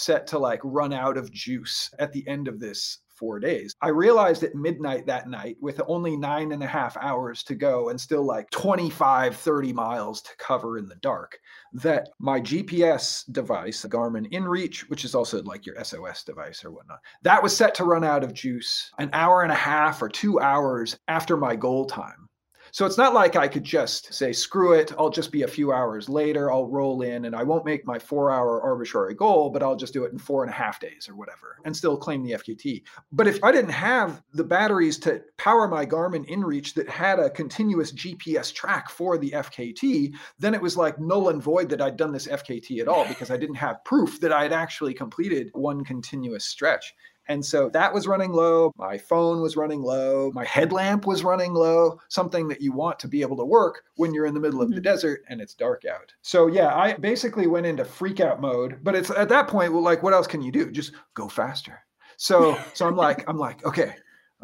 set 0.00 0.26
to 0.28 0.38
like 0.38 0.60
run 0.64 0.92
out 0.92 1.16
of 1.16 1.32
juice 1.32 1.90
at 1.98 2.12
the 2.12 2.26
end 2.26 2.48
of 2.48 2.58
this 2.58 2.98
four 3.20 3.38
days. 3.38 3.76
I 3.82 3.88
realized 3.88 4.42
at 4.42 4.54
midnight 4.54 5.04
that 5.06 5.28
night, 5.28 5.58
with 5.60 5.78
only 5.86 6.16
nine 6.16 6.52
and 6.52 6.62
a 6.62 6.66
half 6.66 6.96
hours 6.96 7.42
to 7.44 7.54
go 7.54 7.90
and 7.90 8.00
still 8.00 8.24
like 8.24 8.48
25, 8.48 9.36
30 9.36 9.72
miles 9.74 10.22
to 10.22 10.30
cover 10.38 10.78
in 10.78 10.88
the 10.88 10.96
dark, 10.96 11.38
that 11.74 12.08
my 12.18 12.40
GPS 12.40 13.30
device, 13.30 13.82
the 13.82 13.90
Garmin 13.90 14.32
InReach, 14.32 14.88
which 14.88 15.04
is 15.04 15.14
also 15.14 15.42
like 15.42 15.66
your 15.66 15.76
SOS 15.84 16.24
device 16.24 16.64
or 16.64 16.70
whatnot, 16.70 17.00
that 17.22 17.42
was 17.42 17.54
set 17.54 17.74
to 17.74 17.84
run 17.84 18.04
out 18.04 18.24
of 18.24 18.32
juice 18.32 18.90
an 18.98 19.10
hour 19.12 19.42
and 19.42 19.52
a 19.52 19.54
half 19.54 20.00
or 20.00 20.08
two 20.08 20.40
hours 20.40 20.98
after 21.08 21.36
my 21.36 21.54
goal 21.54 21.84
time. 21.84 22.29
So 22.72 22.86
it's 22.86 22.98
not 22.98 23.14
like 23.14 23.36
I 23.36 23.48
could 23.48 23.64
just 23.64 24.12
say, 24.12 24.32
screw 24.32 24.72
it, 24.72 24.92
I'll 24.98 25.10
just 25.10 25.32
be 25.32 25.42
a 25.42 25.48
few 25.48 25.72
hours 25.72 26.08
later, 26.08 26.50
I'll 26.52 26.66
roll 26.66 27.02
in 27.02 27.24
and 27.24 27.34
I 27.34 27.42
won't 27.42 27.64
make 27.64 27.86
my 27.86 27.98
four 27.98 28.30
hour 28.30 28.62
arbitrary 28.62 29.14
goal, 29.14 29.50
but 29.50 29.62
I'll 29.62 29.76
just 29.76 29.92
do 29.92 30.04
it 30.04 30.12
in 30.12 30.18
four 30.18 30.42
and 30.42 30.50
a 30.52 30.54
half 30.54 30.80
days 30.80 31.08
or 31.08 31.16
whatever 31.16 31.58
and 31.64 31.76
still 31.76 31.96
claim 31.96 32.22
the 32.22 32.32
FKT. 32.32 32.82
But 33.12 33.26
if 33.26 33.42
I 33.42 33.52
didn't 33.52 33.70
have 33.70 34.22
the 34.32 34.44
batteries 34.44 34.98
to 35.00 35.22
power 35.36 35.68
my 35.68 35.84
Garmin 35.84 36.28
InReach 36.28 36.74
that 36.74 36.88
had 36.88 37.18
a 37.18 37.30
continuous 37.30 37.92
GPS 37.92 38.52
track 38.52 38.90
for 38.90 39.18
the 39.18 39.30
FKT, 39.30 40.14
then 40.38 40.54
it 40.54 40.62
was 40.62 40.76
like 40.76 40.98
null 40.98 41.28
and 41.28 41.42
void 41.42 41.68
that 41.70 41.80
I'd 41.80 41.96
done 41.96 42.12
this 42.12 42.26
FKT 42.26 42.80
at 42.80 42.88
all 42.88 43.06
because 43.06 43.30
I 43.30 43.36
didn't 43.36 43.56
have 43.56 43.84
proof 43.84 44.20
that 44.20 44.32
I 44.32 44.42
had 44.42 44.52
actually 44.52 44.94
completed 44.94 45.50
one 45.52 45.84
continuous 45.84 46.44
stretch. 46.44 46.94
And 47.30 47.46
so 47.46 47.68
that 47.68 47.94
was 47.94 48.08
running 48.08 48.32
low. 48.32 48.72
My 48.76 48.98
phone 48.98 49.40
was 49.40 49.56
running 49.56 49.82
low. 49.82 50.32
My 50.34 50.44
headlamp 50.44 51.06
was 51.06 51.22
running 51.22 51.54
low, 51.54 52.00
something 52.08 52.48
that 52.48 52.60
you 52.60 52.72
want 52.72 52.98
to 52.98 53.06
be 53.06 53.22
able 53.22 53.36
to 53.36 53.44
work 53.44 53.84
when 53.94 54.12
you're 54.12 54.26
in 54.26 54.34
the 54.34 54.40
middle 54.40 54.60
of 54.60 54.70
the 54.70 54.74
mm-hmm. 54.74 54.82
desert 54.82 55.22
and 55.28 55.40
it's 55.40 55.54
dark 55.54 55.84
out. 55.84 56.12
So 56.22 56.48
yeah, 56.48 56.74
I 56.74 56.94
basically 56.94 57.46
went 57.46 57.66
into 57.66 57.84
freak 57.84 58.18
out 58.18 58.40
mode, 58.40 58.80
but 58.82 58.96
it's 58.96 59.10
at 59.10 59.28
that 59.28 59.46
point, 59.46 59.72
well, 59.72 59.80
like, 59.80 60.02
what 60.02 60.12
else 60.12 60.26
can 60.26 60.42
you 60.42 60.50
do? 60.50 60.72
Just 60.72 60.90
go 61.14 61.28
faster. 61.28 61.78
So, 62.16 62.58
so 62.74 62.88
I'm 62.88 62.96
like, 62.96 63.22
I'm 63.28 63.38
like, 63.38 63.64
okay, 63.64 63.94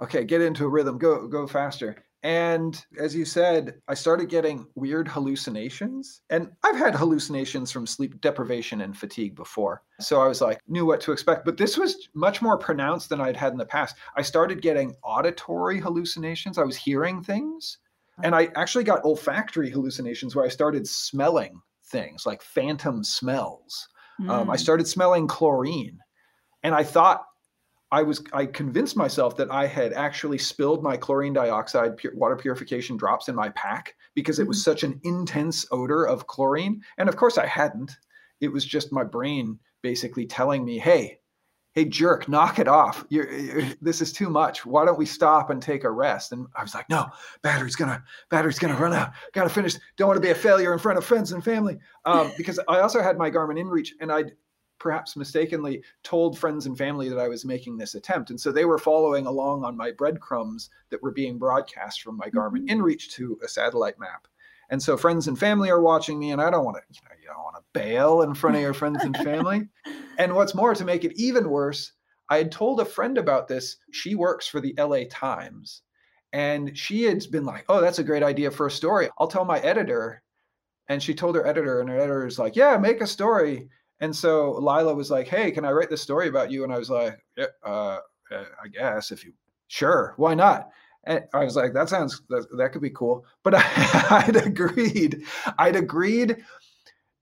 okay, 0.01 0.23
get 0.23 0.41
into 0.41 0.65
a 0.65 0.69
rhythm, 0.69 0.97
go, 0.97 1.27
go 1.27 1.49
faster. 1.49 1.97
And 2.23 2.85
as 2.99 3.15
you 3.15 3.25
said, 3.25 3.75
I 3.89 3.95
started 3.95 4.29
getting 4.29 4.67
weird 4.75 5.07
hallucinations. 5.07 6.23
And 6.31 6.51
I've 6.65 6.77
had 6.77 6.95
hallucinations 6.95 7.71
from 7.71 7.87
sleep 7.87 8.21
deprivation 8.21 8.81
and 8.81 8.97
fatigue 8.97 9.37
before. 9.37 9.83
So 10.01 10.21
I 10.21 10.27
was 10.27 10.41
like, 10.41 10.61
knew 10.67 10.87
what 10.87 11.01
to 11.03 11.13
expect. 11.13 11.45
But 11.45 11.57
this 11.57 11.77
was 11.79 12.09
much 12.15 12.43
more 12.43 12.59
pronounced 12.59 13.11
than 13.11 13.21
I'd 13.21 13.37
had 13.37 13.53
in 13.53 13.59
the 13.59 13.67
past. 13.67 13.97
I 14.17 14.23
started 14.23 14.63
getting 14.63 14.97
auditory 15.05 15.79
hallucinations. 15.79 16.59
I 16.59 16.65
was 16.65 16.77
hearing 16.77 17.23
things. 17.23 17.79
And 18.23 18.35
I 18.35 18.49
actually 18.57 18.85
got 18.85 19.05
olfactory 19.05 19.71
hallucinations 19.71 20.35
where 20.35 20.45
I 20.45 20.49
started 20.49 20.89
smelling 20.89 21.61
things 21.85 22.27
like 22.27 22.43
phantom 22.43 23.05
smells. 23.05 23.89
Mm. 24.21 24.31
Um, 24.31 24.51
I 24.51 24.55
hmm. 24.55 24.59
started 24.59 24.89
smelling 24.89 25.29
chlorine. 25.29 25.99
And 26.63 26.75
I 26.75 26.83
thought 26.83 27.27
I 27.93 28.03
was 28.03 28.23
I 28.33 28.47
convinced 28.47 28.97
myself 28.97 29.37
that 29.37 29.51
I 29.51 29.67
had 29.67 29.93
actually 29.93 30.39
spilled 30.39 30.83
my 30.83 30.97
chlorine 30.97 31.33
dioxide 31.33 31.97
pure, 31.97 32.15
water 32.17 32.37
purification 32.37 32.97
drops 32.97 33.29
in 33.29 33.35
my 33.35 33.51
pack 33.51 33.95
because 34.15 34.39
it 34.39 34.47
was 34.47 34.59
mm-hmm. 34.59 34.71
such 34.71 34.83
an 34.83 35.01
intense 35.05 35.67
odor 35.71 36.05
of 36.05 36.27
chlorine. 36.27 36.83
And 36.99 37.09
of 37.09 37.17
course 37.17 37.39
I 37.39 37.47
hadn't. 37.47 37.93
It 38.41 38.49
was 38.49 38.65
just 38.65 38.93
my 38.93 39.05
brain 39.05 39.59
basically 39.83 40.27
telling 40.27 40.65
me, 40.65 40.79
"Hey, 40.79 41.21
hey 41.75 41.85
jerk, 41.85 42.29
knock 42.29 42.59
it 42.59 42.67
off. 42.67 43.05
You're, 43.09 43.31
you're, 43.33 43.63
this 43.81 44.01
is 44.03 44.13
too 44.13 44.31
much. 44.31 44.67
Why 44.67 44.85
don't 44.85 44.99
we 44.99 45.07
stop 45.07 45.51
and 45.51 45.63
take 45.63 45.85
a 45.85 45.91
rest?" 45.91 46.33
And 46.33 46.49
I 46.57 46.63
was 46.63 46.75
like, 46.75 46.91
"No, 46.91 47.07
battery's 47.43 47.77
gonna 47.77 48.03
battery's 48.31 48.59
gonna 48.59 48.77
run 48.77 48.95
out. 48.95 49.13
Got 49.33 49.45
to 49.45 49.51
finish. 49.51 49.77
Don't 49.97 50.09
want 50.09 50.17
to 50.17 50.27
be 50.27 50.33
a 50.33 50.35
failure 50.35 50.73
in 50.73 50.81
front 50.81 50.99
of 50.99 51.05
friends 51.05 51.31
and 51.31 51.43
family." 51.45 51.79
Um, 52.05 52.33
because 52.37 52.59
I 52.69 52.81
also 52.81 53.01
had 53.01 53.17
my 53.17 53.31
Garmin 53.31 53.63
InReach, 53.63 53.91
and 54.01 54.11
I'd 54.11 54.33
perhaps 54.79 55.17
mistakenly 55.17 55.83
told 56.03 56.39
friends 56.39 56.67
and 56.67 56.77
family 56.77 57.09
that 57.09 57.19
I 57.19 57.29
was 57.29 57.45
making 57.45 57.77
this 57.77 57.95
attempt. 57.95 58.31
And 58.31 58.41
so 58.41 58.53
they 58.53 58.65
were 58.65 58.79
following 58.79 59.27
along 59.27 59.65
on 59.65 59.77
my 59.77 59.91
breadcrumbs 59.91 60.71
that 60.91 61.03
were 61.03 61.13
being 61.13 61.39
broadcast 61.39 62.03
from 62.03 62.17
my 62.17 62.29
Garmin 62.29 62.69
mm-hmm. 62.69 62.81
InReach 62.81 63.11
to 63.13 63.39
a 63.45 63.49
satellite 63.49 63.99
map. 63.99 64.27
And 64.71 64.83
so 64.83 64.97
friends 64.97 65.29
and 65.29 65.39
family 65.39 65.71
are 65.71 65.81
watching 65.81 66.19
me, 66.19 66.33
and 66.33 66.41
I 66.41 66.51
don't 66.51 66.65
want 66.65 66.77
to, 66.77 66.83
you 66.91 67.01
know, 67.05 67.15
you 67.21 67.29
don't 67.29 67.45
want 67.45 67.57
to 67.57 67.63
bail 67.73 68.23
in 68.23 68.35
front 68.35 68.57
of 68.57 68.63
your 68.63 68.75
friends 68.75 69.05
and 69.05 69.17
family. 69.19 69.69
and 70.19 70.35
what's 70.35 70.55
more, 70.55 70.75
to 70.75 70.85
make 70.85 71.05
it 71.05 71.13
even 71.17 71.51
worse, 71.51 71.93
I 72.29 72.39
had 72.39 72.51
told 72.51 72.81
a 72.81 72.85
friend 72.85 73.17
about 73.17 73.47
this. 73.47 73.77
She 73.93 74.15
works 74.15 74.49
for 74.49 74.61
the 74.61 74.75
LA 74.77 75.03
Times. 75.09 75.83
And 76.33 76.77
she 76.77 77.05
had 77.05 77.25
been 77.31 77.45
like, 77.45 77.65
oh, 77.69 77.81
that's 77.81 78.01
a 78.01 78.05
great 78.05 78.25
idea 78.25 78.51
for 78.51 78.67
a 78.67 78.71
story. 78.71 79.09
I'll 79.19 79.29
tell 79.29 79.45
my 79.45 79.61
editor. 79.61 80.23
And 80.89 81.03
she 81.03 81.15
told 81.15 81.37
her 81.37 81.47
editor, 81.47 81.81
and 81.81 81.89
her 81.89 81.97
editor 81.97 82.27
is 82.27 82.39
like, 82.39 82.57
yeah, 82.57 82.77
make 82.77 83.01
a 83.01 83.07
story. 83.07 83.69
And 84.01 84.15
so 84.15 84.53
Lila 84.53 84.95
was 84.95 85.11
like, 85.11 85.29
"Hey, 85.29 85.51
can 85.51 85.65
I 85.65 85.73
write 85.73 85.91
this 85.91 86.03
story 86.03 86.29
about 86.29 86.51
you?" 86.51 86.65
And 86.65 86.73
I 86.73 86.79
was 86.79 86.91
like, 86.91 87.19
yeah, 87.37 87.47
uh, 87.65 87.99
uh 88.31 88.45
"I 88.63 88.69
guess 88.69 89.11
if 89.11 89.25
you 89.25 89.33
sure, 89.69 90.15
why 90.17 90.35
not?" 90.35 90.71
And 91.05 91.25
I 91.35 91.45
was 91.45 91.57
like, 91.57 91.73
"That 91.73 91.89
sounds 91.89 92.23
that, 92.29 92.47
that 92.59 92.73
could 92.73 92.83
be 92.83 92.91
cool." 92.91 93.25
But 93.43 93.55
I, 93.57 93.63
I'd 94.27 94.37
agreed. 94.37 95.25
I'd 95.59 95.77
agreed 95.77 96.45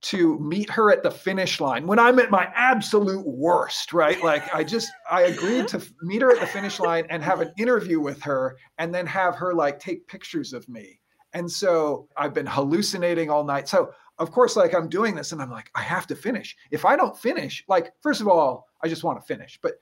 to 0.03 0.39
meet 0.39 0.69
her 0.69 0.91
at 0.93 1.03
the 1.03 1.11
finish 1.11 1.61
line 1.61 1.87
when 1.87 1.99
I'm 1.99 2.19
at 2.19 2.31
my 2.31 2.53
absolute 2.55 3.27
worst, 3.27 3.95
right? 3.95 4.23
Like 4.23 4.55
I 4.55 4.63
just 4.63 4.91
I 5.11 5.23
agreed 5.23 5.67
to 5.69 5.83
meet 6.03 6.21
her 6.21 6.31
at 6.31 6.41
the 6.41 6.47
finish 6.47 6.79
line 6.79 7.07
and 7.09 7.23
have 7.23 7.41
an 7.41 7.53
interview 7.59 8.01
with 8.01 8.21
her 8.23 8.59
and 8.77 8.95
then 8.95 9.07
have 9.07 9.35
her 9.37 9.55
like 9.55 9.79
take 9.79 10.07
pictures 10.07 10.53
of 10.53 10.69
me 10.69 11.01
And 11.35 11.51
so 11.51 12.09
I've 12.17 12.33
been 12.33 12.47
hallucinating 12.47 13.29
all 13.29 13.45
night. 13.45 13.69
So 13.69 13.93
of 14.19 14.31
course, 14.31 14.57
like 14.57 14.75
I'm 14.75 14.89
doing 14.89 15.15
this 15.15 15.33
and 15.33 15.43
I'm 15.43 15.51
like, 15.51 15.71
I 15.75 15.83
have 15.83 16.07
to 16.09 16.17
finish. 16.17 16.57
If 16.71 16.85
I 16.85 16.97
don't 16.97 17.17
finish, 17.17 17.65
like, 17.69 17.93
first 18.01 18.21
of 18.21 18.29
all, 18.29 18.69
I 18.83 18.89
just 18.89 19.05
want 19.05 19.21
to 19.21 19.27
finish, 19.27 19.59
but 19.63 19.75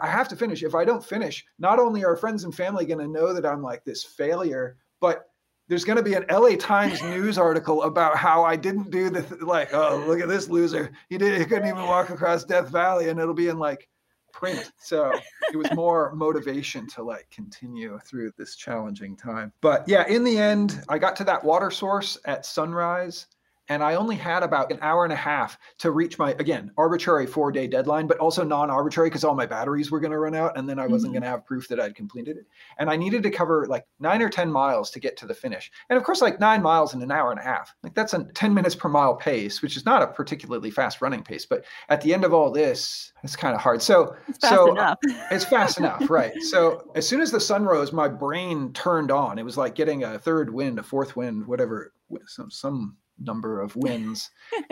I 0.00 0.06
have 0.06 0.28
to 0.28 0.36
finish. 0.36 0.62
If 0.62 0.74
I 0.74 0.84
don't 0.84 1.04
finish, 1.04 1.44
not 1.58 1.78
only 1.78 2.04
are 2.04 2.16
friends 2.16 2.44
and 2.44 2.54
family 2.54 2.84
going 2.84 2.98
to 2.98 3.08
know 3.08 3.32
that 3.32 3.46
I'm 3.46 3.62
like 3.62 3.84
this 3.84 4.04
failure, 4.04 4.76
but 5.00 5.30
there's 5.68 5.84
going 5.84 5.96
to 5.96 6.02
be 6.02 6.14
an 6.14 6.24
LA 6.30 6.56
Times 6.56 7.02
news 7.02 7.38
article 7.38 7.82
about 7.82 8.16
how 8.16 8.42
I 8.42 8.56
didn't 8.56 8.90
do 8.90 9.10
the 9.10 9.22
th- 9.22 9.42
like, 9.42 9.72
oh, 9.72 10.04
look 10.06 10.20
at 10.20 10.28
this 10.28 10.48
loser. 10.48 10.90
He 11.08 11.18
did 11.18 11.38
he 11.38 11.44
couldn't 11.46 11.68
even 11.68 11.82
walk 11.82 12.10
across 12.10 12.44
Death 12.44 12.70
Valley 12.70 13.08
and 13.08 13.20
it'll 13.20 13.34
be 13.34 13.48
in 13.48 13.58
like 13.58 13.88
print. 14.32 14.70
So 14.78 15.12
it 15.52 15.56
was 15.56 15.70
more 15.74 16.12
motivation 16.14 16.86
to 16.88 17.02
like 17.02 17.28
continue 17.30 17.98
through 18.04 18.32
this 18.36 18.56
challenging 18.56 19.16
time. 19.16 19.52
But 19.60 19.84
yeah, 19.86 20.06
in 20.06 20.24
the 20.24 20.38
end, 20.38 20.82
I 20.88 20.98
got 20.98 21.16
to 21.16 21.24
that 21.24 21.44
water 21.44 21.70
source 21.70 22.18
at 22.24 22.46
sunrise 22.46 23.26
and 23.68 23.82
I 23.82 23.94
only 23.94 24.16
had 24.16 24.42
about 24.42 24.72
an 24.72 24.78
hour 24.80 25.04
and 25.04 25.12
a 25.12 25.16
half 25.16 25.58
to 25.78 25.90
reach 25.90 26.18
my 26.18 26.32
again 26.32 26.70
arbitrary 26.76 27.26
four 27.26 27.52
day 27.52 27.66
deadline, 27.66 28.06
but 28.06 28.18
also 28.18 28.44
non 28.44 28.70
arbitrary 28.70 29.10
because 29.10 29.24
all 29.24 29.34
my 29.34 29.46
batteries 29.46 29.90
were 29.90 30.00
going 30.00 30.12
to 30.12 30.18
run 30.18 30.34
out, 30.34 30.56
and 30.56 30.68
then 30.68 30.78
I 30.78 30.86
wasn't 30.86 31.12
mm-hmm. 31.12 31.20
going 31.20 31.22
to 31.22 31.28
have 31.28 31.46
proof 31.46 31.68
that 31.68 31.80
I'd 31.80 31.94
completed 31.94 32.36
it. 32.36 32.46
And 32.78 32.90
I 32.90 32.96
needed 32.96 33.22
to 33.24 33.30
cover 33.30 33.66
like 33.66 33.86
nine 34.00 34.22
or 34.22 34.28
ten 34.28 34.50
miles 34.50 34.90
to 34.92 35.00
get 35.00 35.16
to 35.18 35.26
the 35.26 35.34
finish, 35.34 35.70
and 35.90 35.96
of 35.96 36.04
course, 36.04 36.22
like 36.22 36.40
nine 36.40 36.62
miles 36.62 36.94
in 36.94 37.02
an 37.02 37.10
hour 37.10 37.30
and 37.30 37.40
a 37.40 37.44
half, 37.44 37.74
like 37.82 37.94
that's 37.94 38.14
a 38.14 38.24
ten 38.34 38.54
minutes 38.54 38.74
per 38.74 38.88
mile 38.88 39.14
pace, 39.16 39.62
which 39.62 39.76
is 39.76 39.84
not 39.84 40.02
a 40.02 40.06
particularly 40.06 40.70
fast 40.70 41.00
running 41.00 41.22
pace. 41.22 41.46
But 41.46 41.64
at 41.88 42.00
the 42.00 42.14
end 42.14 42.24
of 42.24 42.32
all 42.32 42.50
this, 42.50 43.12
it's 43.22 43.36
kind 43.36 43.54
of 43.54 43.60
hard. 43.60 43.82
So 43.82 44.16
it's 44.28 44.38
fast 44.38 44.54
so 44.54 44.72
enough. 44.72 44.98
it's 45.30 45.44
fast 45.44 45.78
enough, 45.78 46.08
right? 46.10 46.32
So 46.42 46.90
as 46.94 47.06
soon 47.06 47.20
as 47.20 47.30
the 47.30 47.40
sun 47.40 47.64
rose, 47.64 47.92
my 47.92 48.08
brain 48.08 48.72
turned 48.72 49.10
on. 49.10 49.38
It 49.38 49.44
was 49.44 49.56
like 49.56 49.74
getting 49.74 50.04
a 50.04 50.18
third 50.18 50.52
wind, 50.52 50.78
a 50.78 50.82
fourth 50.82 51.16
wind, 51.16 51.46
whatever, 51.46 51.92
some 52.26 52.50
some 52.50 52.96
number 53.20 53.60
of 53.60 53.74
wins. 53.76 54.30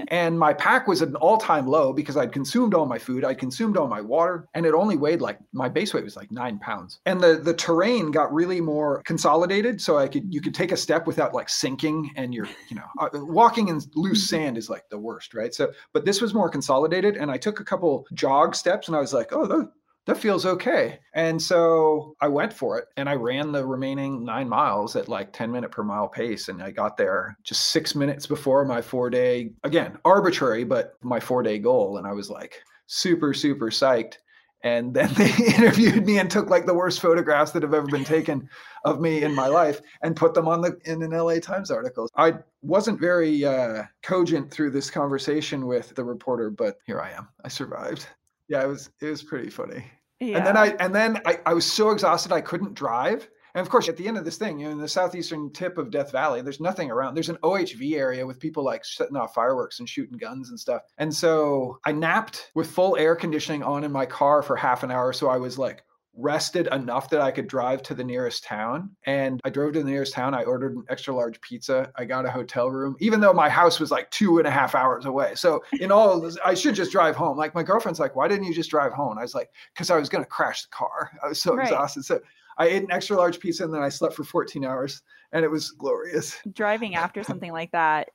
and 0.08 0.38
my 0.38 0.52
pack 0.52 0.86
was 0.86 1.02
at 1.02 1.08
an 1.08 1.16
all 1.16 1.38
time 1.38 1.66
low 1.66 1.92
because 1.92 2.16
I'd 2.16 2.32
consumed 2.32 2.74
all 2.74 2.86
my 2.86 2.98
food, 2.98 3.24
I'd 3.24 3.38
consumed 3.38 3.76
all 3.76 3.88
my 3.88 4.00
water, 4.00 4.48
and 4.54 4.66
it 4.66 4.74
only 4.74 4.96
weighed 4.96 5.20
like 5.20 5.38
my 5.52 5.68
base 5.68 5.94
weight 5.94 6.04
was 6.04 6.16
like 6.16 6.30
nine 6.30 6.58
pounds. 6.58 7.00
And 7.06 7.20
the 7.20 7.36
the 7.36 7.54
terrain 7.54 8.10
got 8.10 8.32
really 8.32 8.60
more 8.60 9.02
consolidated, 9.02 9.80
so 9.80 9.98
I 9.98 10.08
could 10.08 10.32
you 10.32 10.40
could 10.40 10.54
take 10.54 10.72
a 10.72 10.76
step 10.76 11.06
without 11.06 11.34
like 11.34 11.48
sinking, 11.48 12.10
and 12.16 12.34
you're 12.34 12.48
you 12.68 12.76
know 12.76 12.86
uh, 12.98 13.08
walking 13.14 13.68
in 13.68 13.80
loose 13.94 14.26
mm-hmm. 14.26 14.36
sand 14.36 14.58
is 14.58 14.70
like 14.70 14.88
the 14.90 14.98
worst, 14.98 15.34
right? 15.34 15.54
So, 15.54 15.72
but 15.92 16.04
this 16.04 16.20
was 16.20 16.34
more 16.34 16.48
consolidated, 16.48 17.16
and 17.16 17.30
I 17.30 17.36
took 17.36 17.60
a 17.60 17.64
couple 17.64 18.06
jog 18.14 18.54
steps, 18.54 18.88
and 18.88 18.96
I 18.96 19.00
was 19.00 19.12
like, 19.12 19.32
oh, 19.32 19.68
that 20.06 20.18
feels 20.18 20.46
okay. 20.46 21.00
And 21.14 21.42
so 21.42 22.14
I 22.20 22.28
went 22.28 22.52
for 22.52 22.78
it 22.78 22.86
and 22.96 23.08
I 23.08 23.14
ran 23.14 23.50
the 23.50 23.66
remaining 23.66 24.24
nine 24.24 24.48
miles 24.48 24.94
at 24.94 25.08
like 25.08 25.32
10 25.32 25.50
minute 25.50 25.72
per 25.72 25.82
mile 25.82 26.08
pace. 26.08 26.48
And 26.48 26.62
I 26.62 26.70
got 26.70 26.96
there 26.96 27.36
just 27.42 27.70
six 27.70 27.94
minutes 27.94 28.26
before 28.26 28.64
my 28.64 28.80
four 28.80 29.10
day, 29.10 29.50
again, 29.64 29.98
arbitrary, 30.04 30.62
but 30.62 30.94
my 31.02 31.18
four 31.18 31.42
day 31.42 31.58
goal. 31.58 31.98
And 31.98 32.06
I 32.06 32.12
was 32.12 32.30
like 32.30 32.62
super, 32.86 33.34
super 33.34 33.66
psyched. 33.66 34.18
And 34.62 34.94
then 34.94 35.12
they 35.14 35.32
interviewed 35.56 36.06
me 36.06 36.18
and 36.18 36.30
took 36.30 36.50
like 36.50 36.66
the 36.66 36.74
worst 36.74 37.00
photographs 37.00 37.50
that 37.50 37.64
have 37.64 37.74
ever 37.74 37.88
been 37.88 38.04
taken 38.04 38.48
of 38.84 39.00
me 39.00 39.24
in 39.24 39.34
my 39.34 39.48
life 39.48 39.80
and 40.02 40.14
put 40.14 40.34
them 40.34 40.46
on 40.46 40.60
the 40.60 40.78
in 40.84 41.02
an 41.02 41.10
LA 41.10 41.40
Times 41.40 41.72
article. 41.72 42.08
I 42.16 42.34
wasn't 42.62 43.00
very 43.00 43.44
uh, 43.44 43.82
cogent 44.04 44.52
through 44.52 44.70
this 44.70 44.88
conversation 44.88 45.66
with 45.66 45.96
the 45.96 46.04
reporter, 46.04 46.50
but 46.50 46.76
here 46.86 47.00
I 47.00 47.10
am. 47.10 47.28
I 47.44 47.48
survived. 47.48 48.06
Yeah, 48.48 48.62
it 48.62 48.68
was 48.68 48.90
it 49.00 49.06
was 49.06 49.24
pretty 49.24 49.50
funny. 49.50 49.84
Yeah. 50.20 50.38
And 50.38 50.46
then 50.46 50.56
I 50.56 50.66
and 50.80 50.94
then 50.94 51.20
I, 51.26 51.40
I 51.44 51.54
was 51.54 51.70
so 51.70 51.90
exhausted 51.90 52.32
I 52.32 52.40
couldn't 52.40 52.74
drive. 52.74 53.28
And 53.54 53.62
of 53.62 53.70
course, 53.70 53.88
at 53.88 53.96
the 53.96 54.06
end 54.06 54.18
of 54.18 54.26
this 54.26 54.36
thing, 54.36 54.58
you 54.58 54.66
know, 54.66 54.72
in 54.72 54.78
the 54.78 54.86
southeastern 54.86 55.50
tip 55.50 55.78
of 55.78 55.90
Death 55.90 56.12
Valley, 56.12 56.42
there's 56.42 56.60
nothing 56.60 56.90
around. 56.90 57.14
There's 57.14 57.30
an 57.30 57.38
OHV 57.42 57.96
area 57.96 58.26
with 58.26 58.38
people 58.38 58.62
like 58.62 58.84
setting 58.84 59.16
off 59.16 59.32
fireworks 59.32 59.78
and 59.78 59.88
shooting 59.88 60.18
guns 60.18 60.50
and 60.50 60.60
stuff. 60.60 60.82
And 60.98 61.14
so 61.14 61.78
I 61.86 61.92
napped 61.92 62.50
with 62.54 62.70
full 62.70 62.98
air 62.98 63.16
conditioning 63.16 63.62
on 63.62 63.82
in 63.82 63.92
my 63.92 64.04
car 64.04 64.42
for 64.42 64.56
half 64.56 64.82
an 64.82 64.90
hour. 64.90 65.14
So 65.14 65.28
I 65.28 65.38
was 65.38 65.56
like 65.56 65.85
rested 66.16 66.66
enough 66.68 67.10
that 67.10 67.20
I 67.20 67.30
could 67.30 67.46
drive 67.46 67.82
to 67.82 67.94
the 67.94 68.04
nearest 68.04 68.44
town. 68.44 68.90
And 69.04 69.40
I 69.44 69.50
drove 69.50 69.74
to 69.74 69.82
the 69.82 69.90
nearest 69.90 70.14
town. 70.14 70.34
I 70.34 70.44
ordered 70.44 70.74
an 70.74 70.84
extra 70.88 71.14
large 71.14 71.40
pizza. 71.40 71.92
I 71.96 72.04
got 72.04 72.26
a 72.26 72.30
hotel 72.30 72.70
room, 72.70 72.96
even 73.00 73.20
though 73.20 73.32
my 73.32 73.48
house 73.48 73.78
was 73.78 73.90
like 73.90 74.10
two 74.10 74.38
and 74.38 74.46
a 74.46 74.50
half 74.50 74.74
hours 74.74 75.04
away. 75.04 75.34
So, 75.34 75.62
in 75.80 75.92
all, 75.92 76.20
this, 76.20 76.38
I 76.44 76.54
should 76.54 76.74
just 76.74 76.92
drive 76.92 77.16
home. 77.16 77.36
Like, 77.36 77.54
my 77.54 77.62
girlfriend's 77.62 78.00
like, 78.00 78.16
why 78.16 78.28
didn't 78.28 78.44
you 78.44 78.54
just 78.54 78.70
drive 78.70 78.92
home? 78.92 79.18
I 79.18 79.22
was 79.22 79.34
like, 79.34 79.50
because 79.74 79.90
I 79.90 79.98
was 79.98 80.08
going 80.08 80.24
to 80.24 80.30
crash 80.30 80.62
the 80.62 80.68
car. 80.70 81.10
I 81.22 81.28
was 81.28 81.40
so 81.40 81.54
right. 81.54 81.64
exhausted. 81.64 82.04
So, 82.04 82.20
I 82.58 82.68
ate 82.68 82.82
an 82.82 82.90
extra 82.90 83.16
large 83.16 83.38
pizza 83.38 83.64
and 83.64 83.74
then 83.74 83.82
I 83.82 83.90
slept 83.90 84.14
for 84.14 84.24
14 84.24 84.64
hours 84.64 85.02
and 85.32 85.44
it 85.44 85.50
was 85.50 85.72
glorious. 85.72 86.38
Driving 86.52 86.94
after 86.94 87.22
something 87.22 87.52
like 87.52 87.72
that, 87.72 88.08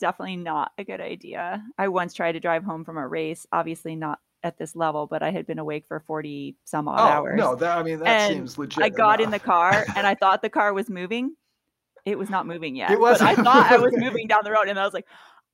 definitely 0.00 0.36
not 0.36 0.70
a 0.78 0.84
good 0.84 1.00
idea. 1.00 1.62
I 1.76 1.88
once 1.88 2.14
tried 2.14 2.32
to 2.32 2.40
drive 2.40 2.62
home 2.62 2.84
from 2.84 2.98
a 2.98 3.08
race, 3.08 3.46
obviously 3.52 3.96
not 3.96 4.20
at 4.42 4.58
this 4.58 4.74
level, 4.74 5.06
but 5.06 5.22
I 5.22 5.30
had 5.30 5.46
been 5.46 5.58
awake 5.58 5.84
for 5.86 6.00
40 6.00 6.56
some 6.64 6.88
odd 6.88 7.00
oh, 7.00 7.02
hours. 7.02 7.38
No, 7.38 7.54
that 7.54 7.78
I 7.78 7.82
mean 7.82 7.98
that 8.00 8.06
and 8.06 8.34
seems 8.34 8.58
legit. 8.58 8.82
I 8.82 8.88
got 8.88 9.20
enough. 9.20 9.26
in 9.26 9.30
the 9.30 9.38
car 9.38 9.84
and 9.96 10.06
I 10.06 10.14
thought 10.20 10.42
the 10.42 10.50
car 10.50 10.72
was 10.72 10.88
moving. 10.88 11.34
It 12.04 12.18
was 12.18 12.30
not 12.30 12.46
moving 12.46 12.76
yet. 12.76 12.90
It 12.90 13.00
was 13.00 13.20
I 13.20 13.34
thought 13.34 13.70
I 13.70 13.76
was 13.76 13.92
moving 13.96 14.26
down 14.26 14.40
the 14.44 14.52
road 14.52 14.68
and 14.68 14.78
I 14.78 14.84
was 14.84 14.94
like, 14.94 15.06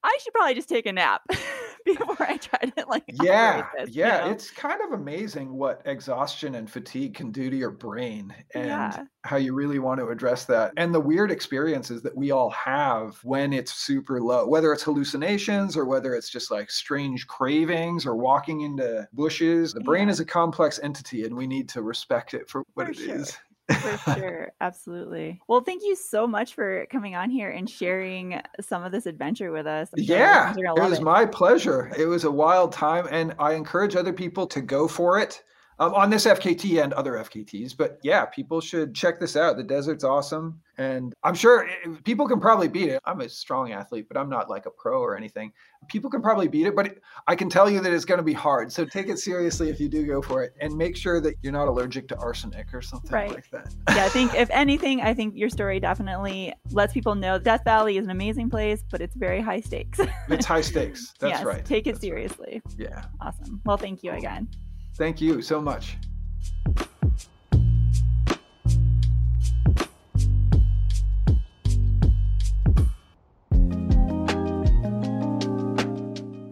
I 0.03 0.17
should 0.23 0.33
probably 0.33 0.55
just 0.55 0.69
take 0.69 0.87
a 0.87 0.93
nap 0.93 1.23
before 1.87 2.17
I 2.21 2.37
try 2.37 2.59
to 2.59 2.87
like. 2.89 3.05
Yeah, 3.23 3.67
this, 3.79 3.91
yeah, 3.95 4.19
you 4.19 4.25
know? 4.27 4.31
it's 4.33 4.51
kind 4.51 4.81
of 4.83 4.93
amazing 4.93 5.53
what 5.55 5.81
exhaustion 5.87 6.57
and 6.57 6.71
fatigue 6.71 7.15
can 7.15 7.31
do 7.31 7.49
to 7.49 7.57
your 7.57 7.71
brain, 7.71 8.35
and 8.55 8.67
yeah. 8.67 9.05
how 9.25 9.37
you 9.37 9.55
really 9.55 9.79
want 9.79 10.01
to 10.01 10.09
address 10.09 10.45
that, 10.47 10.73
and 10.77 10.95
the 10.95 11.01
weird 11.01 11.31
experiences 11.31 12.03
that 12.03 12.17
we 12.17 12.31
all 12.31 12.51
have 12.51 13.19
when 13.23 13.53
it's 13.53 13.73
super 13.73 14.21
low, 14.21 14.47
whether 14.47 14.73
it's 14.73 14.83
hallucinations 14.83 15.77
or 15.77 15.85
whether 15.85 16.15
it's 16.15 16.29
just 16.29 16.51
like 16.51 16.71
strange 16.71 17.27
cravings 17.27 18.05
or 18.05 18.17
walking 18.17 18.63
into 18.63 19.09
bushes. 19.13 19.73
The 19.73 19.81
brain 19.81 20.09
yeah. 20.09 20.13
is 20.13 20.21
a 20.21 20.25
complex 20.25 20.81
entity, 20.83 21.25
and 21.25 21.37
we 21.37 21.47
need 21.47 21.69
to 21.71 21.83
respect 21.83 22.35
it 22.35 22.51
for 22.51 22.65
what 22.75 22.87
for 22.87 22.93
it 22.93 22.99
sure. 22.99 23.15
is 23.17 23.37
for 23.71 24.15
sure. 24.15 24.53
Absolutely. 24.61 25.41
Well, 25.49 25.61
thank 25.61 25.83
you 25.83 25.97
so 25.97 26.27
much 26.27 26.55
for 26.55 26.87
coming 26.91 27.15
on 27.15 27.31
here 27.31 27.51
and 27.51 27.69
sharing 27.69 28.41
some 28.61 28.85
of 28.85 28.93
this 28.93 29.07
adventure 29.07 29.53
with 29.53 29.67
us. 29.67 29.89
I'm 29.97 30.03
yeah, 30.03 30.53
sure 30.55 30.65
it 30.65 30.81
was 30.81 30.99
it. 30.99 31.03
my 31.03 31.27
pleasure. 31.27 31.93
It 31.97 32.07
was 32.07 32.25
a 32.25 32.31
wild 32.31 32.73
time, 32.73 33.07
and 33.11 33.35
I 33.39 33.53
encourage 33.55 33.97
other 33.97 34.13
people 34.13 34.47
to 34.49 34.61
go 34.61 34.89
for 34.89 35.19
it 35.19 35.43
um, 35.79 35.95
on 35.95 36.11
this 36.11 36.27
FKT 36.27 36.83
and 36.83 36.93
other 36.95 37.13
FKTs. 37.13 37.77
But 37.77 37.99
yeah, 38.03 38.25
people 38.25 38.61
should 38.61 38.95
check 38.95 39.21
this 39.21 39.37
out. 39.37 39.57
The 39.57 39.63
desert's 39.63 40.05
awesome. 40.05 40.61
And 40.79 41.15
I'm 41.23 41.35
sure 41.35 41.69
people 42.05 42.29
can 42.29 42.39
probably 42.39 42.69
beat 42.69 42.91
it. 42.91 43.01
I'm 43.07 43.21
a 43.23 43.29
strong 43.29 43.73
athlete, 43.73 44.07
but 44.09 44.19
I'm 44.19 44.29
not 44.29 44.51
like 44.51 44.67
a 44.67 44.71
pro 44.71 45.01
or 45.01 45.17
anything. 45.17 45.53
People 45.89 46.11
can 46.11 46.21
probably 46.21 46.49
beat 46.49 46.67
it, 46.67 46.77
but 46.77 46.87
it, 46.87 47.03
I 47.27 47.35
can 47.35 47.49
tell 47.49 47.71
you 47.71 47.81
that 47.81 47.93
it's 47.93 48.05
going 48.05 48.19
to 48.19 48.25
be 48.25 48.35
hard. 48.35 48.71
So 48.71 48.85
take 48.85 49.09
it 49.09 49.19
seriously 49.19 49.71
if 49.71 49.81
you 49.81 49.89
do 49.89 50.07
go 50.07 50.21
for 50.21 50.43
it 50.43 50.55
and 50.61 50.77
make 50.77 50.97
sure 50.97 51.21
that 51.23 51.37
you're 51.41 51.53
not 51.53 51.69
allergic 51.69 52.09
to 52.09 52.17
arsenic 52.19 52.75
or 52.75 52.83
something 52.83 53.11
right. 53.11 53.31
like 53.31 53.49
that. 53.51 53.75
yeah, 53.91 54.05
I 54.05 54.09
think 54.11 54.35
if 54.35 54.51
anything, 54.51 55.01
I 55.01 55.15
think 55.15 55.35
your 55.35 55.49
story 55.49 55.81
definitely 55.81 56.53
lets 56.73 56.93
people 56.93 57.15
know 57.15 57.39
Death 57.39 57.65
Valley 57.65 57.97
is 57.97 58.05
an 58.05 58.11
amazing 58.11 58.51
place, 58.51 58.85
but 58.91 59.01
it's 59.01 59.15
very 59.15 59.41
high 59.41 59.61
stakes. 59.61 59.99
it's 60.29 60.45
high 60.45 60.61
stakes. 60.61 61.15
That's 61.21 61.39
yes, 61.39 61.45
right. 61.45 61.65
Take 61.65 61.87
it 61.87 61.93
That's 61.93 62.03
seriously. 62.03 62.61
Right. 62.67 62.77
Yeah. 62.79 63.05
Awesome. 63.21 63.63
Well, 63.65 63.79
thank 63.79 64.03
you 64.03 64.13
again. 64.13 64.49
Thank 64.97 65.21
you 65.21 65.43
so 65.43 65.61
much. 65.61 65.97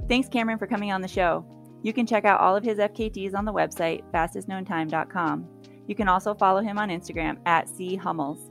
Thanks, 0.08 0.28
Cameron, 0.28 0.58
for 0.58 0.66
coming 0.66 0.92
on 0.92 1.00
the 1.00 1.08
show. 1.08 1.44
You 1.82 1.92
can 1.92 2.06
check 2.06 2.24
out 2.24 2.40
all 2.40 2.54
of 2.54 2.62
his 2.62 2.78
FKTs 2.78 3.34
on 3.34 3.44
the 3.44 3.52
website, 3.52 4.02
fastestknowntime.com. 4.12 5.48
You 5.86 5.94
can 5.94 6.08
also 6.08 6.34
follow 6.34 6.62
him 6.62 6.78
on 6.78 6.88
Instagram 6.88 7.38
at 7.46 7.68
chummels. 7.76 8.50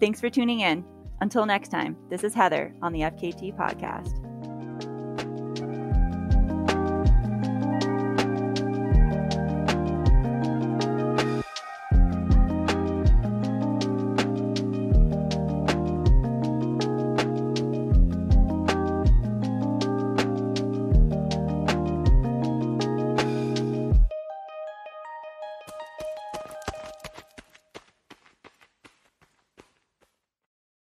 Thanks 0.00 0.20
for 0.20 0.28
tuning 0.28 0.60
in. 0.60 0.84
Until 1.20 1.46
next 1.46 1.68
time, 1.68 1.96
this 2.10 2.24
is 2.24 2.34
Heather 2.34 2.74
on 2.82 2.92
the 2.92 3.00
FKT 3.00 3.56
Podcast. 3.56 4.25